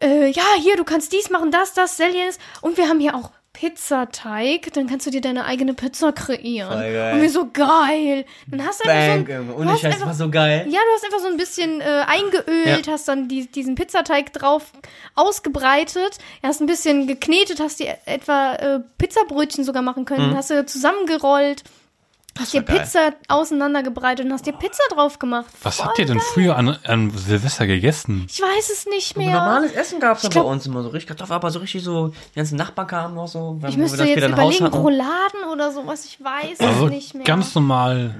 [0.00, 2.38] äh, ja, hier, du kannst dies machen, das, das, seljenes.
[2.60, 4.70] Und wir haben hier auch Pizzateig.
[4.74, 6.70] Dann kannst du dir deine eigene Pizza kreieren.
[6.70, 7.14] Voll geil.
[7.14, 8.24] Und wir so, geil.
[8.48, 10.66] Dann hast du einfach so Bang, ein, Ohne Scheiß, einfach- war so geil.
[10.68, 12.92] ja, du hast einfach so ein bisschen äh, eingeölt, Ja.
[12.92, 14.72] hast dann die, diesen Pizzateig drauf
[15.14, 20.64] ausgebreitet, hast ein bisschen geknetet, hast dir etwa äh, Pizzabrötchen sogar machen können, hast du
[20.66, 21.64] zusammengerollt,
[22.38, 22.64] hast dir Mhm.
[22.66, 22.78] geil.
[22.80, 25.46] Pizza auseinandergebreitet und hast dir Pizza drauf gemacht.
[25.62, 26.26] was Voll habt ihr denn geil.
[26.32, 28.26] früher an, an Silvester gegessen?
[28.30, 29.32] Ich weiß es nicht mehr.
[29.32, 32.08] Normales Essen gab's dann glaub- bei uns immer so richtig Kartoffeln, aber so richtig so,
[32.08, 34.66] die ganzen Nachbarn kamen noch so, wenn ich müsste wir jetzt überlegen.
[34.66, 37.24] Rouladen oder sowas, ich weiß Also es nicht mehr.
[37.24, 38.14] ganz normal,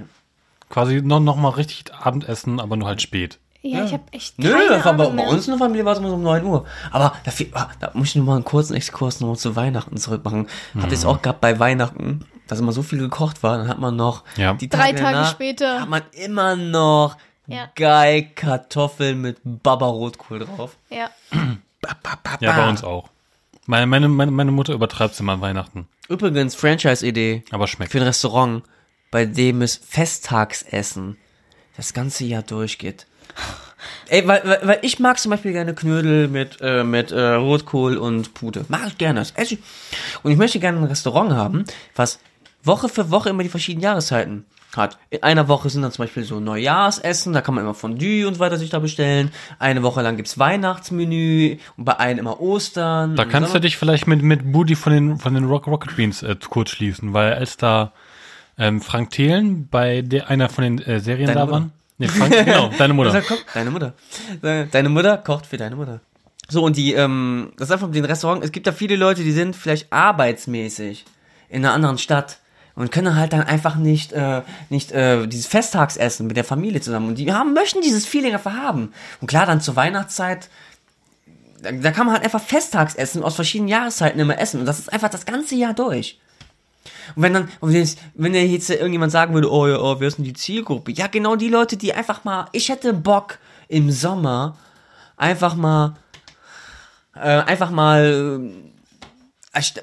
[0.69, 3.39] quasi noch, noch mal richtig Abendessen, aber nur halt spät.
[3.62, 5.93] ja, ich habe echt Nö, keine das war bei, bei uns in der Familie war
[5.93, 6.64] es immer so um 9 Uhr.
[6.93, 10.25] Aber da, ah, da muss ich noch mal einen kurzen Exkurs noch zu Weihnachten zurück
[10.25, 10.47] machen.
[10.79, 13.79] Habt ihr es auch gehabt bei Weihnachten, dass immer so viel gekocht war, dann hat
[13.79, 14.55] man noch Ja.
[14.55, 15.81] die Drei Tage danach später.
[15.81, 17.17] hat man immer noch
[17.47, 17.69] Ja.
[17.75, 20.77] geil Kartoffeln mit Baba Rotkohl drauf.
[20.91, 21.11] Ja.
[21.81, 23.09] Ba, ba, ba, Ja, bei uns auch.
[23.67, 25.89] Meine, meine, meine, meine Mutter übertreibt es immer an Weihnachten.
[26.09, 27.91] Übrigens, Franchise-Idee Aber schmeckt.
[27.93, 28.63] für ein Restaurant,
[29.11, 31.17] bei dem es Festtagsessen
[31.77, 33.07] das ganze Jahr durchgeht.
[34.09, 37.97] Ey, weil, weil, weil ich mag zum Beispiel gerne Knödel mit, äh, mit äh, Rotkohl
[37.99, 38.65] und Pute.
[38.69, 39.21] Mag ich gerne.
[39.21, 39.61] Das esse ich.
[40.23, 42.19] Und ich möchte gerne ein Restaurant haben, was
[42.67, 44.45] Woche für Woche immer die verschiedenen Jahreszeiten
[44.77, 44.99] hat.
[45.11, 48.35] In einer Woche sind dann zum Beispiel so Neujahrsessen, da kann man immer Fondue und
[48.35, 49.31] so weiter sich da bestellen.
[49.59, 53.17] Eine Woche lang gibt's Weihnachtsmenü und bei einem immer Ostern.
[53.17, 55.97] Da kannst du Sommer- dich vielleicht mit, mit Budi von den, von den Rock, Rocket
[55.97, 57.93] Beans äh, kurz schließen, weil als da
[58.59, 61.73] ähm, Frank Thelen bei der, einer von den äh, Serien Deine da waren.
[61.99, 63.23] Nee, Frank, genau, deine Mutter.
[63.55, 63.95] Deine Mutter.
[64.43, 66.01] Deine Mutter kocht für deine Mutter.
[66.49, 69.25] So, und die, ähm, das ist einfach mit den Restaurants, es gibt da viele Leute,
[69.25, 71.05] die sind vielleicht arbeitsmäßig
[71.49, 72.39] in einer anderen Stadt
[72.77, 77.09] und können halt dann einfach nicht, äh, nicht, äh, dieses Festtagsessen mit der Familie zusammen.
[77.09, 78.93] Und die haben, möchten dieses Feeling einfach haben.
[79.20, 80.51] Und klar, dann zur Weihnachtszeit,
[81.62, 84.61] da, da kann man halt einfach Festtagsessen aus verschiedenen Jahreszeiten immer essen.
[84.61, 86.20] Und das ist einfach das ganze Jahr durch.
[87.14, 90.24] Und wenn dann, wenn dir jetzt irgendjemand sagen würde, oh ja, oh, wer ist denn
[90.24, 90.93] die Zielgruppe?
[90.93, 94.57] Ja, genau die Leute, die einfach mal, ich hätte Bock im Sommer
[95.16, 95.97] einfach mal,
[97.14, 98.51] äh, einfach mal,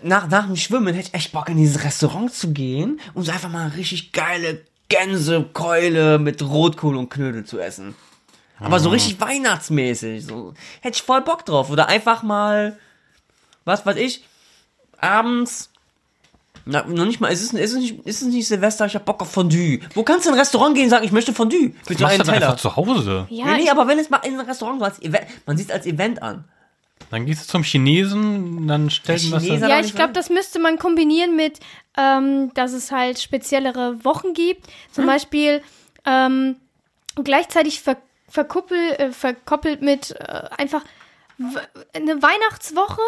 [0.04, 3.32] nach, nach dem Schwimmen hätte ich echt Bock in dieses Restaurant zu gehen und so
[3.32, 7.96] einfach mal richtig geile Gänsekeule mit Rotkohl und Knödel zu essen.
[8.60, 11.70] Aber so richtig weihnachtsmäßig, so, hätte ich voll Bock drauf.
[11.70, 12.78] Oder einfach mal,
[13.66, 14.24] was weiß ich,
[15.00, 15.70] abends,
[16.66, 19.04] na, noch nicht mal, ist es, ist es, nicht, ist es nicht Silvester, ich hab
[19.04, 19.80] Bock auf Fondue.
[19.96, 21.74] Wo kannst du in ein Restaurant gehen und sagen, ich möchte Fondue?
[21.86, 23.28] Bitte Machst einen du einfach zu Hause.
[23.30, 25.68] Ja, nee, nee, aber wenn es mal in ein Restaurant so als Event, man sieht
[25.68, 26.46] es als Event an.
[27.14, 30.80] Dann gehst du zum Chinesen, dann stellt man das ja, ich glaube, das müsste man
[30.80, 31.60] kombinieren mit,
[31.96, 34.66] ähm, dass es halt speziellere Wochen gibt.
[34.92, 35.62] Zum Beispiel
[36.06, 36.56] ähm,
[37.24, 37.98] gleichzeitig ver
[38.28, 40.24] verkuppel, äh, verkoppelt mit äh,
[40.58, 40.84] einfach
[41.94, 43.02] eine Weihnachtswoche,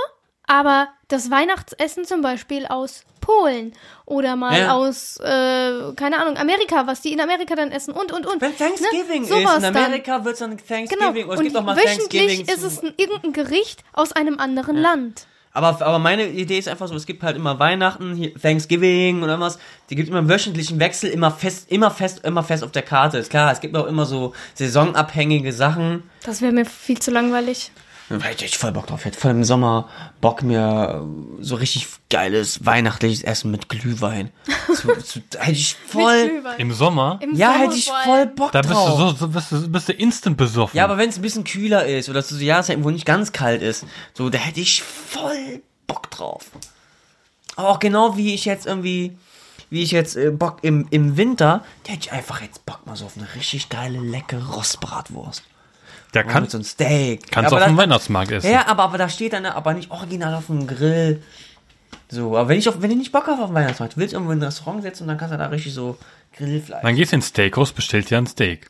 [0.45, 3.73] aber das Weihnachtsessen zum Beispiel aus Polen
[4.05, 4.73] oder mal Ja.
[4.73, 8.39] aus, äh, keine Ahnung, Amerika, was die in Amerika dann essen und, und, und.
[8.41, 9.27] Wenn Thanksgiving Ne?
[9.27, 9.65] ist, Sowas in.
[9.65, 12.83] Amerika wird es dann Thanksgiving, Genau, oder es und gibt auch mal wöchentlich ist es
[12.83, 15.25] ein, irgendein Gericht aus einem anderen Land.
[15.53, 19.57] Aber, aber meine Idee ist einfach so, es gibt halt immer Weihnachten, Thanksgiving oder was.
[19.89, 23.17] Die gibt immer einen wöchentlichen Wechsel, immer fest, immer fest, immer fest auf der Karte.
[23.19, 26.03] Ist klar, es gibt auch immer so saisonabhängige Sachen.
[26.25, 27.71] Das wäre mir viel zu langweilig.
[28.07, 28.99] Da hätte ich voll Bock drauf.
[28.99, 29.89] Ich hätte voll im Sommer
[30.21, 34.29] Bock mir äh, so richtig geiles weihnachtliches Essen mit Glühwein.
[34.75, 36.43] Zu, zu, hätte ich voll.
[36.59, 38.99] Im Sommer, Im Ja, Sommer hätte ich voll Bock da bist du drauf.
[38.99, 40.77] so, so bist du, bist du instant besoffen.
[40.77, 43.31] Ja, aber wenn es ein bisschen kühler ist oder zu so Jahreszeiten, wo nicht ganz
[43.31, 46.45] kalt ist, so, da hätte ich voll Bock drauf.
[47.55, 49.17] Aber auch genau wie ich jetzt irgendwie,
[49.71, 52.95] wie ich jetzt äh, Bock im, im Winter, da hätte ich einfach jetzt Bock mal
[52.95, 55.43] so auf eine richtig geile, leckere Rostbratwurst.
[56.15, 57.31] Der kann, mit so einem Steak.
[57.31, 58.49] kannst du Aber auf dem Weihnachtsmarkt essen.
[58.49, 61.21] Ja, aber, aber da steht dann aber nicht original auf dem Grill.
[62.09, 64.17] So, aber wenn ich, auf, wenn ich nicht Bock habe auf den Weihnachtsmarkt, willst du
[64.17, 65.97] irgendwo in ein Restaurant setzen und dann kannst du da richtig so
[66.37, 66.81] Grillfleisch.
[66.81, 68.69] Dann gehst du ins Steakhouse, bestellst dir ein Steak.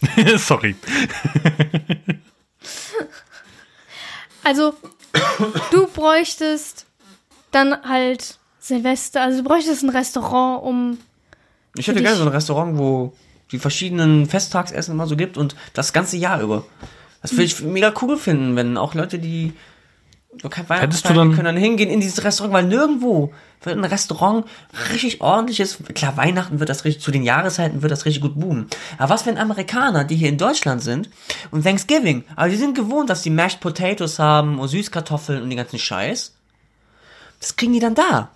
[0.36, 0.76] Sorry.
[4.44, 4.74] Also,
[5.70, 6.86] du bräuchtest
[7.50, 10.98] dann halt Silvester, also du bräuchtest ein Restaurant, um.
[11.76, 13.12] Ich hätte gerne so ein Restaurant, wo
[13.52, 16.64] die verschiedenen Festtagsessen immer so gibt und das ganze Jahr über.
[17.22, 19.52] Das würde ich mega cool finden, wenn auch Leute, die
[20.40, 24.46] so kein Weihnachten können dann hingehen in dieses Restaurant, weil nirgendwo wird ein Restaurant
[24.92, 25.94] richtig ordentlich ist.
[25.94, 28.68] Klar, Weihnachten wird das richtig, zu den Jahreszeiten wird das richtig gut boomen.
[28.98, 31.08] Aber was, wenn Amerikaner, die hier in Deutschland sind
[31.50, 35.58] und Thanksgiving, aber die sind gewohnt, dass die Mashed Potatoes haben und Süßkartoffeln und den
[35.58, 36.34] ganzen Scheiß.
[37.40, 38.30] Das kriegen die dann da.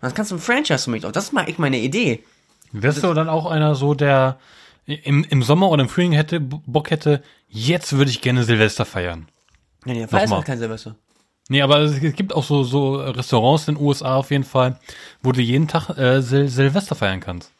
[0.00, 1.12] Dann kannst du ein Franchise für mich auf.
[1.12, 2.24] Das ist mal echt meine Idee.
[2.72, 4.38] Wärst du dann auch einer so, der
[4.86, 9.28] im, im Sommer oder im Frühling hätte, Bock hätte, jetzt würde ich gerne Silvester feiern.
[9.84, 10.36] Nee, nee, feierst mal.
[10.36, 10.96] halt kein Silvester.
[11.50, 14.78] Nee, aber es gibt auch so, so Restaurants in den USA auf jeden Fall,
[15.22, 17.52] wo du jeden Tag äh, Sil Silvester feiern kannst.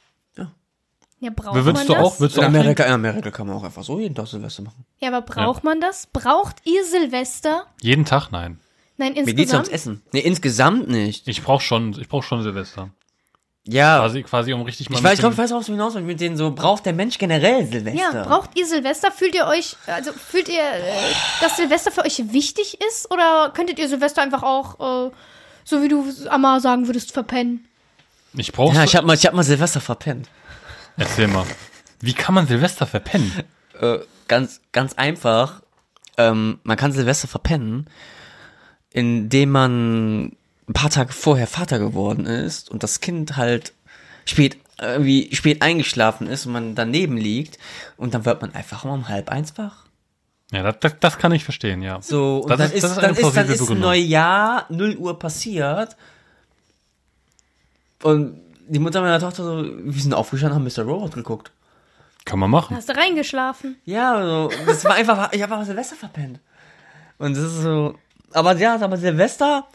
[1.21, 2.03] Ja, braucht man Würdest du das?
[2.03, 4.29] auch, würdest du In auch Amerika, in Amerika kann man auch einfach so jeden Tag
[4.29, 4.85] Silvester machen.
[5.01, 6.07] Ja, aber braucht man das?
[6.07, 7.67] Braucht ihr Silvester?
[7.81, 8.31] jeden Tag?
[8.31, 8.61] Nein.
[8.99, 9.73] Nein, Mir geht's ums insgesamt.
[9.73, 10.03] Essen.
[10.13, 11.27] Nee, insgesamt nicht.
[11.27, 12.91] Ich brauch schon, ich brauch schon Silvester.
[13.71, 13.99] Ja.
[13.99, 16.07] Quasi, quasi um richtig mal ich weiß, ich glaube, ich weiß, worauf du hinaus willst
[16.07, 18.01] mit denen so, braucht der Mensch generell Silvester?
[18.01, 19.13] Ja, braucht ihr Silvester?
[19.13, 21.13] Fühlt ihr euch, also fühlt ihr, äh,
[21.43, 23.11] dass Silvester für euch wichtig ist?
[23.11, 25.11] Oder könntet ihr Silvester einfach auch, äh,
[25.65, 27.67] so wie du Amma sagen würdest, verpennen?
[28.35, 30.29] ich brauch Ja, ich hab mal, ich hab mal Silvester verpennt.
[30.97, 31.45] Erzähl mal.
[32.01, 33.33] Wie kann man Silvester verpennen?
[33.81, 35.63] Äh, ganz, ganz einfach.
[36.17, 37.87] Ähm, man kann Silvester verpennen,
[38.91, 40.33] indem man
[40.69, 43.73] ein paar Tage vorher Vater geworden ist und das Kind halt
[44.27, 47.59] spät, irgendwie spät eingeschlafen ist und man daneben liegt
[47.97, 49.85] und dann wird man einfach um halb eins wach.
[50.53, 52.01] Ja, das, das, das kann ich verstehen, ja.
[52.01, 53.71] So, und Das dann ist- ist, dann ist, dann ist.
[53.71, 55.97] Neujahr, 0 Uhr passiert.
[58.03, 60.85] Und die Mutter meiner Tochter so, wir sind aufgestanden, haben Mr.
[60.91, 61.51] Robot geguckt.
[62.25, 62.77] Kann man machen.
[62.77, 63.77] Hast du reingeschlafen?
[63.85, 66.41] Ja, also, das war einfach, ich habe einfach Silvester verpennt.
[67.19, 67.95] Und das ist so,
[68.33, 69.67] aber ja, aber Silvester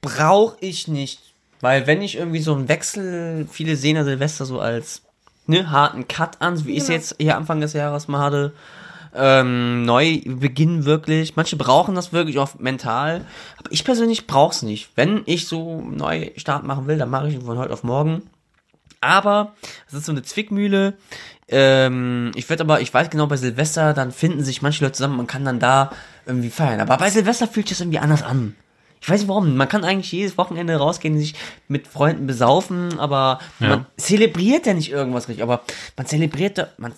[0.00, 1.20] brauche ich nicht.
[1.60, 5.02] Weil wenn ich irgendwie so einen Wechsel, viele sehen ja Silvester so als
[5.46, 6.96] ne, harten Cut an, wie ich es Genau.
[6.98, 8.52] jetzt hier Anfang des Jahres mal hatte.
[9.14, 11.34] Ähm, neu beginnen wirklich.
[11.34, 13.24] Manche brauchen das wirklich auch mental.
[13.58, 14.90] Aber ich persönlich brauche es nicht.
[14.94, 18.22] Wenn ich so einen Neustart machen will, dann mache ich ihn von heute auf morgen.
[19.00, 19.54] Aber
[19.88, 20.94] es ist so eine Zwickmühle.
[21.48, 25.16] Ähm, ich werde aber, ich weiß genau, bei Silvester, dann finden sich manche Leute zusammen,
[25.16, 25.90] man kann dann da
[26.26, 26.80] irgendwie feiern.
[26.80, 28.54] Aber bei Silvester fühlt sich das irgendwie anders an.
[29.00, 29.56] Ich weiß nicht warum.
[29.56, 31.34] Man kann eigentlich jedes Wochenende rausgehen, sich
[31.68, 33.68] mit Freunden besaufen, aber Ja.
[33.68, 35.42] man zelebriert ja nicht irgendwas richtig.
[35.42, 35.62] Aber
[35.96, 36.92] man zelebriert, da- man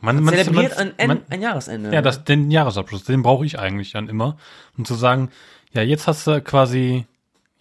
[0.00, 1.92] Man, man, zelebriert man, ein, man, ein, Jahresende.
[1.92, 4.38] Ja, das, den Jahresabschluss, den brauche ich eigentlich dann immer.
[4.78, 5.28] Um zu sagen,
[5.72, 7.04] ja, jetzt hast du quasi,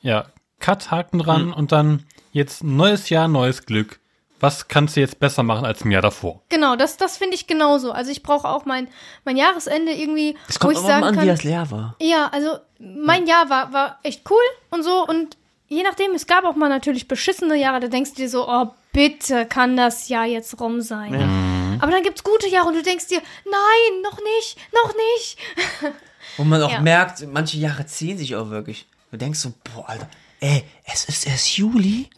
[0.01, 0.25] ja,
[0.59, 1.53] Cut, Haken dran Hm.
[1.53, 3.98] und dann jetzt neues Jahr, neues Glück.
[4.39, 6.41] Was kannst du jetzt besser machen als im Jahr davor?
[6.49, 7.91] Genau, das, das finde ich genauso.
[7.91, 8.87] Also ich brauche auch mein,
[9.25, 11.23] mein Jahresende irgendwie, es wo kommt ich aber sagen an, kann.
[11.23, 11.95] wie das leer war.
[12.01, 14.37] Ja, also mein Jahr war, war echt cool
[14.71, 15.35] und so und
[15.67, 18.67] je nachdem, es gab auch mal natürlich beschissene Jahre, da denkst du dir so, oh,
[18.91, 21.77] bitte kann das Jahr jetzt rum sein.
[21.81, 25.37] Aber dann gibt's gute Jahre und du denkst dir, nein, noch nicht, noch nicht.
[26.37, 26.81] Wo man auch Ja.
[26.81, 28.87] merkt, manche Jahre ziehen sich auch wirklich.
[29.11, 30.09] Du denkst so, boah, Alter,
[30.39, 32.09] ey, es ist erst Juli.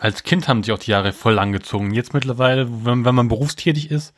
[0.00, 1.92] Als Kind haben sich auch die Jahre voll angezogen.
[1.92, 4.12] Jetzt mittlerweile, wenn, wenn man berufstätig ist,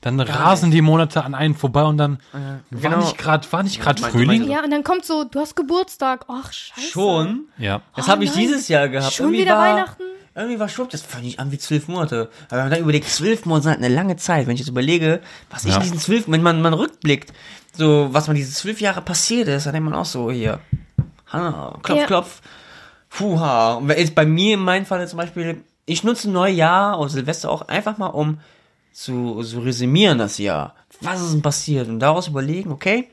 [0.00, 2.98] dann rasen die Monate an einen vorbei und dann war genau.
[2.98, 4.50] nicht gerade war nicht gerade mein- Frühling.
[4.50, 6.26] Ja, und dann kommt so, du hast Geburtstag.
[6.28, 6.88] Ach, scheiße.
[6.88, 7.44] Schon?
[7.56, 7.80] Ja.
[7.96, 8.40] Das Oh habe ich nein.
[8.40, 9.14] dieses Jahr gehabt.
[9.14, 10.02] Schon Irgendwie wieder war, Weihnachten?
[10.36, 12.28] Irgendwie war schwupp, das fand ich an wie zwölf Monate.
[12.48, 14.46] Aber wenn man dann überlegt, zwölf Monate sind halt eine lange Zeit.
[14.46, 15.76] Wenn ich jetzt überlege, was ich Ja.
[15.76, 17.32] in diesen zwölf, wenn man, man rückblickt,
[17.72, 20.58] so, was man diese zwölf Jahre passiert ist, dann denkt man auch so, hier,
[21.28, 22.06] Hanna, klopf, Ja.
[22.06, 22.40] klopf,
[23.20, 27.68] Und jetzt bei mir in meinem Fall zum Beispiel, ich nutze Neujahr und Silvester auch
[27.68, 28.40] einfach mal, um
[28.92, 30.74] zu, zu resümieren das Jahr.
[31.00, 31.88] Was ist denn passiert?
[31.88, 33.08] Und daraus überlegen, okay,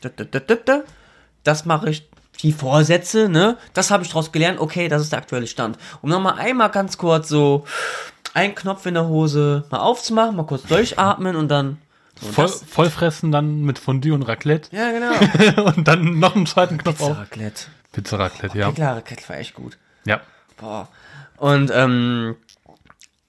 [0.00, 0.82] da, da, da, da, da,
[1.44, 2.08] das mache ich,
[2.40, 3.56] die Vorsätze, ne?
[3.72, 5.78] Das habe ich daraus gelernt, okay, das ist der aktuelle Stand.
[6.02, 7.64] Um nochmal einmal ganz kurz so
[8.34, 11.78] einen Knopf in der Hose mal aufzumachen, mal kurz durchatmen und dann.
[12.20, 15.64] So, Voll, vollfressen dann mit Fondue und Raclette ja, genau.
[15.76, 17.18] und dann noch einen zweiten Knopf auf.
[17.18, 17.64] Raclette.
[17.94, 18.72] Pizza Raclette, ja.
[18.72, 19.78] Klar, Raclette war echt gut.
[20.04, 20.20] Ja.
[20.56, 20.88] Boah.
[21.38, 22.36] Und, ähm,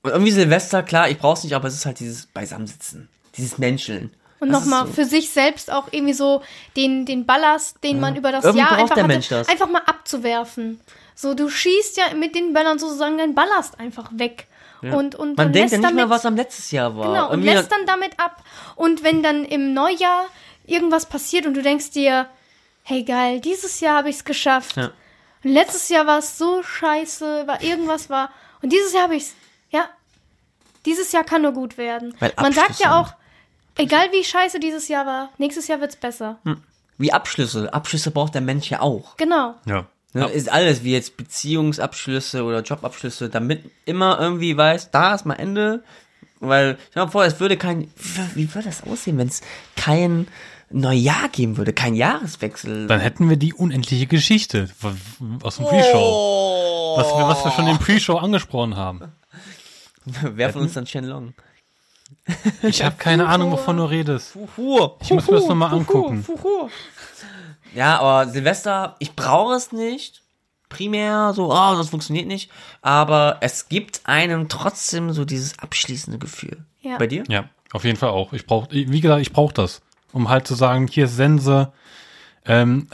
[0.02, 3.10] und irgendwie Silvester, klar, ich brauch's nicht, aber es ist halt dieses Beisammensitzen.
[3.38, 4.12] Dieses Menscheln.
[4.40, 4.94] Und nochmal so.
[4.94, 6.42] für sich selbst auch irgendwie so
[6.76, 9.48] den, den Ballast, den man über das Irgendwie Jahr braucht einfach der hatte, Mensch das.
[9.48, 10.82] einfach mal abzuwerfen.
[11.16, 14.48] So, du schießt ja mit den Böllern sozusagen deinen Ballast einfach weg.
[14.82, 17.08] Und, und, Man und denkt ja nicht mehr, damit, was am letztes Jahr war.
[17.08, 18.44] Genau, und Irgendwie lässt dann damit ab.
[18.76, 20.26] Und wenn dann im Neujahr
[20.66, 22.28] irgendwas passiert und du denkst dir,
[22.86, 24.78] hey geil, dieses Jahr habe ich es geschafft.
[24.78, 24.92] Ja.
[25.44, 28.32] Und letztes Jahr war es so scheiße, war irgendwas war.
[28.62, 29.36] Und dieses Jahr habe ich es,
[29.70, 29.90] ja,
[30.86, 32.16] dieses Jahr kann nur gut werden.
[32.20, 33.14] Weil Man sagt ja auch,
[33.78, 36.40] Egal wie scheiße dieses Jahr war, nächstes Jahr wird's besser.
[36.98, 37.74] Wie Abschlüsse.
[37.74, 39.18] Abschlüsse braucht der Mensch ja auch.
[39.18, 39.56] Genau.
[39.66, 39.88] Ja.
[40.14, 40.30] Ne?
[40.30, 45.84] Ist alles wie jetzt Beziehungsabschlüsse oder Jobabschlüsse, damit immer irgendwie weiß, da ist mal Ende.
[46.40, 47.92] Weil, ich mir vor, es würde kein,
[48.36, 49.42] wie würde das aussehen, wenn es
[49.76, 50.28] kein
[50.72, 52.88] Neujahr geben würde, kein Jahreswechsel?
[52.88, 54.70] Dann hätten wir die unendliche Geschichte
[55.44, 55.98] aus dem Pre-Show.
[55.98, 56.98] Oh.
[56.98, 59.02] Was, wir, was wir schon im Pre-Show angesprochen haben.
[60.22, 61.34] Wer von uns dann Shenlong?
[62.62, 64.32] Ich habe keine Ahnung, wovon du redest.
[64.32, 64.92] Fuhu.
[65.02, 66.26] Ich muss mir das nochmal angucken.
[67.74, 70.22] Ja, aber Silvester, ich brauche es nicht.
[70.70, 72.50] Primär so, oh, das funktioniert nicht.
[72.82, 76.66] Aber es gibt einem trotzdem so dieses abschließende Gefühl.
[76.82, 76.98] Ja.
[76.98, 77.24] Bei dir?
[77.28, 78.34] Ja, auf jeden Fall auch.
[78.34, 79.82] Ich brauch, wie gesagt, ich brauche das,
[80.16, 81.72] um halt zu sagen, hier ist Sense.
[82.48, 82.88] Ähm,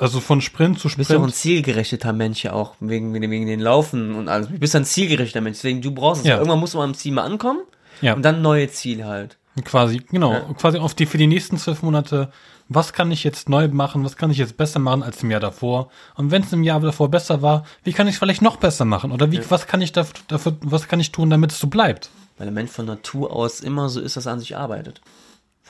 [0.00, 1.34] also von Sprint zu Du bist ja auch ein Sprint.
[1.36, 4.48] zielgerichteter Mensch ja auch, wegen, wegen den Laufen und alles.
[4.48, 6.28] Du bist ein zielgerichteter Mensch, deswegen du brauchst es.
[6.28, 6.36] Ja.
[6.36, 7.60] Irgendwann musst du mal am Ziel mal ankommen
[8.02, 8.14] Ja.
[8.14, 9.38] und dann neue Ziele halt.
[9.64, 12.30] Quasi, genau, quasi auf die für die nächsten zwölf Monate.
[12.68, 14.04] Was kann ich jetzt neu machen?
[14.04, 15.90] Was kann ich jetzt besser machen als im Jahr davor?
[16.14, 18.84] Und wenn es im Jahr davor besser war, wie kann ich es vielleicht noch besser
[18.86, 19.10] machen?
[19.12, 22.08] Oder wie, was kann ich dafür, dafür, was kann ich tun, damit es so bleibt?
[22.38, 25.00] Weil der Mensch von Natur aus immer so ist, dass er an sich arbeitet.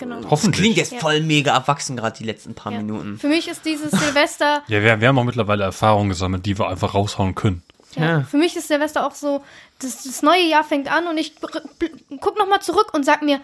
[0.03, 0.21] Genau.
[0.21, 0.61] Das Hoffentlich.
[0.61, 0.99] klingt jetzt Ja.
[0.99, 2.79] voll mega erwachsen, gerade die letzten paar Ja.
[2.79, 3.19] Minuten.
[3.19, 6.69] Für mich ist dieses Silvester, Ja, wir, wir haben auch mittlerweile Erfahrungen gesammelt, die wir
[6.69, 7.63] einfach raushauen können.
[7.97, 8.23] ja.
[8.23, 9.43] für mich ist Silvester auch so,
[9.81, 11.35] das, das neue Jahr fängt an und ich
[12.21, 13.41] guck noch mal zurück und sag mir,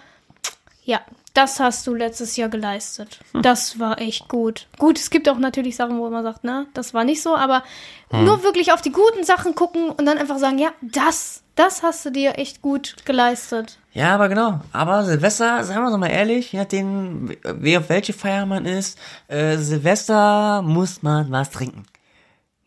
[0.85, 1.01] ja,
[1.35, 3.21] das hast du letztes Jahr geleistet.
[3.43, 4.67] Das war echt gut.
[4.79, 7.63] Gut, es gibt auch natürlich Sachen, wo man sagt, na, das war nicht so, aber
[8.11, 12.05] nur wirklich auf die guten Sachen gucken und dann einfach sagen, ja, das, das hast
[12.07, 13.79] du dir echt gut geleistet.
[13.93, 14.61] Ja, aber genau.
[14.73, 18.99] Aber Silvester, sagen wir doch mal ehrlich, je nachdem, wie auf welche Feier man ist,
[19.27, 21.85] äh, Silvester muss man was trinken.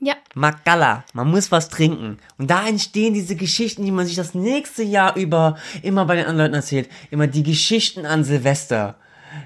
[0.03, 2.17] Ja, Magalla, man muss was trinken.
[2.37, 6.25] Und da entstehen diese Geschichten, die man sich das nächste Jahr über immer bei den
[6.25, 6.89] anderen Leuten erzählt.
[7.11, 8.95] Immer die Geschichten an Silvester.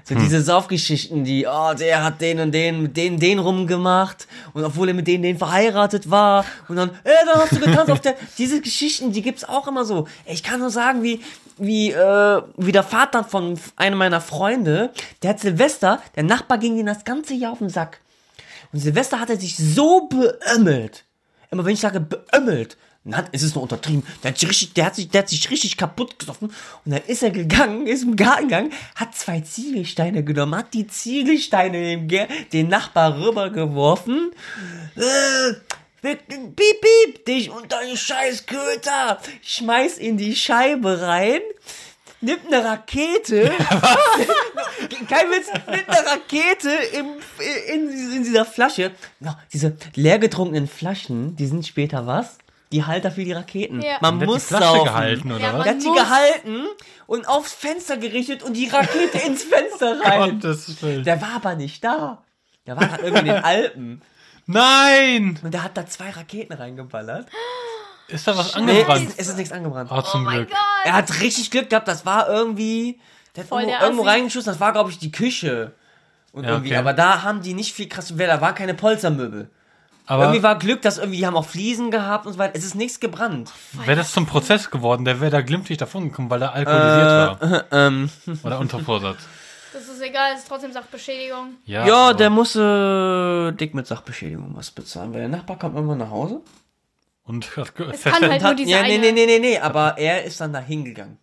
[0.04, 4.26] So diese Saufgeschichten, die, oh, der hat den und den, mit den, den rumgemacht.
[4.52, 6.44] Und obwohl er mit denen, den verheiratet war.
[6.68, 9.84] Und dann, äh, dann hast du getanzt auf der, diese Geschichten, die gibt's auch immer
[9.84, 10.06] so.
[10.24, 11.20] Ich kann nur sagen, wie,
[11.58, 14.90] wie, äh, wie der Vater von einem meiner Freunde,
[15.22, 18.00] der hat Silvester, der Nachbar ging ihm das ganze Jahr auf den Sack.
[18.72, 21.04] Und Silvester hat er sich so beömmelt.
[21.50, 22.76] Immer wenn ich sage beömmelt,
[23.14, 24.02] hat, ist es nur untertrieben.
[24.22, 26.48] Der hat, sich richtig, der, hat sich, der hat sich richtig kaputt gesoffen.
[26.84, 30.86] Und dann ist er gegangen, ist im Garten gegangen, hat zwei Ziegelsteine genommen, hat die
[30.86, 34.32] Ziegelsteine dem, den Nachbar rübergeworfen.
[34.96, 35.54] Äh,
[36.02, 36.26] piep,
[36.56, 39.20] piep, dich und deine scheiß Köter.
[39.42, 41.40] Schmeiß in die Scheibe rein.
[42.22, 43.52] Nimmt eine Rakete.
[45.08, 47.06] Kein Witz, mit einer Rakete im,
[47.72, 48.92] in, in dieser Flasche.
[49.52, 52.38] Diese leergetrunkenen Flaschen, die sind später was?
[52.72, 53.80] Die Halter für die Raketen.
[53.80, 53.98] Ja.
[54.00, 54.84] Man Wird muss die Flasche saufen.
[54.84, 55.64] gehalten, oder Ja, was?
[55.64, 56.66] Der hat die gehalten
[57.06, 60.40] und aufs Fenster gerichtet und die Rakete ins Fenster rein.
[60.40, 61.04] Gottes Willen.
[61.04, 62.22] Der war aber nicht da.
[62.66, 64.02] Der war gerade irgendwie in den Alpen.
[64.46, 65.38] Nein!
[65.42, 67.28] Und der hat da zwei Raketen reingeballert.
[68.08, 69.08] Ist da was Nee, angebrannt?
[69.10, 69.90] es, es ist nichts angebrannt.
[69.90, 70.48] Ah, zum Glück.
[70.84, 73.00] Er hat richtig Glück gehabt, das war irgendwie.
[73.34, 75.72] Der hat Voll irgendwo, der irgendwo reingeschossen, das war, glaube ich, die Küche.
[76.32, 76.78] Und Ja, irgendwie, okay.
[76.78, 79.50] aber da haben die nicht viel krass, da waren keine Polstermöbel.
[80.06, 82.54] Aber irgendwie war Glück, dass irgendwie, die haben auch Fliesen gehabt und so weiter.
[82.56, 83.52] Es ist nichts gebrannt.
[83.84, 87.64] wäre das zum Prozess geworden, der wäre da glimpflich davon gekommen, weil er alkoholisiert war.
[87.72, 88.10] Ähm,
[88.44, 89.18] Oder unter Vorsatz.
[89.72, 91.56] das ist egal, es ist trotzdem Sachbeschädigung.
[91.64, 95.98] Ja, ja, aber- der musste dick mit Sachbeschädigung was bezahlen, weil der Nachbar kam irgendwann
[95.98, 96.40] nach Hause.
[97.24, 100.22] Und hat Es kann halt nur diese ja, nee, nee, nee, nee, nee, aber er
[100.24, 101.18] ist dann da hingegangen.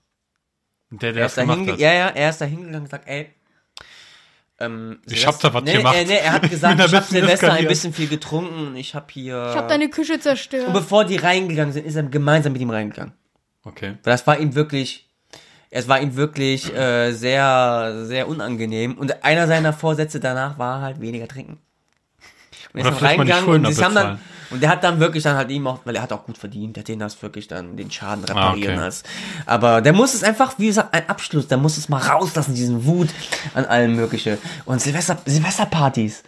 [0.89, 1.79] der, Er der ist da gemacht hinge hat.
[1.79, 3.33] ja, ja, er ist da hingegangen und gesagt, ey,
[4.59, 5.95] ähm, Ich hab da was nee, gemacht.
[5.97, 8.95] Nee, nee, er hat gesagt, ein ich hab Silvester ein bisschen viel getrunken und ich
[8.95, 9.47] hab hier...
[9.49, 10.67] Ich habe deine Küche zerstört.
[10.67, 13.13] und bevor die reingegangen sind, ist er gemeinsam mit ihm reingegangen.
[13.63, 13.97] Okay.
[14.03, 15.09] Weil das war ihm wirklich,
[15.69, 18.97] es war ihm wirklich äh, sehr, sehr unangenehm.
[18.97, 21.59] Und einer seiner Vorsätze danach war halt weniger trinken.
[22.73, 24.19] Und er ist dann mal reingegangen und, sie haben dann,
[24.49, 26.75] und der hat dann wirklich dann halt ihm auch, weil er hat auch gut verdient,
[26.75, 28.85] der hat den das wirklich dann den Schaden reparieren Ah, okay.
[28.85, 29.03] lassen.
[29.45, 32.85] Aber der muss es einfach, wie gesagt, ein Abschluss, der muss es mal rauslassen, diesen
[32.85, 33.09] Wut
[33.53, 34.37] an allem mögliche.
[34.65, 36.23] Und Silvester, Silvesterpartys.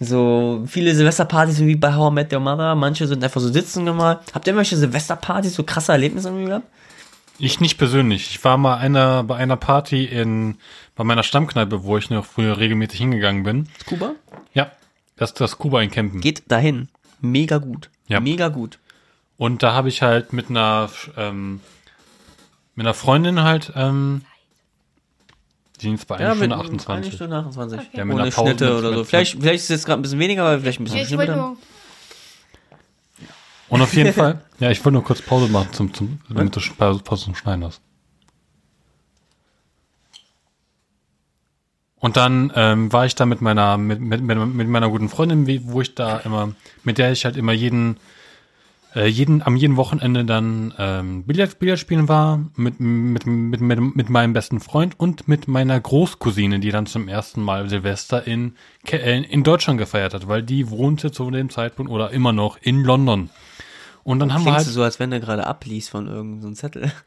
[0.00, 3.84] So viele Silvesterpartys wie bei How I Met Your Mother, manche sind einfach so sitzen
[3.84, 4.18] gemalt.
[4.32, 6.66] Habt ihr irgendwelche Silvesterpartys, so krasse Erlebnisse gehabt?
[7.40, 8.30] Ich nicht persönlich.
[8.30, 10.56] Ich war mal einer, bei einer Party in,
[10.96, 13.68] bei meiner Stammkneipe, wo ich noch früher regelmäßig hingegangen bin.
[13.86, 14.12] Kuba?
[14.54, 14.70] Ja.
[15.18, 16.20] Das ist das Kuba in Kempen.
[16.20, 16.88] Geht dahin.
[17.20, 17.90] Mega gut.
[18.06, 18.20] Ja.
[18.20, 18.78] Mega gut.
[19.36, 21.60] Und da habe ich halt mit einer, ähm,
[22.74, 24.22] mit einer Freundin halt, ähm,
[25.80, 27.14] die sind bei einer Stunde Eine 28.
[27.14, 27.88] Stunde 28.
[27.92, 28.98] Ja, mit Ohne einer Pause Schnitte mit- oder so.
[29.00, 31.22] mit- Vielleicht, vielleicht ist es jetzt gerade ein bisschen weniger, aber vielleicht ein bisschen Ja,
[31.22, 31.56] ich nur.
[33.68, 36.60] Und auf jeden Fall, ja, ich wollte nur kurz Pause machen, zum, zum, damit du
[36.76, 37.80] Pause Pause zum Schneiden hast.
[42.00, 45.46] Und dann ähm, war ich da mit meiner, mit, mit, mit mit meiner guten Freundin,
[45.46, 46.52] wie- wo ich da immer,
[46.84, 47.96] mit der ich halt immer jeden,
[48.94, 53.96] äh, jeden, am jeden Wochenende dann ähm, Billard, Billard spielen war, mit, mit, mit, mit,
[53.96, 58.54] mit meinem besten Freund und mit meiner Großcousine, die dann zum ersten Mal Silvester in,
[58.84, 63.28] in Deutschland gefeiert hat, weil die wohnte zu dem Zeitpunkt oder immer noch in London.
[64.04, 66.54] Und dann haben wir Klingst halt, du so, als wenn du gerade abliest von irgendeinem
[66.54, 66.92] so Zettel.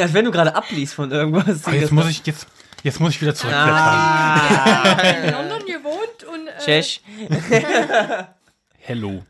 [0.00, 1.64] Als wenn du gerade abliest von irgendwas.
[1.66, 2.46] Ah, jetzt muss ich, jetzt,
[2.84, 3.74] jetzt muss ich wieder zurückblättern.
[3.74, 7.02] Ah, in London gewohnt und äh, Tschech.
[8.78, 9.24] Hello.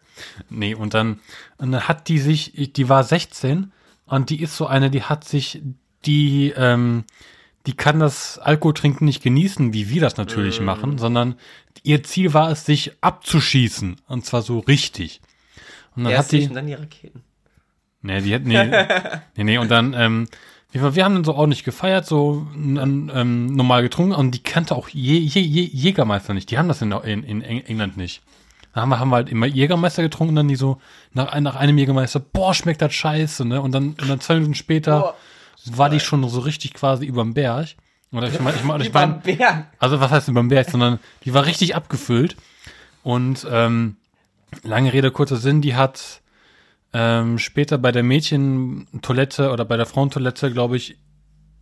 [0.50, 1.20] Nee, und dann,
[1.56, 3.72] und dann hat die sich, die war 16
[4.06, 5.62] und die ist so eine, die hat sich,
[6.04, 7.04] die, ähm,
[7.66, 11.36] die kann das Alkoholtrinken nicht genießen, wie wir das natürlich machen, sondern
[11.82, 13.96] ihr Ziel war es, sich abzuschießen.
[14.06, 15.20] Und zwar so richtig.
[15.96, 17.22] Und dann Erst hat die, dann die Raketen.
[18.02, 18.64] Nee, die hat, nee,
[19.36, 20.28] nee, nee, und dann, ähm,
[20.82, 25.18] wir, haben dann so ordentlich gefeiert, so ähm, normal getrunken und die kannte auch Je,
[25.18, 26.50] Je, Je, Jägermeister nicht.
[26.50, 28.22] Die haben das in, in, in Eng- England nicht.
[28.74, 30.80] Da haben wir, haben wir halt immer Jägermeister getrunken und dann die so,
[31.12, 33.62] nach, nach einem Jägermeister, boah, schmeckt das scheiße, ne?
[33.62, 35.14] Und dann, und dann zwei Minuten später
[35.66, 37.68] war die schon so richtig quasi überm Berg.
[38.10, 39.22] Oder ich meine, ich mein, ich mein,
[39.78, 42.36] also was heißt überm Berg, sondern die war richtig abgefüllt.
[43.04, 43.96] Und ähm,
[44.64, 46.20] lange Rede, kurzer Sinn, die hat
[46.94, 50.96] ähm, später bei der Mädchentoilette oder bei der Frauentoilette, glaube ich,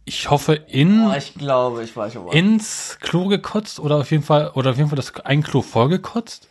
[0.04, 2.34] ich hoffe, in, Oh, ich glaube, ich weiß mal.
[2.34, 6.48] ins Klo gekotzt oder auf jeden Fall, oder auf jeden Fall das ein Klo vollgekotzt.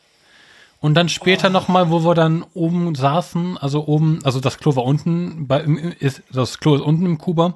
[0.80, 1.52] Und dann später Oh.
[1.52, 5.62] nochmal, wo wir dann oben saßen, also oben, also das Klo war unten, bei,
[6.00, 7.56] ist, das Klo ist unten im Kuba.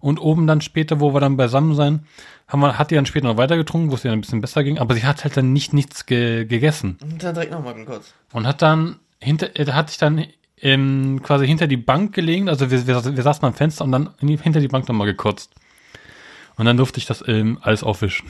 [0.00, 2.06] Und oben dann später, wo wir dann beisammen sein,
[2.48, 4.40] haben wir, hat die dann später noch weiter getrunken, wo es ihr dann ein bisschen
[4.42, 6.98] besser ging, aber sie hat halt dann nicht nichts ge, gegessen.
[7.02, 8.12] Und dann direkt nochmal kurz.
[8.32, 10.26] Und hat dann hinter, äh, hat sich dann
[10.60, 14.10] ähm, quasi hinter die Bank gelegen, also wir, wir, wir saßen am Fenster und dann
[14.20, 15.52] die, hinter die Bank nochmal gekotzt.
[16.56, 18.28] Und dann durfte ich das ähm, alles aufwischen.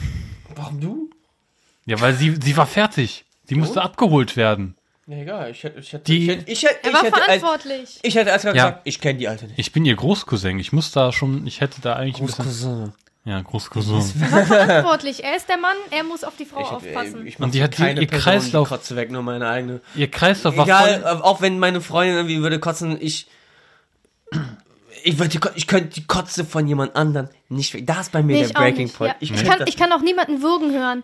[0.56, 1.10] Warum du?
[1.86, 3.24] Ja, weil sie, sie war fertig.
[3.44, 4.74] Sie musste abgeholt werden.
[5.06, 5.50] Ja, egal.
[5.50, 7.98] Ich hätte, ich hätte, Die- ich hätte, ich hätte, er ich war hätte, als, verantwortlich.
[8.02, 8.70] ich hätte erst mal Ja.
[8.70, 9.58] gesagt, ich kenne die Alte nicht.
[9.58, 10.58] Ich bin ihr Großcousin.
[10.58, 12.92] Ich muss da schon, ich hätte da eigentlich ein bisschen.
[13.26, 14.02] Ja, Großcousin.
[14.20, 15.24] Er war verantwortlich.
[15.24, 17.26] Er ist der Mann, er muss auf die Frau Ich, aufpassen.
[17.26, 19.80] ich, ich Und die hat die- keine ihr Person Kreislauf- Kotze weg, nur meine eigene.
[19.94, 21.10] Ihr Kreislauf war Egal, voll.
[21.20, 23.26] äh, auch wenn meine Freundin irgendwie würde kotzen, ich.
[25.02, 27.86] Ich, würde ich könnte die Kotze von jemand anderem nicht weg.
[27.86, 28.96] Da ist bei mir Nee, der Breaking nicht.
[28.96, 29.10] Point.
[29.12, 29.16] Ja.
[29.20, 31.02] Ich, könnte kann, das- ich kann auch niemanden würgen hören.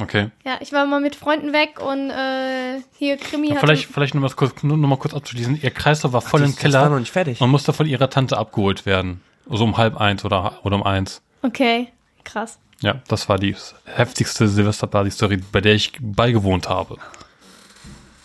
[0.00, 0.30] Okay.
[0.44, 3.58] Ja, ich war mal mit Freunden weg und äh, hier Krimi hat.
[3.58, 5.60] Vielleicht, vielleicht nur mal kurz, nur noch mal kurz abzuschließen.
[5.60, 6.82] Ihr Kreislauf war voll das- im das Keller.
[6.82, 7.40] war noch nicht fertig.
[7.40, 9.22] Man musste von ihrer Tante abgeholt werden.
[9.50, 11.22] So um halb eins oder, oder um eins.
[11.42, 11.88] Okay,
[12.24, 12.58] krass.
[12.80, 16.96] Ja, das war die heftigste Silvesterparty-Story, bei der ich beigewohnt habe.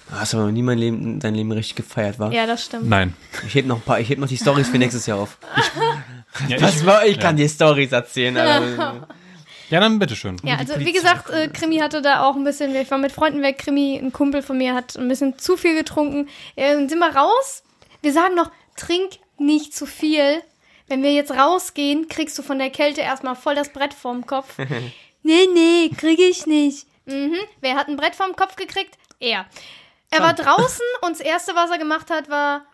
[0.10, 2.32] Du hast aber noch nie mein Leben, dein Leben richtig gefeiert, war?
[2.32, 2.88] Ja, das stimmt.
[2.88, 3.16] Nein.
[3.48, 5.38] Ich heb noch ein paar, ich heb noch die Stories für nächstes Jahr auf.
[6.48, 9.08] Ja, Was ich, war, ich kann dir Stories erzählen, Alter.
[9.70, 10.38] ja dann bitteschön.
[10.44, 13.44] Ja, also wie gesagt, äh, Krimi hatte da auch ein bisschen, ich war mit Freunden
[13.44, 16.28] weg, Krimi, ein Kumpel von mir hat ein bisschen zu viel getrunken.
[16.56, 17.62] Äh, sind wir raus.
[18.02, 20.42] Wir sagen noch, trink nicht zu viel.
[20.88, 24.58] Wenn wir jetzt rausgehen, kriegst du von der Kälte erstmal voll das Brett vorm Kopf.
[25.24, 26.88] nee, nee, krieg ich nicht.
[27.06, 27.36] Mhm.
[27.62, 28.98] Wer hat ein Brett vorm Kopf gekriegt?
[29.20, 29.46] Er.
[30.12, 32.66] Er war draußen und das erste, was er gemacht hat, war.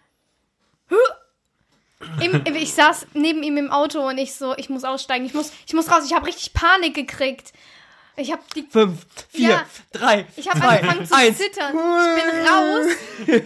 [2.21, 5.51] Im, ich saß neben ihm im Auto und ich so, ich muss aussteigen, ich muss,
[5.67, 6.03] ich muss raus.
[6.05, 7.51] Ich habe richtig Panik gekriegt.
[8.15, 9.65] Ich habe die, Fünf, vier, Ja.
[9.93, 11.37] drei, ich habe zwei, angefangen zu eins.
[11.37, 11.73] zittern.
[11.77, 12.85] Ich bin raus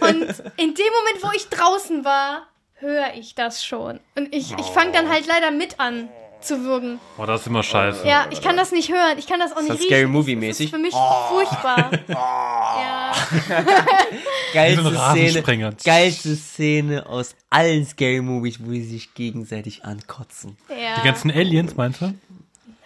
[0.10, 4.00] und in dem Moment, wo ich draußen war, höre ich das schon.
[4.16, 6.08] Und ich, ich fange dann halt leider mit an
[6.40, 7.00] zu würgen.
[7.16, 8.06] Oh, das ist immer scheiße.
[8.06, 9.88] Ja, ich kann das nicht hören, ich kann das auch nicht das riechen.
[9.88, 10.66] Scary Movie Das mäßig?
[10.66, 11.90] ist für mich furchtbar.
[12.08, 13.12] Ja.
[14.52, 20.56] Geilste Szene, geilste Szene aus allen Scary Movies, wo sie sich gegenseitig ankotzen.
[20.68, 20.96] ja.
[21.00, 22.12] Die ganzen Aliens, meinst du?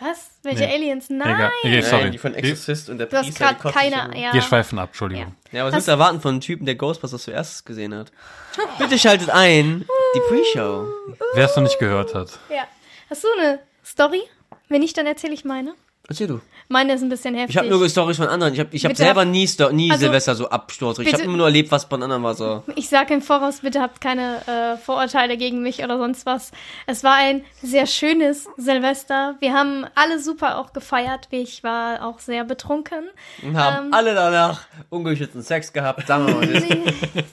[0.01, 0.31] Was?
[0.45, 0.75] Welche Nee.
[0.75, 1.11] Aliens?
[1.11, 1.35] Nein.
[1.35, 1.51] Egal.
[1.65, 2.11] Okay, sorry.
[2.11, 4.17] die von Exorcist und der Du hast Priester, gerade keine.
[4.21, 4.33] Ja.
[4.33, 5.35] wir schweifen ab, Entschuldigung.
[5.51, 8.13] Ja, was Das- willst du erwarten von einem Typen, der Ghostbusters zuerst gesehen hat?
[8.79, 10.87] Bitte schaltet ein, die Pre-Show.
[11.35, 12.39] Wer es noch nicht gehört hat.
[12.49, 12.65] ja.
[13.11, 14.23] Hast du eine Story?
[14.69, 15.75] Wenn nicht, dann erzähle ich meine.
[16.11, 16.41] Erzähl du.
[16.69, 17.55] Meine ist ein bisschen heftig.
[17.55, 18.55] Ich habe nur Storys von anderen.
[18.55, 20.99] Ich habe ich hab Bitte selber hab- nie, Sto nie Also, Silvester so Absturz.
[21.01, 22.63] Ich habe immer nur erlebt, was von anderen war so.
[22.77, 26.51] Ich sage im Voraus, bitte habt keine äh, Vorurteile gegen mich oder sonst was.
[26.87, 29.37] Es war ein sehr schönes Silvester.
[29.41, 31.29] Wir haben alle super auch gefeiert.
[31.31, 33.05] Ich war auch sehr betrunken.
[33.43, 33.93] Und haben Ähm.
[33.95, 36.07] alle danach ungeschützten Sex gehabt.
[36.07, 36.49] Sagen wir mal,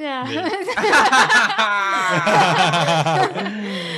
[0.00, 0.24] Ja.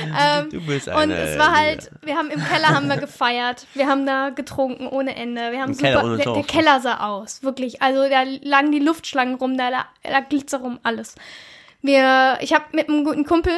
[0.19, 1.15] ähm, Du bist und eine.
[1.15, 3.65] es war halt, wir haben im Keller haben wir gefeiert.
[3.73, 5.51] Wir haben da getrunken ohne Ende.
[5.51, 7.81] Wir haben Im super, Keller der, der Keller sah aus, wirklich.
[7.81, 11.15] Also da lagen die Luftschlangen rum, da lag, lag Glitzer rum, alles.
[11.81, 13.53] Wir, ich habe mit einem guten Kumpel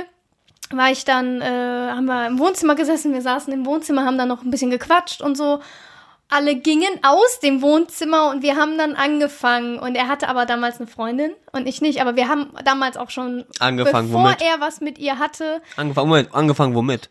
[0.71, 4.27] war ich dann, äh, haben wir im Wohnzimmer gesessen, wir saßen im Wohnzimmer, haben dann
[4.27, 5.59] noch ein bisschen gequatscht und so.
[6.33, 9.77] Alle gingen aus dem Wohnzimmer und wir haben dann angefangen.
[9.79, 12.01] Und er hatte aber damals eine Freundin und ich nicht.
[12.01, 14.41] Aber wir haben damals auch schon, Angefangen, bevor womit?
[14.41, 17.09] er was mit ihr hatte, Angefangen, Moment, angefangen womit?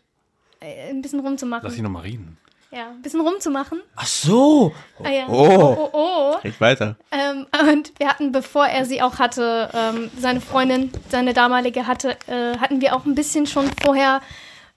[0.59, 1.63] äh, ein bisschen rumzumachen.
[1.63, 2.37] Lass ich noch mal reden.
[2.71, 3.81] Ja, ein bisschen rumzumachen.
[3.95, 4.73] Ach so.
[5.03, 5.25] Ah, ja.
[5.27, 5.47] Oh.
[5.47, 5.89] oh, oh.
[5.93, 6.35] oh.
[6.43, 6.95] Ich weiter.
[7.11, 12.17] Ähm, und wir hatten, bevor er sie auch hatte, ähm, seine Freundin, seine damalige hatte,
[12.25, 14.21] äh, hatten wir auch ein bisschen schon vorher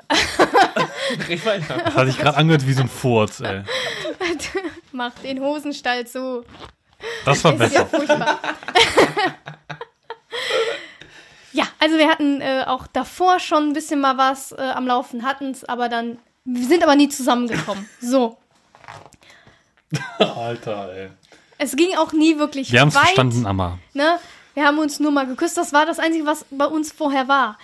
[1.29, 1.79] Ich weiter.
[1.85, 3.63] Das hat sich gerade angehört wie so ein Furz, ey.
[4.93, 6.45] macht den Hosenstall zu.
[7.25, 7.97] Das war Das ist ja besser.
[7.99, 8.39] furchtbar.
[11.53, 15.25] ja, also wir hatten äh, auch davor schon ein bisschen mal was äh, am Laufen,
[15.25, 17.89] hatten es aber dann, wir sind aber nie zusammengekommen.
[18.01, 18.37] So.
[20.19, 21.11] Alter, ey.
[21.59, 23.79] Es ging auch nie wirklich Wir haben es verstanden, Amma.
[23.95, 24.19] Ne?
[24.55, 25.57] Wir haben uns nur mal geküsst.
[25.57, 27.59] Das war das Einzige, was bei uns vorher war.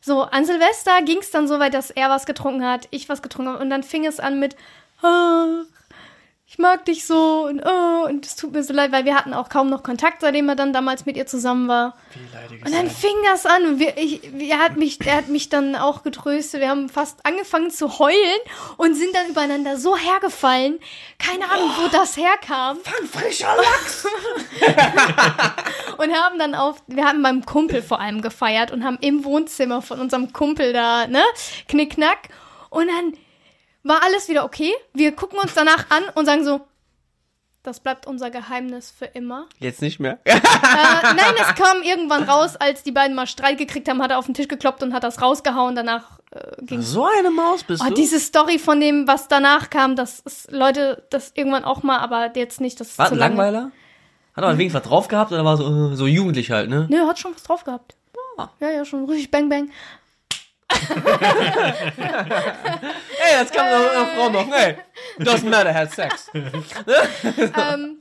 [0.00, 3.22] So, an Silvester ging es dann so weit, dass er was getrunken hat, ich was
[3.22, 3.62] getrunken habe.
[3.62, 4.56] Und dann fing es an mit,
[5.02, 5.64] ach,
[6.50, 9.34] ich mag dich so und oh, und es tut mir so leid, weil wir hatten
[9.34, 11.94] auch kaum noch Kontakt, seitdem er dann damals mit ihr zusammen war.
[12.64, 15.76] Und dann fing das an und wir, ich, er, hat mich, er hat mich dann
[15.76, 16.60] auch getröstet.
[16.60, 18.40] Wir haben fast angefangen zu heulen
[18.78, 20.80] und sind dann übereinander so hergefallen.
[21.20, 22.78] Keine Ahnung, wo das herkam.
[23.12, 24.08] Frischer Lachs.
[25.98, 29.82] Und haben dann auf, wir haben beim Kumpel vor allem gefeiert und haben im Wohnzimmer
[29.82, 31.22] von unserem Kumpel da, ne,
[31.68, 32.30] knickknack.
[32.70, 33.12] Und dann
[33.82, 34.72] war alles wieder okay.
[34.92, 36.60] Wir gucken uns danach an und sagen so,
[37.62, 39.46] das bleibt unser Geheimnis für immer.
[39.58, 40.18] Jetzt nicht mehr.
[40.24, 40.40] Äh,
[41.02, 44.24] nein, es kam irgendwann raus, als die beiden mal Streit gekriegt haben, hat er auf
[44.24, 45.74] den Tisch gekloppt und hat das rausgehauen.
[45.76, 47.94] Danach äh, ging So eine Maus bist Oh, du.
[47.94, 52.34] diese Story von dem, was danach kam, das ist, Leute, das irgendwann auch mal, aber
[52.34, 53.36] jetzt nicht, das ist War zu ein lange.
[53.36, 53.70] Langweiler?
[54.34, 56.86] Hat er wenigstens was drauf gehabt oder war so, äh, so jugendlich halt, ne?
[56.88, 57.94] Nö, hat schon was drauf gehabt.
[58.60, 59.70] Ja, ja, schon richtig bang bang.
[61.98, 64.76] Ey, das kann doch eine Frau machen, ey.
[65.18, 66.30] Doesn't matter, had sex.
[66.34, 67.98] ähm,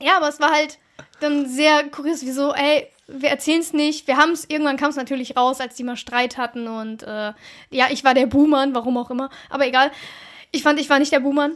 [0.00, 0.78] ja, aber es war halt
[1.20, 4.06] dann sehr kurios, wieso, ey, wir erzählen es nicht.
[4.06, 7.32] Wir haben es, irgendwann kam es natürlich raus, als die mal Streit hatten und äh,
[7.70, 9.30] ja, ich war der Buhmann, warum auch immer.
[9.48, 9.90] Aber egal.
[10.52, 11.52] Ich fand, ich war nicht der Buhmann.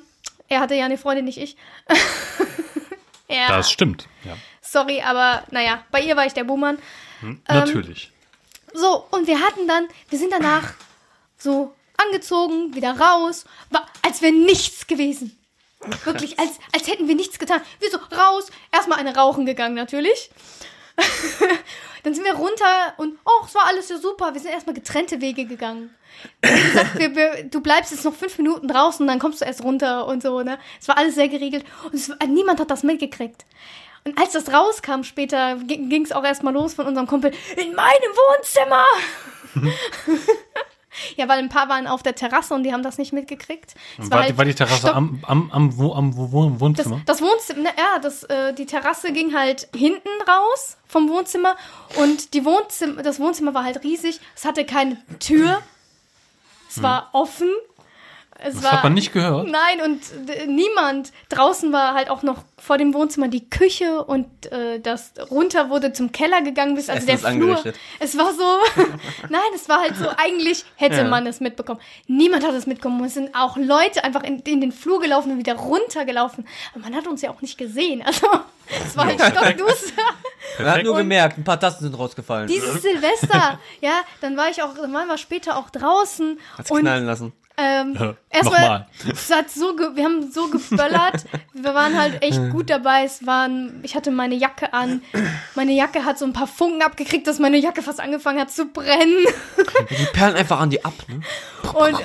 [0.49, 1.57] Er hatte ja eine Freundin, nicht ich.
[3.29, 4.09] ja, Das stimmt.
[4.25, 4.37] Ja.
[4.61, 6.79] sorry, aber naja, bei ihr war ich der Buhmann.
[7.21, 8.13] Hm, Natürlich.
[8.73, 10.75] So, und wir hatten dann, wir sind danach
[11.37, 15.37] so angezogen, wieder raus, war, als wäre nichts gewesen.
[16.05, 17.63] Wirklich, als, als hätten wir nichts getan.
[17.79, 20.31] Wir so raus, erstmal eine rauchen gegangen natürlich.
[22.03, 24.35] dann sind wir runter und, oh, es war alles so super.
[24.35, 25.95] Wir sind erstmal getrennte Wege gegangen.
[26.43, 30.07] Gesagt, wir, wir, du bleibst jetzt noch fünf Minuten draußen, dann kommst du erst runter
[30.07, 30.59] und so, ne?
[30.79, 33.47] Es war alles sehr geregelt und es, niemand hat das mitgekriegt.
[34.05, 38.13] Und als das rauskam später, ging es auch erstmal los von unserem Kumpel, in meinem
[38.37, 38.85] Wohnzimmer!
[41.17, 43.75] ja, weil ein paar waren auf der Terrasse und die haben das nicht mitgekriegt.
[43.99, 46.49] Es War, halt die, war die Terrasse stock- am, am, am, wo, am wo, wo,
[46.49, 47.01] das, Wohnzimmer?
[47.07, 51.57] das Wohnzimmer, ne, ja, das, äh, die Terrasse ging halt hinten raus vom Wohnzimmer
[51.97, 54.21] und die Wohnzimmer, das Wohnzimmer war halt riesig.
[54.35, 55.61] Es hatte keine Tür.
[56.69, 57.49] Es war offen.
[58.43, 59.49] Es das war, hat man nicht gehört.
[59.49, 61.13] Nein, und äh, niemand.
[61.29, 65.93] Draußen war halt auch noch vor dem Wohnzimmer die Küche und äh, das runter wurde
[65.93, 67.73] zum Keller gegangen bis also Essen der Flur.
[67.99, 68.43] Es war so,
[69.29, 71.05] nein, es war halt so, eigentlich hätte Ja.
[71.05, 71.81] man es mitbekommen.
[72.07, 73.05] Niemand hat es mitbekommen.
[73.05, 76.47] Es sind auch Leute einfach in, in den Flur gelaufen und wieder runtergelaufen.
[76.75, 78.03] Aber man hat uns ja auch nicht gesehen.
[78.03, 78.27] Also,
[78.87, 80.03] es war halt stockduster.
[80.59, 82.49] Er hat nur Und- gemerkt, ein paar Tasten sind rausgefallen.
[82.49, 86.39] Dieses Silvester, ja, dann war ich auch, dann waren wir später auch draußen.
[86.59, 87.33] Hat's knallen lassen.
[87.61, 91.25] Ähm, Ja, erstmal, es hat so, ge wir haben so geböllert.
[91.53, 93.05] Wir waren halt echt gut dabei.
[93.05, 95.03] Es waren, ich hatte meine Jacke an.
[95.55, 98.67] Meine Jacke hat so ein paar Funken abgekriegt, dass meine Jacke fast angefangen hat zu
[98.67, 99.25] brennen.
[99.91, 101.21] Die perlen einfach an die ab, ne?
[101.75, 101.97] Und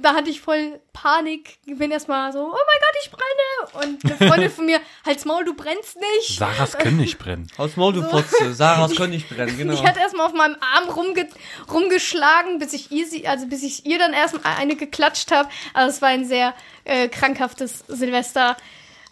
[0.00, 1.58] da hatte ich voll Panik.
[1.66, 3.86] Ich bin erstmal so, oh mein Gott, ich brenne.
[3.86, 6.38] Und eine Freundin von mir, halt's Maul, du brennst nicht.
[6.38, 7.46] Sarahs können nicht brennen.
[7.56, 8.54] Aus Maul, du Fotze.
[8.54, 9.74] Sarahs können nicht brennen, genau.
[9.74, 11.28] Ich hatte erstmal auf meinem Arm rumge
[11.72, 15.48] rumgeschlagen, bis ich ihr sie, also bis ich ihr dann erstmal eine geklatscht habe.
[15.72, 16.54] Also es war ein sehr
[16.84, 18.56] äh, krankhaftes Silvester.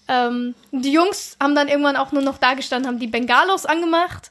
[0.08, 4.30] Ähm, die Jungs haben dann irgendwann auch nur noch da gestanden, haben die Bengalos angemacht,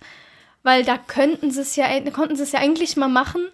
[0.64, 3.48] weil da könnten sie es ja, konnten sie es ja eigentlich mal machen.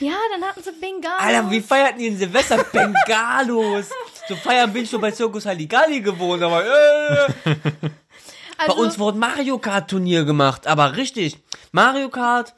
[0.00, 1.20] Ja, dann hatten sie Bengalos.
[1.20, 2.64] Alter, wie feierten die in Silvester?
[2.72, 3.90] Bengalos.
[4.28, 7.28] So feiern bin ich schon bei Circus Halligalli gewohnt, aber äh.
[7.44, 11.38] also, Bei uns wurde Mario Kart Turnier gemacht, aber richtig.
[11.72, 12.54] Mario Kart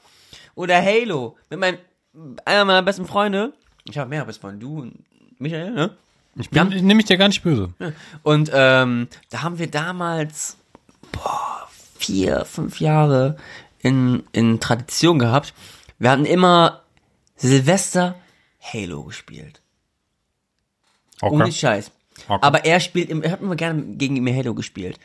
[0.55, 1.37] oder Halo.
[1.51, 1.79] Mit meinem,
[2.45, 3.53] einer meiner besten Freunde.
[3.85, 5.05] Ich habe mehr beste Freunde, du und
[5.39, 5.97] Michael, ne?
[6.37, 7.75] Ich bin, ich nehme ich dir gar nicht böse.
[8.23, 10.57] Und ähm, da haben wir damals
[11.11, 13.37] boah, vier, fünf Jahre
[13.81, 15.53] in, in Tradition gehabt.
[15.99, 16.82] Wir hatten immer
[17.43, 18.15] Silvester
[18.61, 19.61] Halo gespielt.
[21.21, 21.35] Okay.
[21.35, 21.91] Ohne Scheiß.
[22.29, 22.39] Okay.
[22.43, 24.99] Aber er spielt, im- er hat immer gerne gegen mir Halo gespielt.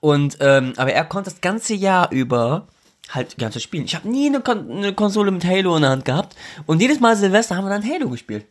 [0.00, 2.68] Und, ähm, aber er konnte das ganze Jahr über
[3.10, 3.84] halt die ganze spielen.
[3.84, 6.36] Ich habe nie eine, Kon eine Konsole mit Halo in der Hand gehabt.
[6.66, 8.44] Und jedes Mal Silvester haben wir dann Halo gespielt.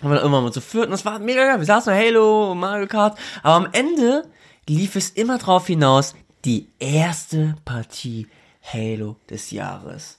[0.00, 1.58] Haben wir dann irgendwann mal zu viert und das war mega geil.
[1.60, 3.16] Wir saßen Halo und Mario Kart.
[3.44, 4.26] Aber am Ende
[4.68, 8.26] lief es immer drauf hinaus, die erste Partie
[8.62, 10.18] Halo des Jahres.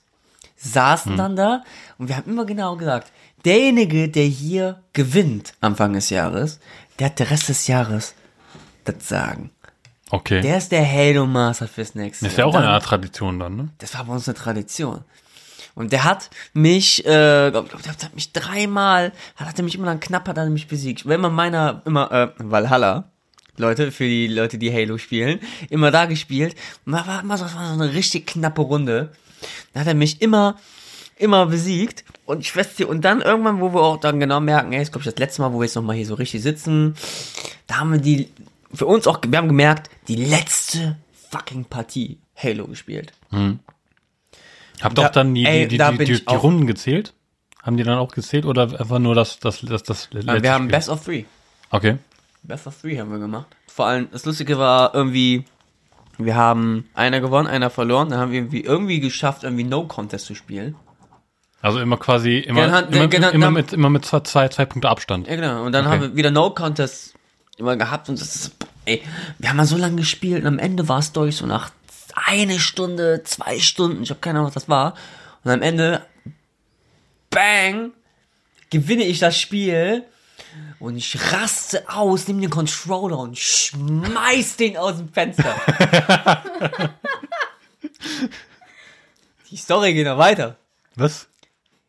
[0.58, 1.64] Saßen dann da
[1.98, 3.12] und wir haben immer genau gesagt,
[3.44, 6.60] derjenige, der hier gewinnt Anfang des Jahres,
[7.00, 8.16] der hat der Rest des Jahres
[8.86, 9.52] das Sagen.
[10.12, 10.42] okay.
[10.42, 13.40] Der ist der Halo Master fürs nächste das ist ja auch Dann- eine Art Tradition
[13.40, 13.70] dann, ne?
[13.80, 15.04] das war bei uns eine Tradition.
[15.76, 19.88] Und der hat mich, äh, glaub, glaub, der hat mich dreimal, hat er mich immer
[19.88, 21.06] dann knapp, hat er mich besiegt.
[21.06, 23.10] Wenn man meiner, immer, äh, Valhalla,
[23.58, 26.56] Leute, für die Leute, die Halo spielen, immer da gespielt.
[26.86, 29.12] Und da war immer so, das war so eine richtig knappe Runde.
[29.74, 30.58] Da hat er mich immer,
[31.18, 32.04] immer besiegt.
[32.26, 34.92] Und ich weiß dir, und dann irgendwann, wo wir auch dann genau merken, ey, ist
[34.92, 36.96] glaube ich das letzte Mal, wo wir jetzt nochmal hier so richtig sitzen,
[37.68, 38.30] da haben wir die,
[38.74, 40.98] für uns auch, wir haben gemerkt, die letzte
[41.32, 43.14] fucking Partie Halo gespielt.
[44.82, 47.14] Habt Da- auch dann die, ey, die, die, die, die Runden gezählt?
[47.64, 50.66] Haben die dann auch gezählt oder einfach nur das, das, das, das letzte wir haben
[50.66, 50.72] Spiel?
[50.78, 51.24] Best of Three.
[51.72, 51.98] Okay.
[52.44, 53.48] Best of Three haben wir gemacht.
[53.68, 55.46] Vor allem, das Lustige war irgendwie,
[56.18, 60.26] wir haben einer gewonnen, einer verloren, dann haben wir irgendwie, irgendwie geschafft, irgendwie No Contest
[60.26, 60.76] zu spielen.
[61.62, 64.48] Also immer quasi, immer, Dann hat- immer, genau, immer, dann- mit, immer mit zwei, zwei,
[64.50, 65.28] zwei Punkte Abstand.
[65.28, 65.64] Ja, genau.
[65.66, 65.94] Und dann Okay.
[65.96, 67.16] haben wir wieder No Contest
[67.58, 68.52] immer gehabt und das ist,
[68.86, 69.02] ey,
[69.40, 71.72] wir haben mal so lange gespielt und am Ende war es durch, so nach
[72.14, 74.94] eine Stunde, zwei Stunden, ich habe keine Ahnung, was das war.
[75.44, 76.02] Und am Ende,
[77.30, 77.92] bang,
[78.70, 80.04] gewinne ich das Spiel
[80.80, 85.56] und ich raste aus, nehme den Controller und schmeiß den aus dem Fenster.
[89.50, 90.58] Die Story geht noch weiter.
[90.96, 91.28] Was?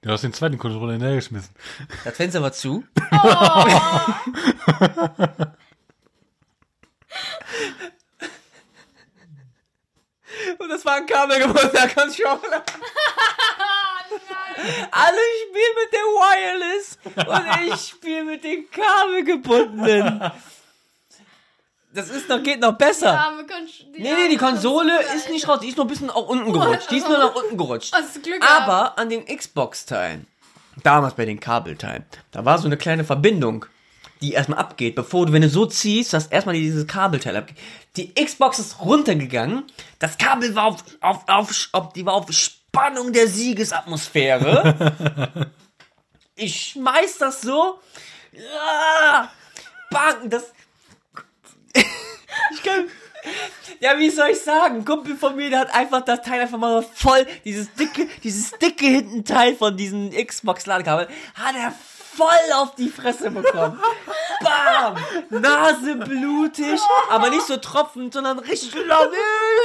[0.03, 1.55] Du hast den zweiten Controller hinterhergeschmissen.
[2.05, 2.85] Das Fenster war zu.
[10.59, 12.63] Und das war ein kabelgebundener Controller.
[14.91, 20.31] Alle spielen mit der Wireless und ich spiele mit den kabelgebundenen.
[21.93, 23.19] Das ist noch, geht noch besser.
[23.19, 26.11] Arme Kon- Nee, nee, die Konsole Konsole, ist nicht raus, die ist nur ein bisschen
[26.11, 26.91] auch unten gerutscht.
[26.91, 27.95] Die ist nur nach unten gerutscht.
[28.59, 30.27] Aber an den Xbox-Teilen,
[30.83, 33.65] damals bei den Kabelteilen, da war so eine kleine Verbindung,
[34.21, 37.57] die erstmal abgeht, bevor du, wenn du so ziehst, dass erstmal dieses Kabelteil abgeht.
[37.97, 39.65] Die Xbox ist runtergegangen,
[39.99, 42.27] das Kabel war auf, auf, auf, auf die war auf
[42.77, 45.49] Spannung der Siegesatmosphäre.
[46.37, 47.81] ich schmeiß das so,
[48.55, 49.29] ah,
[49.91, 50.53] bang, das,
[51.75, 52.91] ich kann,
[53.81, 54.77] ja, wie soll ich sagen?
[54.77, 58.51] Ein Kumpel von mir, der hat einfach das Teil einfach mal voll, dieses dicke, dieses
[58.51, 63.81] dicke hinten Teil von diesem Xbox-Ladekabel, hat er voll auf die Fresse bekommen.
[64.47, 64.97] Bam!
[65.31, 69.11] Nase blutig, aber nicht so tropfend, sondern richtig laut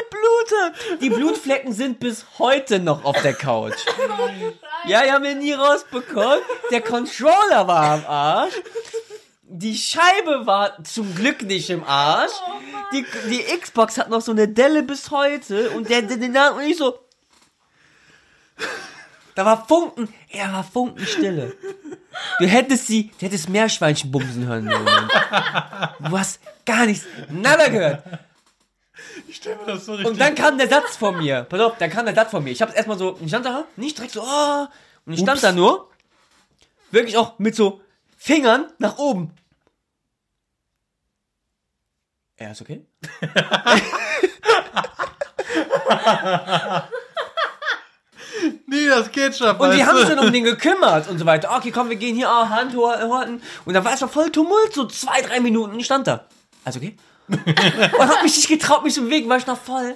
[0.09, 1.01] Blutet.
[1.01, 3.77] Die Blutflecken sind bis heute noch auf der Couch.
[4.85, 6.39] Ja, die haben wir nie rausbekommen.
[6.71, 8.53] Der Controller war am Arsch.
[9.43, 12.31] Die Scheibe war zum Glück nicht im Arsch.
[12.93, 16.63] Die, die Xbox hat noch so eine Delle bis heute und der, der, der und
[16.63, 16.97] ich so.
[19.35, 21.55] Da war Funken, er war Funkenstille.
[22.39, 24.67] Du hättest sie, du hättest Meerschweinchen bumsen hören.
[24.67, 28.03] Du hast gar nichts, nada gehört.
[29.27, 31.43] Ich stelle mir das so Und dann kam der Satz von mir.
[31.43, 32.51] Pass auf, dann kam der Satz von mir.
[32.51, 34.67] Ich hab's erstmal so, ich stand da, nicht direkt so, oh,
[35.05, 35.41] und ich stand Ups.
[35.41, 35.89] da nur,
[36.91, 37.81] wirklich auch mit so
[38.17, 39.33] Fingern nach oben.
[42.35, 42.85] Er ist okay?
[48.67, 49.55] Nee, das geht schon.
[49.55, 51.55] Und die haben sich dann um den gekümmert und so weiter.
[51.55, 53.41] Okay, komm, wir gehen hier, oh, Hand ho- horten.
[53.65, 56.25] Und dann war es doch voll Tumult, so zwei, drei Minuten und ich stand da.
[56.63, 56.95] Also okay?
[57.27, 59.95] und hab mich nicht getraut, mich zu bewegen, weil ich noch voll,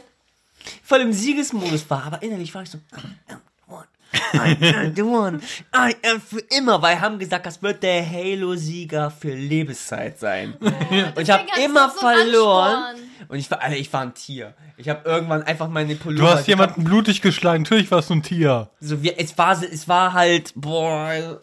[0.83, 2.03] voll im Siegesmodus war.
[2.05, 3.01] Aber innerlich war ich so, I
[3.33, 3.85] am the one.
[4.33, 5.39] I am the one.
[5.75, 10.53] I am für immer, weil haben gesagt, das wird der Halo-Sieger für Lebenszeit sein.
[10.59, 12.75] Und ich habe immer so verloren.
[12.75, 13.09] Ansporn.
[13.27, 14.53] Und ich war, Alter, ich war ein Tier.
[14.77, 16.23] Ich habe irgendwann einfach meine Pullover.
[16.23, 17.63] Du hast jemanden blutig geschlagen.
[17.63, 18.69] Natürlich warst du ein Tier.
[18.79, 21.39] so wie, es war, es war halt, boah,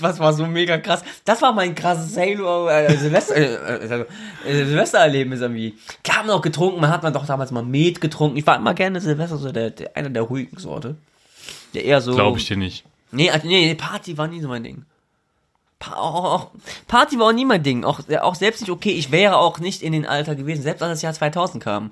[0.00, 1.02] was war so mega krass.
[1.24, 4.06] Das war mein krasses Halo, äh, Silvester, äh, äh,
[4.44, 5.74] äh, Silvestererlebnis irgendwie.
[6.04, 8.36] Klar haben wir auch getrunken, man hat man doch damals mal Met getrunken.
[8.36, 10.96] Ich war immer gerne Silvester so der, der einer der ruhigen Sorte.
[11.74, 12.14] Der eher so.
[12.14, 12.84] Glaube ich dir nicht.
[13.10, 14.84] Nee, also, nee, nee, Party war nie so mein Ding.
[15.78, 16.50] Pa auch, auch,
[16.88, 17.84] Party war auch nie mein Ding.
[17.84, 18.92] Auch, auch selbst nicht okay.
[18.92, 21.90] Ich wäre auch nicht in den Alter gewesen, selbst als das Jahr 2000 kam.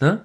[0.00, 0.24] Ne?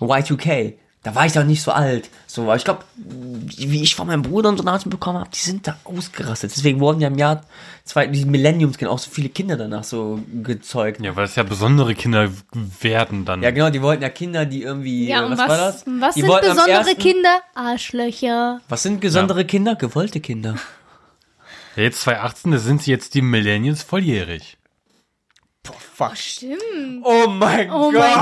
[0.00, 0.74] Y2K.
[1.02, 2.08] da war ich doch nicht so alt.
[2.26, 5.66] So, ich glaube, wie ich von meinem Bruder und so Nachrichten bekommen habe, die sind
[5.66, 6.52] da ausgerastet.
[6.56, 7.42] Deswegen wurden ja im Jahr
[7.84, 11.00] zwei, die Millenniums auch so viele Kinder danach so gezeugt.
[11.00, 12.28] Ja, weil es ja besondere Kinder
[12.80, 13.42] werden dann.
[13.42, 15.06] Ja, genau, die wollten ja Kinder, die irgendwie.
[15.08, 15.84] Ja, und was, was, war das?
[15.86, 17.40] was die sind besondere ersten- Kinder?
[17.54, 18.60] Arschlöcher.
[18.68, 19.76] Was sind besondere Kinder?
[19.76, 20.56] Gewollte Kinder.
[21.80, 24.58] Ja, jetzt 2018, da sind sie jetzt die Millennials volljährig.
[25.94, 26.16] Fuck.
[26.16, 27.02] Stimmt.
[27.04, 28.00] Oh mein Oh Gott.
[28.00, 28.14] mein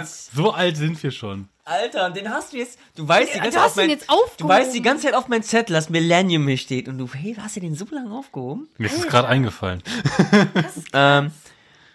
[0.00, 0.06] Gott.
[0.06, 1.48] So alt sind wir schon.
[1.64, 2.78] Alter, den hast du jetzt.
[2.94, 4.36] Du weißt die ganze du Zeit hast auf mein, ihn jetzt aufgehoben.
[4.38, 6.88] Du weißt die ganze Zeit auf mein Zettel, dass Millennium hier steht.
[6.88, 8.68] Und du, hey, hast du den so lange aufgehoben?
[8.78, 9.82] Mir ist es gerade eingefallen.
[10.92, 11.30] Ähm.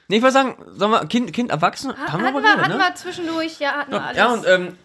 [0.07, 1.93] Nee, ich würde sagen, sollen wir Kind, Kind, Erwachsene?
[1.97, 2.77] Ha- haben Hatten wir, hatten ne?
[2.77, 4.17] wir zwischendurch, ja, hatten wir alles.
[4.17, 4.77] Ja, und ähm,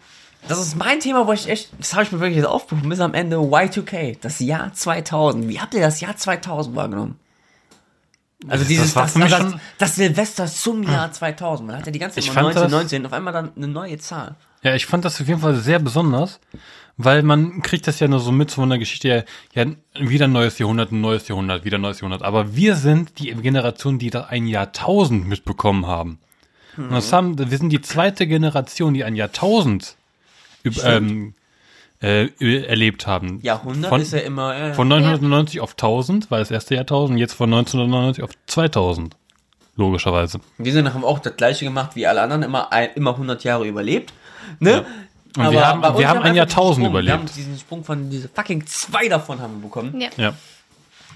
[0.47, 2.99] das ist mein Thema, wo ich echt, das habe ich mir wirklich jetzt aufgehoben, bis
[2.99, 5.47] am Ende Y2K, das Jahr 2000.
[5.49, 7.19] Wie habt ihr das Jahr 2000 wahrgenommen?
[8.47, 11.67] Also dieses, das, das, schon- das Silvester zum Jahr 2000.
[11.67, 13.51] Man hat ja die ganze Zeit Ich immer fand 19, das- 19, auf einmal dann
[13.55, 14.35] eine neue Zahl.
[14.61, 16.39] Ja, ich fand das auf jeden Fall sehr besonders,
[16.97, 20.31] weil man kriegt das ja nur so mit von der Geschichte, ja, ja, wieder ein
[20.31, 22.21] neues Jahrhundert, ein neues Jahrhundert, wieder ein neues Jahrhundert.
[22.23, 26.19] Aber wir sind die Generation, die da ein Jahrtausend mitbekommen haben.
[26.77, 29.95] Und das haben, wir sind die zweite Generation, die ein Jahrtausend
[30.83, 31.33] ähm,
[32.01, 32.27] äh,
[32.65, 33.39] erlebt haben.
[33.41, 37.33] Jahrhundert von, ist ja immer, äh, Von 990 auf 1000 war das erste Jahrtausend, jetzt
[37.33, 39.15] von 1999 auf 2000.
[39.75, 40.39] Logischerweise.
[40.57, 43.67] wir sind haben auch das gleiche gemacht wie alle anderen, immer, ein, immer 100 Jahre
[43.67, 44.11] überlebt.
[44.59, 44.85] Ne?
[45.37, 47.35] Und wir haben- wir haben ein Jahrtausend Sprung, Wir haben überlebt.
[47.37, 50.01] diesen Sprung von, diese fucking zwei davon haben wir bekommen.
[50.01, 50.09] Ja.
[50.17, 50.33] Ja.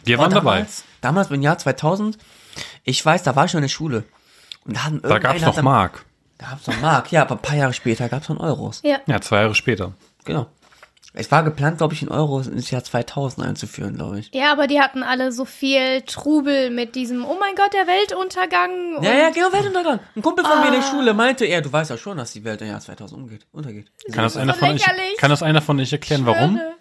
[0.05, 0.55] Wir waren Und dabei.
[0.57, 2.19] damals, damals im Jahr 2000,
[2.83, 4.03] ich weiß, da war ich schon in der Schule.
[4.65, 6.05] Und da, haben Da gab's irgendeiner noch dann- Mark.
[6.41, 8.81] Da gab's noch Mark, ja, aber ein paar Jahre später gab's dann Euros.
[8.83, 8.99] Ja.
[9.05, 9.93] Ja, zwei Jahre später.
[10.25, 10.47] Genau.
[11.13, 14.31] Es war geplant, glaube ich, in Euros ins Jahr 2000 einzuführen, glaube ich.
[14.33, 18.95] ja, aber die hatten alle so viel Trubel mit diesem, oh mein Gott, der Weltuntergang.
[18.95, 19.99] Und Ja, ja, genau, Weltuntergang.
[20.15, 22.43] Ein Kumpel von mir in der Schule meinte, ja, du weißt ja schon, dass die
[22.43, 23.91] Welt im Jahr 2000 umgeht, untergeht.
[24.11, 25.17] Kann das, so von euch, lächerlich.
[25.17, 26.55] kann das einer von euch erklären, warum?
[26.57, 26.73] Schwöre.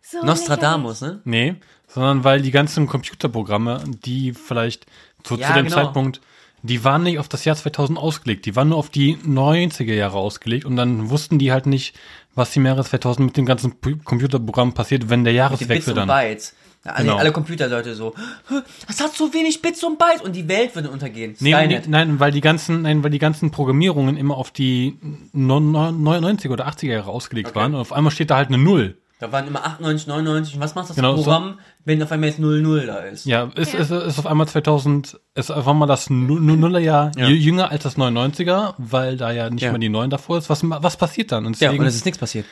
[0.00, 1.20] So Nostradamus, ne?
[1.24, 1.56] Nee,
[1.88, 4.86] sondern weil die ganzen Computerprogramme, die vielleicht
[5.24, 5.76] zu, Ja, zu dem genau.
[5.76, 6.20] Zeitpunkt,
[6.62, 10.18] die waren nicht auf das Jahr 2000 ausgelegt, die waren nur auf die 90er Jahre
[10.18, 11.94] ausgelegt und dann wussten die halt nicht,
[12.34, 13.74] was im Jahre 2000 mit dem ganzen
[14.04, 16.08] Computerprogramm passiert, wenn der Jahreswechsel und dann.
[16.08, 16.54] Bytes.
[16.84, 17.16] Alle, Genau.
[17.16, 18.14] alle Computerleute so,
[18.48, 18.54] "Hä,
[18.86, 21.34] das hat so wenig Bits und Bytes und die Welt würde untergehen.
[21.40, 24.96] Nee, nee, nein, weil die ganzen, nein, weil die ganzen Programmierungen immer auf die
[25.34, 28.98] 99er oder 80er Jahre ausgelegt waren und auf einmal steht da halt eine Null.
[29.18, 32.28] Da waren immer 98, 99 und was macht das Genau, so- Programm, wenn auf einmal
[32.28, 33.24] jetzt 00 da ist?
[33.24, 37.24] Ja, ist, ist, ist auf einmal 2000, ist auf einmal das Nu- Nu- Nullerjahr Ja.
[37.26, 39.70] jü- jünger als das 99er, weil da ja nicht Ja.
[39.70, 40.50] mehr die 9 davor ist.
[40.50, 41.46] Was, was passiert dann?
[41.46, 42.44] Und Ja, deswegen, und es ist nichts passiert.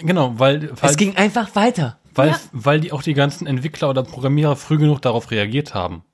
[0.00, 1.98] genau, weil, weil, Es ging einfach weiter.
[2.14, 2.40] weil, Ja.
[2.52, 6.04] weil die auch die ganzen Entwickler oder Programmierer früh genug darauf reagiert haben.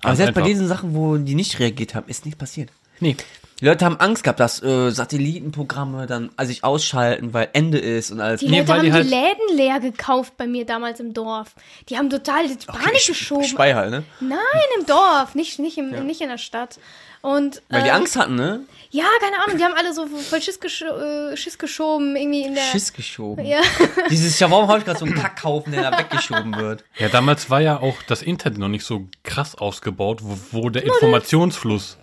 [0.00, 0.48] Aber Ganz selbst bei einfach.
[0.52, 2.70] diesen Sachen, wo die nicht reagiert haben, ist nichts passiert.
[3.00, 3.16] Nee.
[3.60, 8.10] Die Leute haben Angst gehabt, dass äh, Satellitenprogramme dann also sich ausschalten, weil Ende ist
[8.10, 8.40] und alles.
[8.40, 11.14] Die Nee, Leute weil haben die die, halt- Läden leer gekauft bei mir damals im
[11.14, 11.54] Dorf.
[11.88, 13.44] Die haben total die Panik geschoben.
[13.44, 14.02] Speihal, ne?
[14.20, 14.38] Nein,
[14.78, 16.78] im Dorf, nicht, nicht, im, nicht in der Stadt.
[17.22, 18.60] Und, Weil die ähm, Angst hatten, ne?
[18.90, 22.54] Ja, keine Ahnung, die haben alle so voll Schiss, gesch äh, Schiss geschoben, irgendwie in
[22.54, 22.62] der.
[22.64, 23.46] Schiss geschoben.
[23.46, 23.60] Ja.
[24.10, 26.84] Dieses, ja, warum habe ich gerade so einen Kackhaufen, der da weggeschoben wird?
[26.98, 30.84] Ja, damals war ja auch das Internet noch nicht so krass ausgebaut, wo, wo der
[30.84, 31.96] Informationsfluss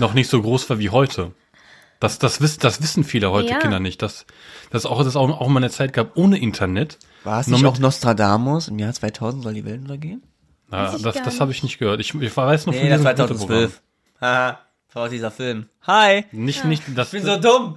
[0.00, 1.32] noch nicht so groß war wie heute.
[2.00, 3.58] Das, das, wiss, das wissen viele heute Ja.
[3.58, 4.00] Kinder nicht.
[4.02, 4.24] Dass,
[4.70, 6.98] dass auch, dass es auch, auch mal eine Zeit gab ohne Internet.
[7.24, 8.68] War es Nur nicht auch Nostradamus?
[8.68, 10.22] Im Jahr 2000 soll die Welt untergehen?
[10.70, 12.00] Na, das das habe ich nicht gehört.
[12.00, 13.70] Ich, ich weiß noch Nee, das diesem war Computerprogramm.
[13.70, 13.82] 2012.
[14.20, 15.66] Haha, das war dieser Film.
[15.86, 16.24] Hi!
[16.32, 17.76] Nicht, nicht, das, Ich bin so dumm.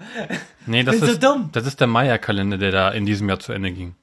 [0.68, 1.50] nee, das bin so ist, dumm.
[1.52, 3.96] das ist der Maya-Kalender, der da in diesem Jahr zu Ende ging.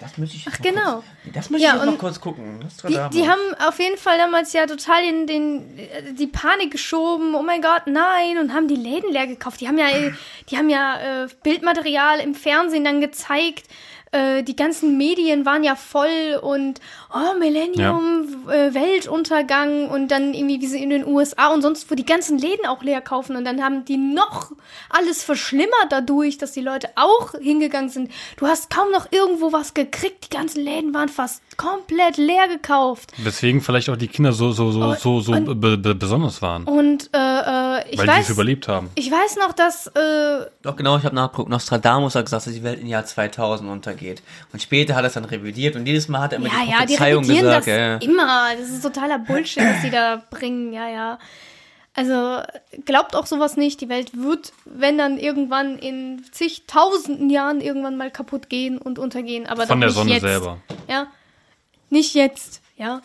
[0.00, 1.02] Das muss ich Ach, genau.
[1.32, 2.60] Das muss Ja, ich noch kurz gucken.
[2.88, 5.78] Die, die haben auf jeden Fall damals ja total in den,
[6.18, 7.34] die Panik geschoben.
[7.34, 8.38] Oh mein Gott, nein.
[8.38, 9.60] Und haben die Läden leer gekauft.
[9.60, 10.12] Die haben ja, äh,
[10.50, 13.64] die haben ja äh, Bildmaterial im Fernsehen dann gezeigt.
[14.16, 16.80] Äh, die ganzen Medien waren ja voll und
[17.12, 21.94] oh, Millennium, äh, Weltuntergang und dann irgendwie wie sie in den USA und sonst wo
[21.94, 24.52] die ganzen Läden auch leer kaufen und dann haben die noch
[24.90, 28.10] alles verschlimmert dadurch, dass die Leute auch hingegangen sind.
[28.36, 33.12] Du hast kaum noch irgendwo was gekriegt, die ganzen Läden waren fast komplett leer gekauft.
[33.18, 36.40] Weswegen vielleicht auch die Kinder so, so, so, Und- so, so und- be, be, besonders
[36.42, 36.64] waren.
[36.64, 38.90] Und äh, äh, ich weil die es weiß, überlebt haben.
[38.94, 41.48] ich weiß noch, dass äh, Doch, genau, ich habe nachgeguckt.
[41.50, 44.05] Nostradamus hat gesagt, dass die Welt im Jahr 2000 untergeht.
[44.52, 46.70] Und später hat er es dann revidiert und jedes Mal hat er immer ja, die
[46.70, 47.44] ja, die Prophezeiung gesagt.
[47.44, 47.96] das ja, ja.
[47.96, 48.48] immer.
[48.58, 50.72] Das ist totaler Bullshit, was die da bringen.
[50.72, 51.18] Ja, ja.
[51.94, 52.42] Also
[52.84, 53.80] glaubt auch sowas nicht.
[53.80, 59.46] Die Welt wird, wenn dann irgendwann in zigtausenden Jahren irgendwann mal kaputt gehen und untergehen.
[59.46, 60.22] Aber Von der nicht Sonne jetzt.
[60.22, 60.58] selber.
[60.88, 61.06] Ja,
[61.88, 62.60] nicht jetzt.
[62.76, 63.00] Ja.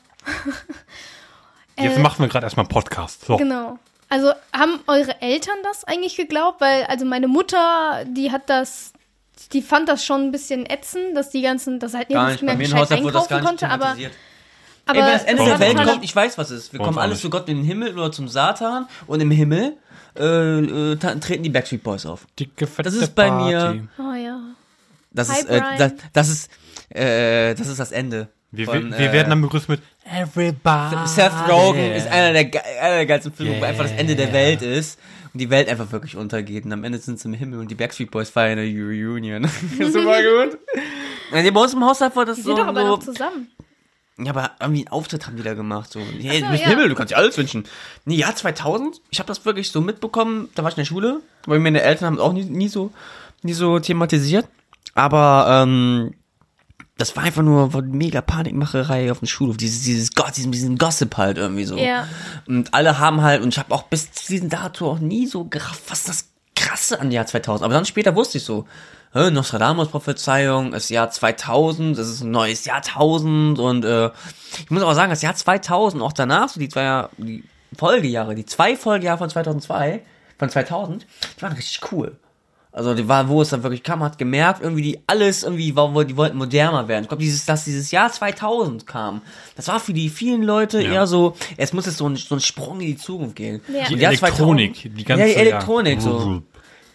[1.77, 3.25] Jetzt Äh, machen wir gerade erstmal Podcast.
[3.25, 3.37] So.
[3.37, 3.79] Genau.
[4.09, 6.59] Also haben eure Eltern das eigentlich geglaubt?
[6.59, 8.90] Weil, also meine Mutter, die hat das,
[9.53, 12.43] die fand das schon ein bisschen ätzend, dass die ganzen, dass halt Gar nicht nicht.
[12.43, 13.95] mehr gescheit einkaufen gar nicht konnte, aber,
[14.85, 16.73] aber Ey, wenn das Ende der Welt kommt, ich weiß, was es ist.
[16.73, 17.21] Wir kommen nicht.
[17.21, 19.77] zu Gott in den Himmel oder zum Satan und im Himmel
[20.17, 22.25] äh, äh, treten die Backstreet Boys auf.
[22.39, 23.79] Dicke, Das ist bei Party.
[23.79, 24.39] mir- Oh ja.
[25.13, 26.49] Das Hi, ist, äh, das, das ist,
[26.89, 28.29] äh, das ist das Ende.
[28.51, 31.07] Wir, von, wir, wir äh, werden dann begrüßt mit Everybody.
[31.07, 33.67] Seth Rogen ist einer der, ge- einer der geilsten Filme, wo Yeah.
[33.69, 34.99] einfach das Ende der Welt ist
[35.33, 37.75] und die Welt einfach wirklich untergeht und am Ende sind sie im Himmel und die
[37.75, 39.47] Backstreet Boys feiern eine Reunion.
[39.79, 40.19] Super
[40.49, 40.57] gut.
[41.33, 42.99] Ja, nee, bei uns im Haushalt war das Die so, sind doch aber so noch
[42.99, 43.47] zusammen.
[44.17, 45.89] ja, aber irgendwie einen Auftritt haben die da gemacht.
[45.91, 46.69] So, hey, so, du bist ja.
[46.71, 47.63] Himmel, du kannst dir alles wünschen.
[48.03, 51.21] Nee, Jahr 2000, ich habe das wirklich so mitbekommen, da war ich in der Schule,
[51.45, 52.91] weil meine Eltern haben es auch nie, nie so
[53.43, 54.45] nie so thematisiert.
[54.93, 56.13] Aber ähm,
[56.97, 59.57] das war einfach nur mega Panikmacherei auf dem Schulhof.
[59.57, 61.77] Dieses, dieses Gott, diesen, diesen Gossip halt irgendwie so.
[61.77, 62.07] Ja.
[62.47, 65.45] Und alle haben halt, und ich habe auch bis zu diesem Datum auch nie so
[65.45, 67.63] gerafft, was das Krasse an Jahr 2000.
[67.63, 68.67] Aber dann später wusste ich so,
[69.13, 74.09] Nostradamus-Prophezeiung, ist Jahr 2000, es ist ein neues Jahrtausend und äh,
[74.57, 77.43] ich muss aber sagen, das Jahr 2000, auch danach, so die zwei Jahr, die
[77.77, 80.01] Folgejahre, die zwei Folgejahre von 2002,
[80.37, 81.05] von 2000,
[81.37, 82.17] die waren richtig cool.
[82.73, 85.93] Also die war, wo es dann wirklich kam, hat gemerkt, irgendwie die alles irgendwie, war,
[85.93, 87.03] wo- die wollten moderner werden.
[87.03, 89.21] Ich glaube, dieses, dass dieses Jahr 2000 kam,
[89.57, 90.91] das war für die vielen Leute Ja.
[90.91, 93.59] eher so, es muss jetzt so ein, so ein Sprung in die Zukunft gehen.
[93.67, 93.87] Ja.
[93.89, 96.01] Die Jahr Elektronik, 2000 die ganze ja, die Elektronik ja.
[96.01, 96.43] so.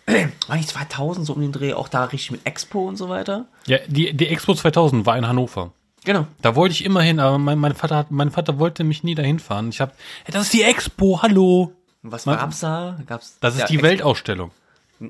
[0.47, 3.47] War nicht 2000 so um den Dreh auch da richtig mit Expo und so weiter?
[3.67, 5.73] Ja, die, die Expo 2000 war in Hannover.
[6.05, 6.27] Genau.
[6.41, 9.17] Da wollte ich immer hin, aber mein, mein Vater hat, mein Vater wollte mich nie
[9.17, 9.69] dahin fahren.
[9.71, 9.91] Ich hab,
[10.25, 11.73] hey, das ist die Expo, hallo.
[12.05, 12.97] Und was Man- gab's da?
[13.07, 13.89] Gab's Das ist ja, die Expo.
[13.89, 14.53] Weltausstellung.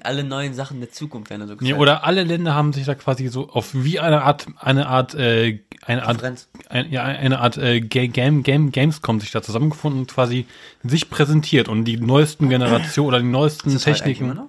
[0.03, 1.79] Alle neuen Sachen der Zukunft werden da so Nee, gezeigt.
[1.81, 5.61] oder alle Länder haben sich da quasi so auf wie eine Art, eine Art, äh,
[5.83, 6.23] eine Art,
[6.69, 10.47] ein, ja, eine Art äh, Ga- Game, Game, Gamescom sich da zusammengefunden und quasi
[10.83, 14.41] sich präsentiert und die neuesten Generationen oder die neuesten das Techniken.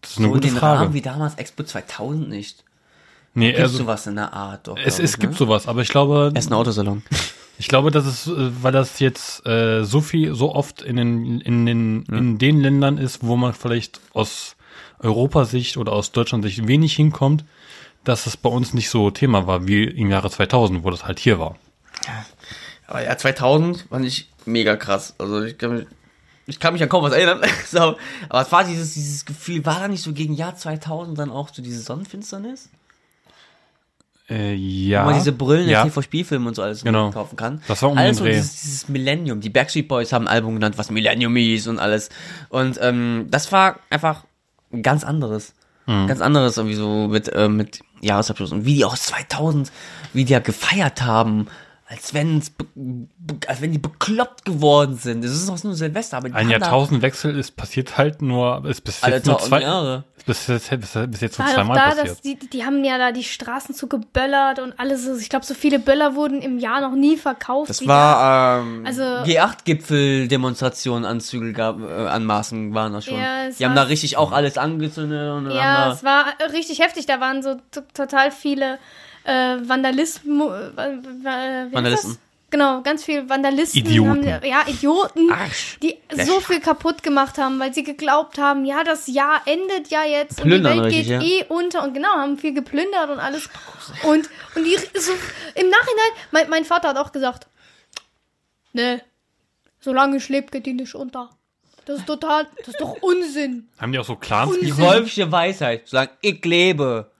[0.00, 0.80] Das ist eine So gute den Frage.
[0.80, 2.62] Rahmen wie damals Expo 2000 nicht.
[3.34, 4.76] Nee, Gibt's also, sowas in der Art doch.
[4.76, 5.38] es, es ich, gibt ne?
[5.38, 7.02] sowas, aber ich glaube, Er ist ein Autosalon.
[7.56, 11.40] Ich glaube, das ist, äh, weil das jetzt äh, so viel, so oft in den,
[11.40, 14.56] in den, in den Ländern ist, wo man vielleicht aus
[14.98, 17.44] Europasicht oder aus Deutschland-Sicht wenig hinkommt,
[18.02, 21.18] dass es bei uns nicht so Thema war wie im Jahre 2000, wo das halt
[21.18, 21.56] hier war.
[22.86, 25.14] Aber ja, 2000 fand ich mega krass.
[25.18, 25.86] Also ich kann mich,
[26.46, 27.40] ich kann mich an kaum was erinnern.
[27.70, 27.96] so,
[28.28, 31.50] aber es war dieses, dieses Gefühl, war da nicht so gegen Jahr 2000 dann auch
[31.52, 32.68] so diese Sonnenfinsternis?
[34.28, 35.02] Äh, ja.
[35.02, 35.80] Wo man diese Brillen ja.
[35.80, 35.84] ja.
[35.84, 37.10] TV-Spielfilme und so alles Genau.
[37.10, 37.60] kaufen kann.
[37.68, 39.40] Das war um also dieses, dieses Millennium.
[39.40, 42.08] Die Backstreet Boys haben ein Album genannt, was Millennium hieß und alles.
[42.48, 44.24] Und ähm, das war einfach
[44.72, 45.54] ein ganz anderes.
[45.86, 46.06] Mhm.
[46.06, 48.52] Ganz anderes irgendwie so mit, äh, mit Jahresabschluss.
[48.52, 49.70] Und wie die aus 2000,
[50.14, 51.48] wie die ja gefeiert haben,
[51.86, 52.42] als wenn
[53.46, 55.22] als wenn die bekloppt geworden sind.
[55.22, 59.02] Das ist auch nur Silvester, aber die Ein Jahrtausendwechsel ist passiert halt nur, ist bis
[59.02, 60.04] jetzt nur zwei, Jahre.
[60.26, 62.08] Ist bis jetzt, bis, bis jetzt War doch zweimal da, passiert.
[62.08, 65.06] dass die, die haben ja da die Straßen zugeböllert und alles.
[65.20, 67.70] Ich glaube, so viele Böller wurden im Jahr noch nie verkauft.
[67.70, 73.18] Das war ähm, Also- G8-Gipfel-Demonstrationen, Anzüge gab, äh, Anmaßen waren das schon.
[73.18, 76.80] Ja, die haben war- da richtig auch alles angezündet und Ja, haben es war richtig
[76.80, 77.06] heftig.
[77.06, 77.56] Da waren so
[77.94, 78.78] total viele
[79.24, 80.52] äh, Vandalismus.
[80.76, 82.18] Vandalisten.
[82.54, 83.80] Genau, ganz viel Vandalisten.
[83.80, 84.32] Idioten.
[84.32, 85.76] Haben, ja, Idioten, Arsch.
[85.82, 90.04] die so viel kaputt gemacht haben, weil sie geglaubt haben, ja, das Jahr endet ja
[90.04, 93.18] jetzt Plündern und die Welt richtig, geht eh unter und genau, haben viel geplündert und
[93.18, 93.50] alles.
[94.04, 95.10] Und, und die so,
[95.56, 97.48] im Nachhinein, mein, mein Vater hat auch gesagt,
[98.72, 99.02] ne,
[99.80, 101.30] solange ich lebe, geht die nicht unter.
[101.86, 103.68] Das ist total, das ist doch Unsinn.
[103.80, 104.56] Haben die auch so Clans?
[104.60, 107.10] die wolfische Weisheit, zu sagen, ich lebe,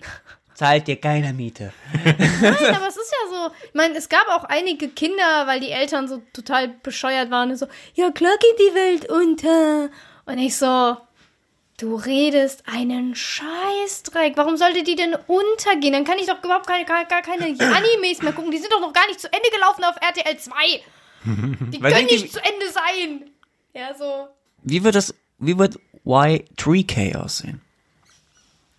[0.55, 1.73] zahlt dir keiner Miete.
[2.05, 2.93] Nein, aber
[3.69, 7.57] Ich meine, es gab auch einige Kinder, weil die Eltern so total bescheuert waren und
[7.57, 9.91] so, ja klar geht die Welt unter.
[10.27, 10.97] Und ich so,
[11.79, 14.37] du redest einen Scheißdreck.
[14.37, 15.93] Warum sollte die denn untergehen?
[15.93, 18.51] Dann kann ich doch überhaupt keine, gar, gar keine Animes mehr gucken.
[18.51, 20.53] Die sind doch noch gar nicht zu Ende gelaufen auf RTL 2.
[21.25, 23.31] Die können nicht zu Ende sein.
[23.73, 24.29] Ja, so.
[24.63, 27.61] Wie wird das, wie wird Y3K aussehen?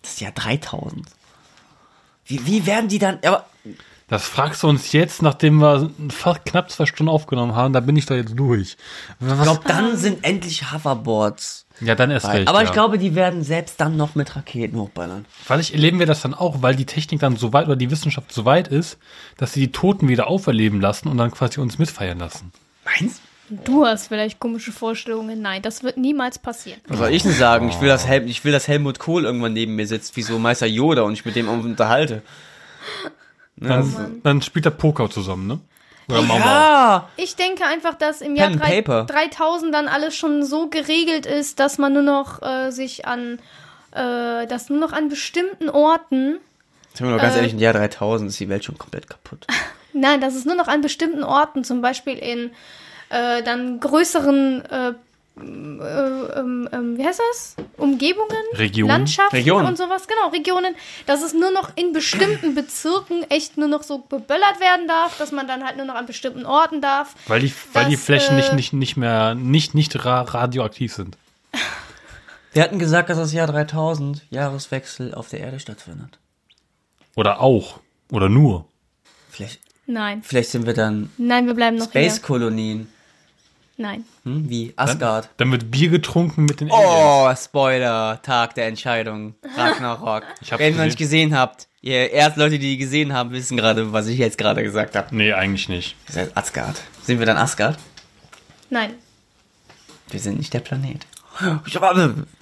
[0.02, 1.06] Das Jahr 3000.
[2.24, 3.48] Wie, wie werden die dann, aber
[4.08, 7.96] Das fragst du uns jetzt, nachdem wir fast knapp zwei Stunden aufgenommen haben, da bin
[7.96, 8.76] ich doch jetzt durch.
[9.18, 9.38] Was?
[9.38, 11.66] ich glaube, dann sind endlich Hoverboards.
[11.80, 12.46] ja, dann erst recht.
[12.46, 12.66] aber ja.
[12.66, 15.24] ich glaube, die werden selbst dann noch mit Raketen hochballern.
[15.44, 18.32] Vielleicht erleben wir das dann auch, weil die Technik dann so weit oder die Wissenschaft
[18.32, 18.98] so weit ist,
[19.38, 22.52] dass sie die Toten wieder auferleben lassen und dann quasi uns mitfeiern lassen.
[22.84, 25.40] Meinst Du hast vielleicht komische Vorstellungen.
[25.40, 26.80] Nein, das wird niemals passieren.
[26.88, 27.68] Was soll ich denn sagen?
[27.68, 30.38] Ich will, dass Hel ich will, dass Helmut Kohl irgendwann neben mir sitzt, wie so
[30.38, 32.22] Meister Yoda und ich mit dem unterhalte.
[33.56, 35.58] Dann, dann spielt er Poker zusammen, ne?
[36.08, 36.36] Oder Mau.
[36.38, 37.08] Ja!
[37.16, 39.04] Ich denke einfach, dass im Jahr Pen and drei- Paper.
[39.06, 43.38] 3000 dann alles schon so geregelt ist, dass man nur noch äh, sich an,
[43.92, 46.38] äh, dass nur noch an bestimmten Orten,
[46.94, 47.38] Sagen wir doch ganz Äh.
[47.38, 49.46] ehrlich, im Jahr 3000 ist die Welt schon komplett kaputt.
[49.92, 52.50] nein, dass es nur noch an bestimmten Orten, zum Beispiel in
[53.08, 54.92] äh, dann größeren, äh,
[55.38, 57.56] ähm, ähm, wie heißt das?
[57.76, 58.30] Umgebungen?
[58.54, 58.88] Regionen.
[58.88, 59.66] Landschaften Regionen.
[59.66, 63.98] und sowas, genau, Regionen, dass es nur noch in bestimmten Bezirken echt nur noch so
[63.98, 67.14] beböllert werden darf, dass man dann halt nur noch an bestimmten Orten darf.
[67.26, 71.18] Weil die, weil die Flächen nicht, äh, nicht, nicht mehr, nicht, nicht ra radioaktiv sind.
[72.52, 76.18] Wir hatten gesagt, dass das Jahr 3000 Jahreswechsel auf der Erde stattfindet.
[77.14, 77.80] Oder auch.
[78.10, 78.66] Oder nur.
[79.30, 82.02] Vielleicht, Nein, vielleicht sind wir dann nein, wir bleiben noch hier.
[82.02, 82.88] Space-Kolonien.
[83.78, 84.04] Nein.
[84.24, 84.48] Hm?
[84.48, 85.28] Wie Asgard.
[85.36, 87.42] Dann wird Bier getrunken mit den Aliens.
[87.42, 88.20] Oh, Spoiler.
[88.22, 89.34] Tag der Entscheidung.
[89.56, 90.22] Ragnarok.
[90.40, 90.86] Ich hab's Wenn ihr noch gesehen.
[90.86, 94.38] nicht gesehen habt, ihr erst Leute, die die gesehen haben, wissen gerade, was ich jetzt
[94.38, 95.14] gerade gesagt habe.
[95.14, 95.94] Nee, eigentlich nicht.
[96.08, 96.80] Ihr seid Asgard.
[97.02, 97.78] Sind wir dann Asgard?
[98.70, 98.94] Nein.
[100.10, 101.06] Wir sind nicht der Planet.
[101.66, 101.78] Ich,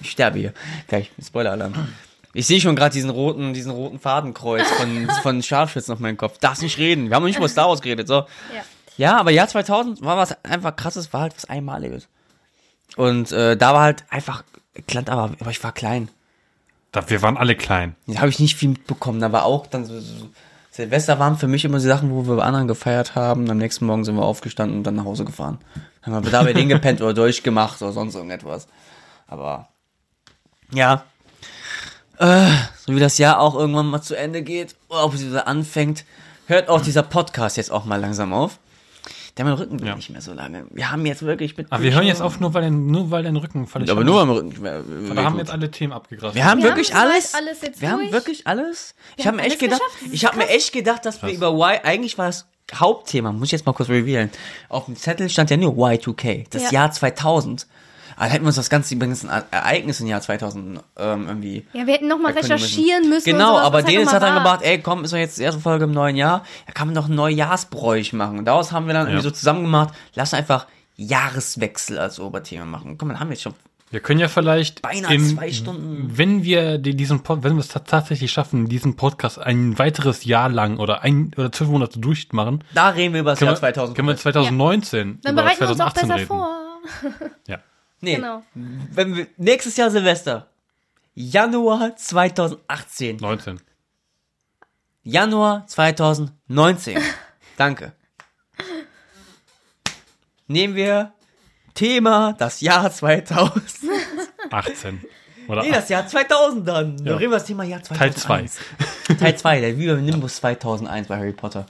[0.01, 0.53] ich sterbe hier.
[0.87, 1.73] Gleich, Spoiler-Alarm.
[2.33, 6.37] Ich sehe schon gerade diesen roten, diesen roten Fadenkreuz von, von Scharfschützen auf meinem Kopf.
[6.37, 7.09] Darfst nicht reden.
[7.09, 8.07] Wir haben noch nicht über Star Wars geredet.
[8.07, 8.25] So.
[8.53, 8.63] Ja.
[8.97, 12.07] Ja, aber Jahr 2000 war was einfach krasses, war halt was Einmaliges.
[12.95, 14.43] Und äh, da war halt einfach,
[14.91, 16.09] Land, aber, aber ich war klein.
[16.91, 17.95] Da, wir waren alle klein.
[18.07, 19.19] Da habe ich nicht viel mitbekommen.
[19.19, 20.29] Da war auch dann so, so
[20.71, 23.49] Silvester waren für mich immer so Sachen, wo wir bei anderen gefeiert haben.
[23.49, 25.59] Am nächsten Morgen sind wir aufgestanden und dann nach Hause gefahren.
[26.03, 28.67] Dann haben wir da bei denen gepennt oder durchgemacht oder sonst irgendetwas.
[29.27, 29.69] Aber
[30.71, 31.03] ja,
[32.17, 32.49] äh,
[32.85, 36.05] so wie das Jahr auch irgendwann mal zu Ende geht, oder ob es wieder anfängt,
[36.47, 38.59] hört auch dieser Podcast jetzt auch mal langsam auf.
[39.37, 39.95] Der mein Rücken Ja.
[39.95, 40.65] nicht mehr so lange.
[40.71, 41.69] Wir haben jetzt wirklich mit.
[41.69, 44.21] Aber wir hören jetzt auf, nur weil dein, nur weil dein Rücken völlig Aber nur
[44.21, 44.47] am Rücken.
[44.49, 44.81] nicht mehr.
[44.87, 46.35] Wir haben jetzt alle Themen abgegrast.
[46.35, 47.33] Wir haben Wir wirklich haben alles.
[47.33, 48.11] alles jetzt wir haben durch.
[48.13, 48.95] wirklich alles.
[49.17, 50.13] Ich Wir habe mir echt gedacht, geschafft.
[50.13, 51.37] Ich habe mir echt gedacht, dass wir Krass.
[51.37, 54.29] über Y eigentlich war das Hauptthema, muss ich jetzt mal kurz revealen.
[54.69, 56.71] Auf dem Zettel stand ja nur Y2K, das Ja.
[56.71, 57.67] Jahr 2000.
[58.17, 61.85] Also hätten wir uns das ganze übrigens ein Ereignis im Jahr 2000 ähm, irgendwie Ja,
[61.85, 63.25] wir hätten nochmal recherchieren müssen.
[63.25, 64.43] Genau, und sowas, aber halt Dennis hat dann war.
[64.43, 66.43] gebracht, ey, komm, ist doch jetzt die erste Folge im neuen Jahr.
[66.65, 68.39] Da kann man doch ein Neujahrsbräuch machen.
[68.39, 70.67] Und daraus haben wir dann irgendwie so zusammen gemacht, lass einfach
[70.97, 72.97] Jahreswechsel als Oberthema machen.
[72.97, 73.53] Komm, dann haben wir jetzt schon
[73.91, 76.09] Wir können ja vielleicht, beinahe in, zwei Stunden.
[76.17, 80.49] wenn wir die- diesen, wenn wir es ta- tatsächlich schaffen, diesen Podcast ein weiteres Jahr
[80.49, 83.59] lang oder ein oder zwölf Monate durchmachen, Da reden wir über das können Jahr wir,
[83.73, 83.95] 2000.
[83.95, 86.27] können wir 2019 Dann über bereiten wir uns auch 2018 besser reden.
[86.27, 87.29] vor.
[87.47, 87.57] Ja.
[88.01, 88.43] Nee, Genau.
[88.53, 90.47] wenn wir, nächstes Jahr Silvester.
[91.15, 93.17] Januar 2018.
[93.17, 93.59] 19.
[95.03, 96.99] Januar 2019.
[97.57, 97.93] Danke.
[100.47, 101.13] Nehmen wir
[101.73, 103.63] Thema das Jahr 2000.
[104.51, 105.01] 18.
[105.47, 106.97] Oder Nee, das Jahr 2000 dann.
[106.97, 107.15] Dann Ja.
[107.15, 108.59] reden wir das Thema Jahr Teil 2001.
[109.07, 109.13] 2.
[109.19, 111.65] Teil 2, der Viva Nimbus 2001 bei Harry Potter.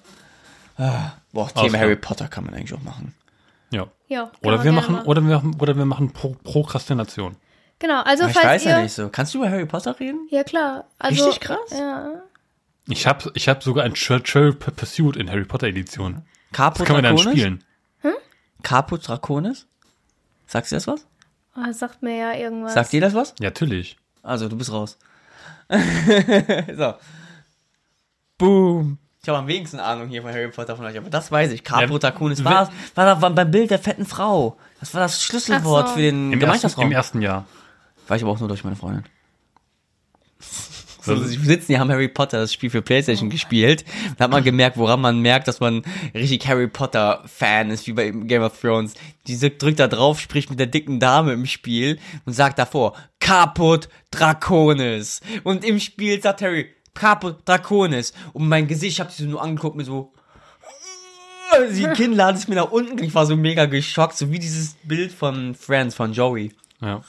[0.77, 1.77] Ah, boah, Thema.
[1.80, 3.14] Harry Potter kann man eigentlich auch machen.
[3.71, 3.87] Ja.
[4.07, 5.07] Ja, Oder man wir machen, machen.
[5.07, 7.35] oder wir machen, oder wir machen Pro Prokrastination.
[7.79, 8.71] Genau, also Aber ich falls weiß ihr.
[8.71, 9.09] ja nicht so.
[9.09, 10.27] Kannst du über Harry Potter reden?
[10.29, 10.85] Ja, klar.
[10.99, 11.71] Also, Richtig krass?
[11.71, 12.21] Ja.
[12.87, 16.21] Ich habe ich hab sogar ein Churchill Pursuit in Harry Potter Edition.
[16.51, 17.39] Caput Das kann man dann Draconis?
[17.39, 17.63] spielen.
[18.63, 19.67] Caput Draconis?
[20.47, 21.05] Sagst du das was?
[21.57, 22.73] Oh, sagt mir ja irgendwas.
[22.73, 23.33] Sagt dir das was?
[23.39, 23.97] Ja, natürlich.
[24.21, 24.97] Also, du bist raus.
[25.69, 26.93] so.
[28.37, 28.97] Boom.
[29.26, 31.64] Ich habe am wenigsten Ahnung hier von Harry Potter von euch, aber das weiß ich.
[31.64, 34.56] Caput Ja, Draconis wenn- war, war, da- war beim Bild der fetten Frau.
[34.80, 35.93] Das war das Schlüsselwort so.
[35.95, 36.85] für den Im ersten, Gemeinschaftsraum.
[36.85, 37.47] Im ersten Jahr.
[38.07, 39.03] War ich aber auch nur durch meine Freundin.
[41.02, 43.84] So, sie sitzen, die haben Harry Potter, das Spiel für Playstation gespielt.
[44.18, 45.81] Da hat man gemerkt, woran man merkt, dass man
[46.14, 48.93] richtig Harry Potter Fan ist, wie bei Game of Thrones.
[49.26, 53.89] Die drückt da drauf, spricht mit der dicken Dame im Spiel und sagt davor, Caput
[54.11, 55.22] Draconis.
[55.43, 58.13] Und im Spiel sagt Harry, Caput Draconis.
[58.34, 60.11] Und mein Gesicht, ich hab sie so nur angeguckt, mir so,
[61.72, 65.11] die Kinnlade ist mir nach unten, ich war so mega geschockt, so wie dieses Bild
[65.11, 66.51] von Friends, von Joey
[66.81, 67.01] Ja.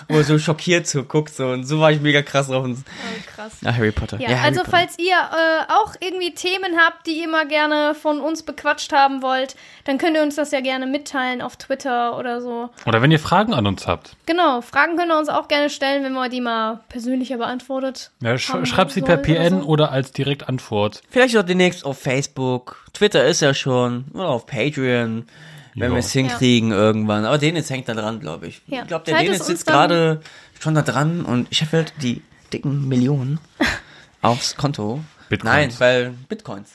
[0.08, 2.78] wo er so schockiert so guckt so und so war ich mega krass drauf und
[2.78, 3.52] Oh, krass.
[3.62, 4.18] ja, Harry Potter.
[4.20, 4.70] Ja, Harry also Potter.
[4.76, 9.22] falls ihr äh, auch irgendwie Themen habt, die ihr mal gerne von uns bequatscht haben
[9.22, 12.70] wollt, dann könnt ihr uns das ja gerne mitteilen auf Twitter oder so.
[12.86, 14.16] Oder wenn ihr Fragen an uns habt.
[14.26, 18.36] Genau, Fragen könnt ihr uns auch gerne stellen, wenn wir die mal persönlicher beantwortet Ja,
[18.38, 19.66] sch schreibt sie per PN oder so.
[19.68, 21.02] oder als Direktantwort.
[21.10, 25.26] vielleicht auch demnächst auf Facebook, Twitter ist ja schon oder auf Patreon,
[25.76, 25.94] wenn Ja.
[25.94, 27.24] wir es hinkriegen irgendwann.
[27.24, 28.62] Aber Dennis hängt da dran, glaube ich.
[28.66, 28.82] Ja.
[28.82, 30.20] Ich glaube, der es uns sitzt gerade
[30.58, 32.22] schon da dran und ich habe halt die
[32.52, 33.38] dicken Millionen
[34.22, 35.00] aufs Konto.
[35.28, 35.44] Bitcoins.
[35.54, 36.70] Nein, weil Bitcoins.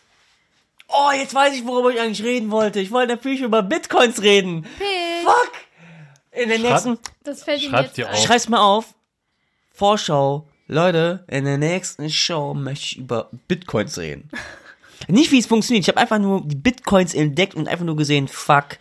[0.87, 2.79] Oh, jetzt weiß ich, worüber ich eigentlich reden wollte.
[2.81, 4.65] Ich wollte natürlich über Bitcoins reden.
[4.77, 5.51] Hey, Fuck!
[6.31, 8.13] In den Schreib- nächsten das fällt ihm Schreibt jetzt ein.
[8.15, 8.23] auf.
[8.25, 8.93] Schreib's mal auf.
[9.73, 10.47] Vorschau.
[10.67, 14.29] Leute, in der nächsten Show möchte ich über Bitcoins reden.
[15.07, 15.83] Nicht wie es funktioniert.
[15.83, 18.77] Ich habe einfach nur die Bitcoins entdeckt und einfach nur gesehen, fuck,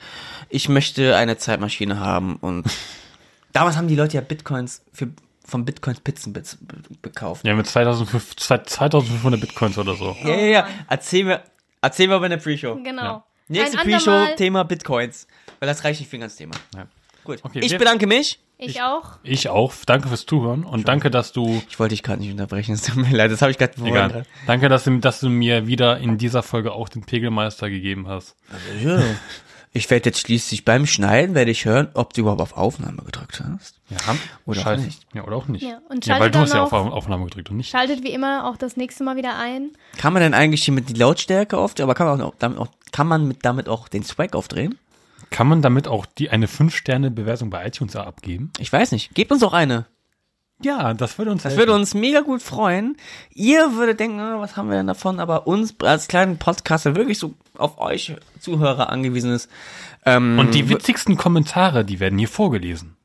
[0.49, 2.37] ich möchte eine Zeitmaschine haben.
[2.37, 2.65] Und
[3.53, 5.09] damals haben die Leute ja Bitcoins für
[5.51, 7.45] von Bitcoins Pizzen be be gekauft.
[7.45, 10.17] Ja, mit 2500 2500 Bitcoins oder so.
[10.23, 10.69] Ja, ja, ja.
[10.89, 11.43] Erzähl mir,
[11.83, 12.77] erzähl mir bei der Pre-Show.
[12.77, 13.03] Genau.
[13.03, 13.25] Ja.
[13.49, 14.37] Nächste Pre-Show.
[14.37, 15.27] Thema Bitcoins.
[15.59, 16.55] Weil das reicht nicht für ein ganzes Thema.
[16.75, 16.87] Ja.
[17.25, 17.41] Gut.
[17.43, 18.39] Okay, ich bedanke mich.
[18.61, 19.19] Ich auch.
[19.23, 19.73] Ich auch.
[19.87, 21.63] Danke fürs Zuhören und danke, dass du.
[21.69, 24.25] Ich wollte dich gerade nicht unterbrechen, es tut mir leid, das habe ich gerade Egal.
[24.47, 28.37] Danke, dass du, dass du mir wieder in dieser Folge auch den Pegelmeister gegeben hast.
[28.83, 29.01] Ja.
[29.73, 33.41] Ich werde jetzt schließlich beim Schneiden, werde ich hören, ob du überhaupt auf Aufnahme gedrückt
[33.53, 33.77] hast.
[33.89, 33.97] Ja,
[34.45, 34.85] Oder auch Scheiße.
[34.85, 35.07] nicht.
[35.15, 35.63] Ja, oder auch nicht.
[35.63, 37.71] Ja, und ja weil schaltet du hast dann ja auf auch- Aufnahme gedrückt und nicht.
[37.71, 39.71] Schaltet wie immer auch das nächste Mal wieder ein.
[39.97, 42.67] Kann man denn eigentlich hier mit die Lautstärke auf, aber kann man auch damit auch,
[42.91, 44.77] kann man mit damit auch den Swag aufdrehen?
[45.31, 48.53] Kann man damit auch die eine 5-Sterne-Bewertung bei iTunes abgeben?
[48.59, 49.15] Ich weiß nicht.
[49.15, 49.87] Gebt uns auch eine.
[50.63, 51.61] Ja, das würde uns Das helfen.
[51.61, 52.97] würde uns mega gut freuen.
[53.33, 55.19] Ihr würdet denken, ah, was haben wir denn davon?
[55.21, 59.49] Aber uns als kleinen Podcast, der wirklich so auf euch Zuhörer angewiesen ist.
[60.05, 62.97] Ähm, Und die witzigsten Kommentare, die werden hier vorgelesen.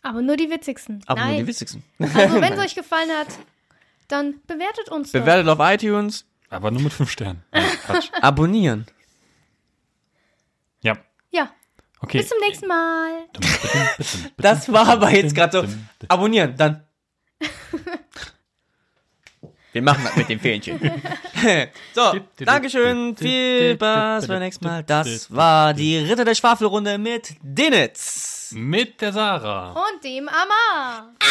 [0.00, 1.02] Aber nur die witzigsten.
[1.06, 1.38] aber nur Nein.
[1.40, 1.82] die witzigsten.
[1.98, 3.26] Also wenn es euch gefallen hat,
[4.06, 5.20] dann bewertet uns doch.
[5.20, 7.42] Bewertet auf iTunes, Aber nur mit 5 Sternen.
[7.52, 8.08] Nein, Quatsch.
[8.22, 8.86] abonnieren.
[10.80, 10.96] Ja.
[11.30, 11.50] Ja.
[12.00, 12.18] Okay.
[12.18, 13.26] Bis zum nächsten Mal.
[14.36, 15.74] Das war aber jetzt gerade so.
[16.08, 16.84] Abonnieren, dann.
[19.72, 20.80] Wir machen das mit dem Fähnchen.
[21.94, 24.82] so, Dankeschön, viel Spaß beim nächsten Mal.
[24.82, 28.50] Das war die Ritter der Schwafelrunde mit Denitz.
[28.54, 29.72] Mit der Sarah.
[29.72, 31.12] Und dem Amar.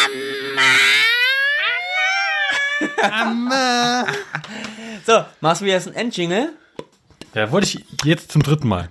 [5.06, 6.52] So, machst du jetzt ein Endjingle?
[7.34, 8.90] Ja, wollte ich jetzt zum dritten Mal.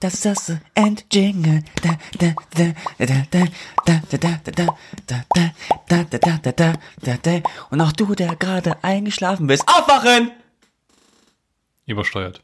[0.00, 1.62] Das ist das Endjingle.
[7.70, 10.30] Und auch du, der gerade eingeschlafen bist, aufwachen!
[11.86, 12.42] Übersteuert.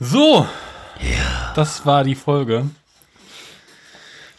[0.00, 0.46] So.
[1.54, 2.64] Das war die Folge.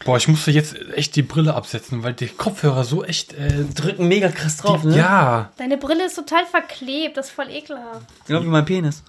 [0.04, 3.32] Boah, ich musste jetzt echt die Brille absetzen, weil die Kopfhörer so echt.
[3.34, 4.96] Äh, Drücken mega krass drauf, ne?
[4.96, 5.52] Ja.
[5.56, 7.16] Deine Brille ist total verklebt.
[7.16, 8.06] Das ist voll ekelhaft.
[8.26, 9.04] Genau wie mein Penis.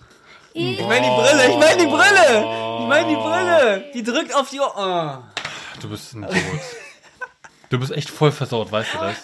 [0.53, 2.79] Ich Ich meine die Brille, ich meine die Brille!
[2.81, 3.85] Ich meine die Brille!
[3.95, 4.73] Die drückt auf die Ohr.
[4.77, 5.79] Oh.
[5.81, 6.61] Du bist ein Idiot.
[7.71, 9.15] Du bist echt voll versaut, weißt du das?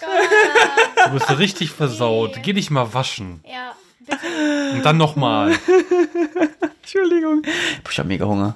[1.04, 2.42] Du bist richtig versaut.
[2.42, 3.44] Geh dich mal waschen.
[3.46, 3.74] Ja.
[4.74, 5.52] Und dann nochmal.
[6.82, 7.42] Entschuldigung.
[7.90, 8.54] Ich hab mega Hunger.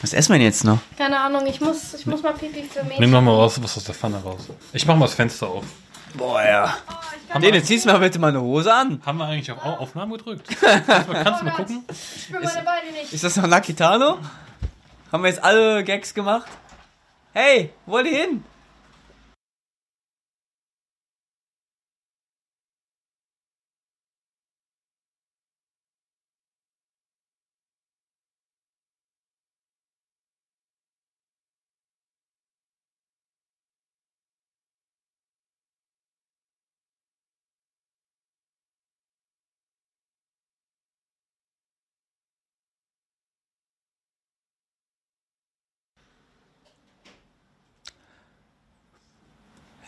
[0.00, 0.78] Was essen wir denn jetzt noch?
[0.96, 2.98] Keine Ahnung, ich muss, ich muss mal Pipi für mich.
[2.98, 4.46] Nimm nochmal was, was aus der Pfanne raus.
[4.72, 5.64] Ich mach mal das Fenster auf.
[6.14, 6.74] Boah, ja.
[7.38, 9.00] Nee, jetzt ziehst du mal bitte mal eine Hose an.
[9.06, 10.48] Haben wir eigentlich auf Au- Aufnahme gedrückt?
[10.60, 11.84] Kannst du mal, gucken?
[11.88, 13.12] Ich spüre meine Beine nicht.
[13.12, 14.18] Ist das noch Nakitano?
[15.12, 16.48] Haben wir jetzt alle Gags gemacht?
[17.32, 18.44] Hey, wo wollt ihr hin?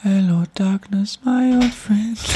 [0.03, 2.19] Hello, darkness, my old friend.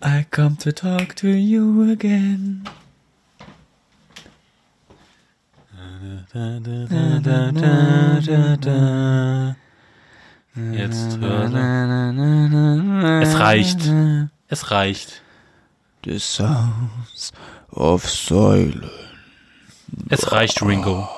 [0.00, 2.68] I come to talk to you again.
[10.72, 11.50] Jetzt hör
[13.22, 13.92] Es reicht.
[14.46, 15.20] Es reicht.
[16.04, 17.32] The sounds
[17.70, 18.88] of silence.
[20.10, 21.08] Es reicht, Ringo.